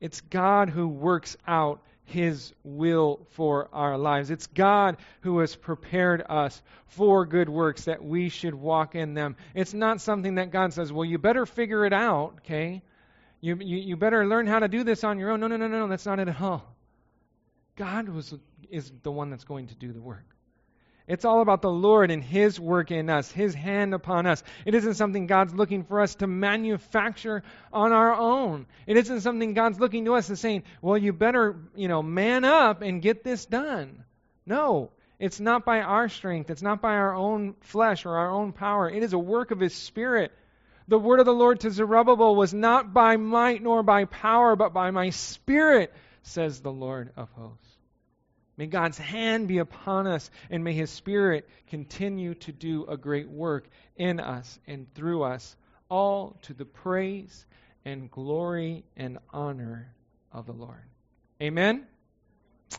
It's 0.00 0.20
God 0.20 0.70
who 0.70 0.88
works 0.88 1.36
out 1.46 1.82
His 2.04 2.52
will 2.64 3.26
for 3.30 3.68
our 3.72 3.98
lives. 3.98 4.30
It's 4.30 4.46
God 4.46 4.96
who 5.22 5.38
has 5.40 5.56
prepared 5.56 6.24
us 6.28 6.62
for 6.86 7.26
good 7.26 7.48
works 7.48 7.84
that 7.84 8.04
we 8.04 8.28
should 8.28 8.54
walk 8.54 8.94
in 8.94 9.14
them. 9.14 9.36
It's 9.54 9.74
not 9.74 10.00
something 10.00 10.36
that 10.36 10.50
God 10.50 10.72
says, 10.72 10.92
well, 10.92 11.04
you 11.04 11.18
better 11.18 11.46
figure 11.46 11.84
it 11.84 11.92
out, 11.92 12.34
okay? 12.38 12.82
You, 13.40 13.56
you, 13.56 13.76
you 13.78 13.96
better 13.96 14.26
learn 14.26 14.46
how 14.46 14.58
to 14.58 14.68
do 14.68 14.84
this 14.84 15.04
on 15.04 15.18
your 15.18 15.30
own. 15.30 15.40
No, 15.40 15.46
no, 15.46 15.56
no, 15.56 15.68
no, 15.68 15.80
no. 15.80 15.88
That's 15.88 16.06
not 16.06 16.18
it 16.18 16.28
at 16.28 16.40
all. 16.40 16.74
God 17.76 18.08
was, 18.08 18.34
is 18.70 18.90
the 19.02 19.12
one 19.12 19.30
that's 19.30 19.44
going 19.44 19.68
to 19.68 19.74
do 19.74 19.92
the 19.92 20.00
work. 20.00 20.24
It's 21.08 21.24
all 21.24 21.40
about 21.40 21.62
the 21.62 21.70
Lord 21.70 22.10
and 22.10 22.22
His 22.22 22.60
work 22.60 22.90
in 22.90 23.08
us, 23.08 23.32
His 23.32 23.54
hand 23.54 23.94
upon 23.94 24.26
us. 24.26 24.42
It 24.66 24.74
isn't 24.74 24.94
something 24.94 25.26
God's 25.26 25.54
looking 25.54 25.84
for 25.84 26.02
us 26.02 26.14
to 26.16 26.26
manufacture 26.26 27.42
on 27.72 27.92
our 27.92 28.14
own. 28.14 28.66
It 28.86 28.98
isn't 28.98 29.22
something 29.22 29.54
God's 29.54 29.80
looking 29.80 30.04
to 30.04 30.14
us 30.14 30.28
and 30.28 30.38
saying, 30.38 30.64
well, 30.82 30.98
you 30.98 31.14
better, 31.14 31.56
you 31.74 31.88
know, 31.88 32.02
man 32.02 32.44
up 32.44 32.82
and 32.82 33.00
get 33.00 33.24
this 33.24 33.46
done. 33.46 34.04
No, 34.44 34.90
it's 35.18 35.40
not 35.40 35.64
by 35.64 35.80
our 35.80 36.10
strength. 36.10 36.50
It's 36.50 36.62
not 36.62 36.82
by 36.82 36.92
our 36.92 37.14
own 37.14 37.54
flesh 37.60 38.04
or 38.04 38.14
our 38.16 38.30
own 38.30 38.52
power. 38.52 38.90
It 38.90 39.02
is 39.02 39.14
a 39.14 39.18
work 39.18 39.50
of 39.50 39.60
His 39.60 39.74
Spirit. 39.74 40.30
The 40.88 40.98
word 40.98 41.20
of 41.20 41.26
the 41.26 41.32
Lord 41.32 41.60
to 41.60 41.70
Zerubbabel 41.70 42.36
was 42.36 42.52
not 42.52 42.92
by 42.92 43.16
might 43.16 43.62
nor 43.62 43.82
by 43.82 44.04
power, 44.04 44.56
but 44.56 44.74
by 44.74 44.90
my 44.90 45.08
Spirit, 45.10 45.92
says 46.22 46.60
the 46.60 46.72
Lord 46.72 47.12
of 47.16 47.30
hosts. 47.30 47.77
May 48.58 48.66
God's 48.66 48.98
hand 48.98 49.46
be 49.46 49.58
upon 49.58 50.08
us, 50.08 50.28
and 50.50 50.64
may 50.64 50.72
His 50.72 50.90
Spirit 50.90 51.48
continue 51.68 52.34
to 52.34 52.52
do 52.52 52.86
a 52.86 52.96
great 52.96 53.28
work 53.28 53.68
in 53.96 54.18
us 54.18 54.58
and 54.66 54.92
through 54.94 55.22
us, 55.22 55.56
all 55.88 56.36
to 56.42 56.54
the 56.54 56.64
praise 56.64 57.46
and 57.84 58.10
glory 58.10 58.82
and 58.96 59.18
honor 59.32 59.88
of 60.32 60.46
the 60.46 60.52
Lord. 60.52 60.82
Amen? 61.40 61.86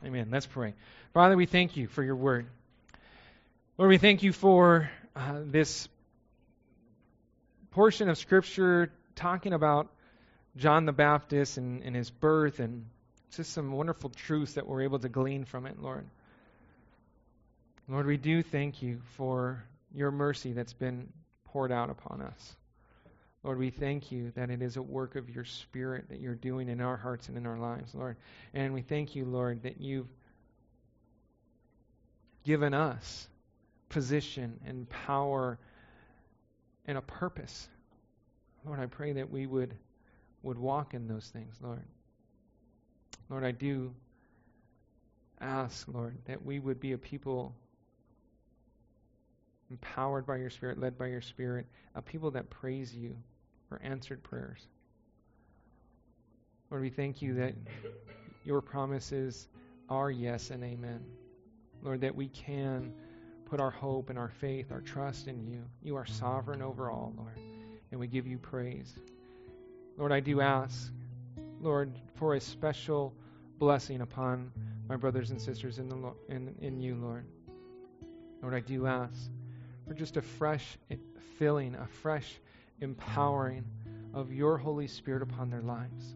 Amen. 0.04 0.28
Let's 0.30 0.46
pray. 0.46 0.74
Father, 1.14 1.38
we 1.38 1.46
thank 1.46 1.78
you 1.78 1.88
for 1.88 2.04
your 2.04 2.18
word. 2.18 2.46
Lord, 3.78 3.90
we 3.90 3.98
thank 3.98 4.22
you 4.22 4.34
for 4.34 4.92
uh, 5.16 5.40
this 5.46 5.88
portion 7.72 8.10
of 8.10 8.18
Scripture 8.18 8.92
talking 9.16 9.54
about 9.54 9.88
John 10.58 10.86
the 10.86 10.92
Baptist 10.92 11.58
and, 11.58 11.84
and 11.84 11.96
his 11.96 12.10
birth 12.10 12.60
and 12.60 12.86
just 13.38 13.54
some 13.54 13.72
wonderful 13.72 14.10
truths 14.10 14.54
that 14.54 14.68
we're 14.68 14.82
able 14.82 15.00
to 15.00 15.10
glean 15.10 15.46
from 15.46 15.66
it, 15.66 15.82
Lord. 15.82 16.06
Lord, 17.88 18.06
we 18.06 18.18
do 18.18 18.44
thank 18.44 18.82
you 18.82 19.02
for 19.18 19.64
your 19.94 20.12
mercy 20.12 20.54
that's 20.54 20.74
been 20.74 21.10
poured 21.46 21.72
out 21.72 21.90
upon 21.90 22.22
us. 22.22 22.56
Lord, 23.44 23.58
we 23.58 23.70
thank 23.70 24.12
you 24.12 24.32
that 24.36 24.50
it 24.50 24.62
is 24.62 24.78
a 24.78 24.82
work 24.82 25.16
of 25.16 25.30
your 25.30 25.46
Spirit 25.46 26.10
that 26.10 26.20
you're 26.20 26.36
doing 26.36 26.70
in 26.70 26.82
our 26.82 26.98
hearts 26.98 27.30
and 27.30 27.38
in 27.38 27.46
our 27.46 27.58
lives, 27.58 27.96
Lord. 27.96 28.18
And 28.54 28.74
we 28.74 28.82
thank 28.82 29.16
you, 29.16 29.26
Lord, 29.26 29.64
that 29.64 29.80
you've 29.80 30.10
given 32.44 32.74
us 32.74 33.28
position 33.88 34.60
and 34.66 34.90
power 34.90 35.58
and 36.86 36.98
a 36.98 37.02
purpose. 37.02 37.68
Lord, 38.66 38.80
I 38.80 38.88
pray 38.88 39.14
that 39.14 39.32
we 39.32 39.46
would, 39.46 39.74
would 40.44 40.60
walk 40.60 40.94
in 40.94 41.08
those 41.08 41.28
things, 41.28 41.56
Lord. 41.62 41.84
Lord, 43.30 43.44
I 43.44 43.52
do 43.52 43.94
ask, 45.40 45.88
Lord, 45.88 46.18
that 46.26 46.44
we 46.44 46.60
would 46.60 46.80
be 46.80 46.94
a 46.94 46.98
people 46.98 47.56
empowered 49.70 50.26
by 50.26 50.38
your 50.38 50.50
Spirit, 50.50 50.80
led 50.80 50.98
by 50.98 51.08
your 51.08 51.22
Spirit, 51.22 51.68
a 51.96 52.02
people 52.02 52.32
that 52.32 52.50
praise 52.50 52.94
you 52.94 53.16
for 53.68 53.80
answered 53.84 54.24
prayers. 54.24 54.66
Lord, 56.72 56.82
we 56.82 56.90
thank 56.90 57.22
you 57.22 57.36
that 57.36 57.54
your 58.44 58.62
promises 58.62 59.48
are 59.90 60.10
yes 60.10 60.50
and 60.50 60.64
amen. 60.64 61.04
Lord, 61.82 62.02
that 62.02 62.16
we 62.16 62.28
can 62.28 62.94
put 63.46 63.60
our 63.60 63.72
hope 63.72 64.10
and 64.10 64.20
our 64.20 64.30
faith, 64.30 64.72
our 64.72 64.82
trust 64.82 65.28
in 65.28 65.48
you. 65.48 65.64
You 65.82 65.96
are 65.96 66.06
sovereign 66.06 66.62
over 66.62 66.90
all, 66.90 67.14
Lord, 67.18 67.40
and 67.92 68.00
we 68.00 68.08
give 68.08 68.28
you 68.28 68.38
praise. 68.38 68.94
Lord, 69.98 70.12
I 70.12 70.20
do 70.20 70.42
ask 70.42 70.92
Lord, 71.62 71.92
for 72.16 72.36
a 72.36 72.40
special 72.40 73.14
blessing 73.58 74.02
upon 74.02 74.52
my 74.88 74.96
brothers 74.96 75.32
and 75.32 75.42
sisters 75.42 75.80
in, 75.80 75.90
the, 75.90 76.14
in, 76.30 76.56
in 76.62 76.80
you, 76.80 76.96
Lord. 76.96 77.26
Lord, 78.42 78.54
I 78.54 78.62
do 78.62 78.88
ask 78.88 79.30
for 79.88 79.94
just 79.94 80.18
a 80.18 80.22
fresh 80.22 80.78
filling, 81.38 81.76
a 81.76 81.86
fresh 81.86 82.40
empowering 82.82 83.66
of 84.14 84.32
your 84.32 84.58
Holy 84.58 84.88
Spirit 84.88 85.22
upon 85.22 85.50
their 85.50 85.62
lives. 85.62 86.16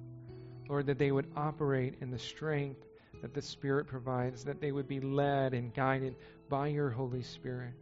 Lord, 0.70 0.86
that 0.88 0.98
they 0.98 1.12
would 1.12 1.30
operate 1.36 1.96
in 2.02 2.10
the 2.10 2.20
strength 2.20 2.86
that 3.22 3.34
the 3.34 3.41
Spirit 3.41 3.88
provides, 3.88 4.44
that 4.44 4.60
they 4.60 4.72
would 4.72 4.88
be 4.88 5.00
led 5.00 5.54
and 5.54 5.74
guided 5.74 6.16
by 6.50 6.68
your 6.68 6.89
Holy 6.89 7.24
Spirit. 7.24 7.74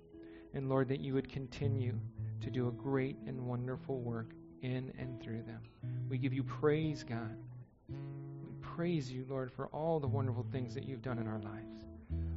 And 0.53 0.69
Lord, 0.69 0.87
that 0.89 0.99
you 0.99 1.13
would 1.13 1.29
continue 1.29 1.97
to 2.41 2.49
do 2.49 2.67
a 2.67 2.71
great 2.71 3.17
and 3.27 3.47
wonderful 3.47 3.99
work 3.99 4.31
in 4.61 4.93
and 4.99 5.19
through 5.21 5.43
them. 5.43 5.61
We 6.09 6.17
give 6.17 6.33
you 6.33 6.43
praise, 6.43 7.03
God. 7.03 7.35
We 8.43 8.53
praise 8.61 9.11
you, 9.11 9.25
Lord, 9.29 9.51
for 9.51 9.67
all 9.67 9.99
the 9.99 10.07
wonderful 10.07 10.45
things 10.51 10.73
that 10.75 10.85
you've 10.85 11.01
done 11.01 11.19
in 11.19 11.27
our 11.27 11.39
lives. 11.39 11.85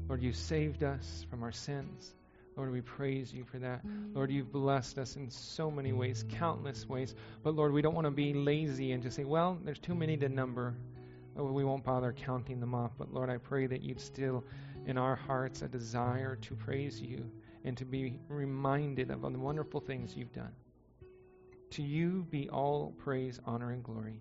Lord, 0.08 0.22
you 0.22 0.32
saved 0.32 0.82
us 0.82 1.26
from 1.30 1.42
our 1.42 1.52
sins. 1.52 2.14
Lord, 2.56 2.70
we 2.70 2.82
praise 2.82 3.32
you 3.32 3.44
for 3.44 3.58
that. 3.58 3.80
Lord, 4.12 4.30
you've 4.30 4.52
blessed 4.52 4.98
us 4.98 5.16
in 5.16 5.28
so 5.30 5.70
many 5.70 5.92
ways, 5.92 6.24
countless 6.28 6.88
ways. 6.88 7.14
But 7.42 7.54
Lord, 7.54 7.72
we 7.72 7.82
don't 7.82 7.94
want 7.94 8.06
to 8.06 8.12
be 8.12 8.32
lazy 8.32 8.92
and 8.92 9.02
just 9.02 9.16
say, 9.16 9.24
well, 9.24 9.58
there's 9.64 9.78
too 9.78 9.94
many 9.94 10.16
to 10.18 10.28
number. 10.28 10.74
Lord, 11.36 11.52
we 11.52 11.64
won't 11.64 11.82
bother 11.82 12.12
counting 12.12 12.60
them 12.60 12.74
off. 12.74 12.92
But 12.96 13.12
Lord, 13.12 13.28
I 13.28 13.38
pray 13.38 13.66
that 13.66 13.82
you'd 13.82 14.00
still 14.00 14.44
in 14.86 14.98
our 14.98 15.16
hearts 15.16 15.62
a 15.62 15.68
desire 15.68 16.36
to 16.42 16.54
praise 16.54 17.00
you 17.00 17.28
and 17.64 17.76
to 17.78 17.84
be 17.84 18.18
reminded 18.28 19.10
of 19.10 19.22
the 19.22 19.30
wonderful 19.30 19.80
things 19.80 20.14
you've 20.16 20.32
done. 20.32 20.52
To 21.70 21.82
you 21.82 22.24
be 22.30 22.48
all 22.50 22.94
praise, 22.98 23.40
honor, 23.46 23.72
and 23.72 23.82
glory. 23.82 24.20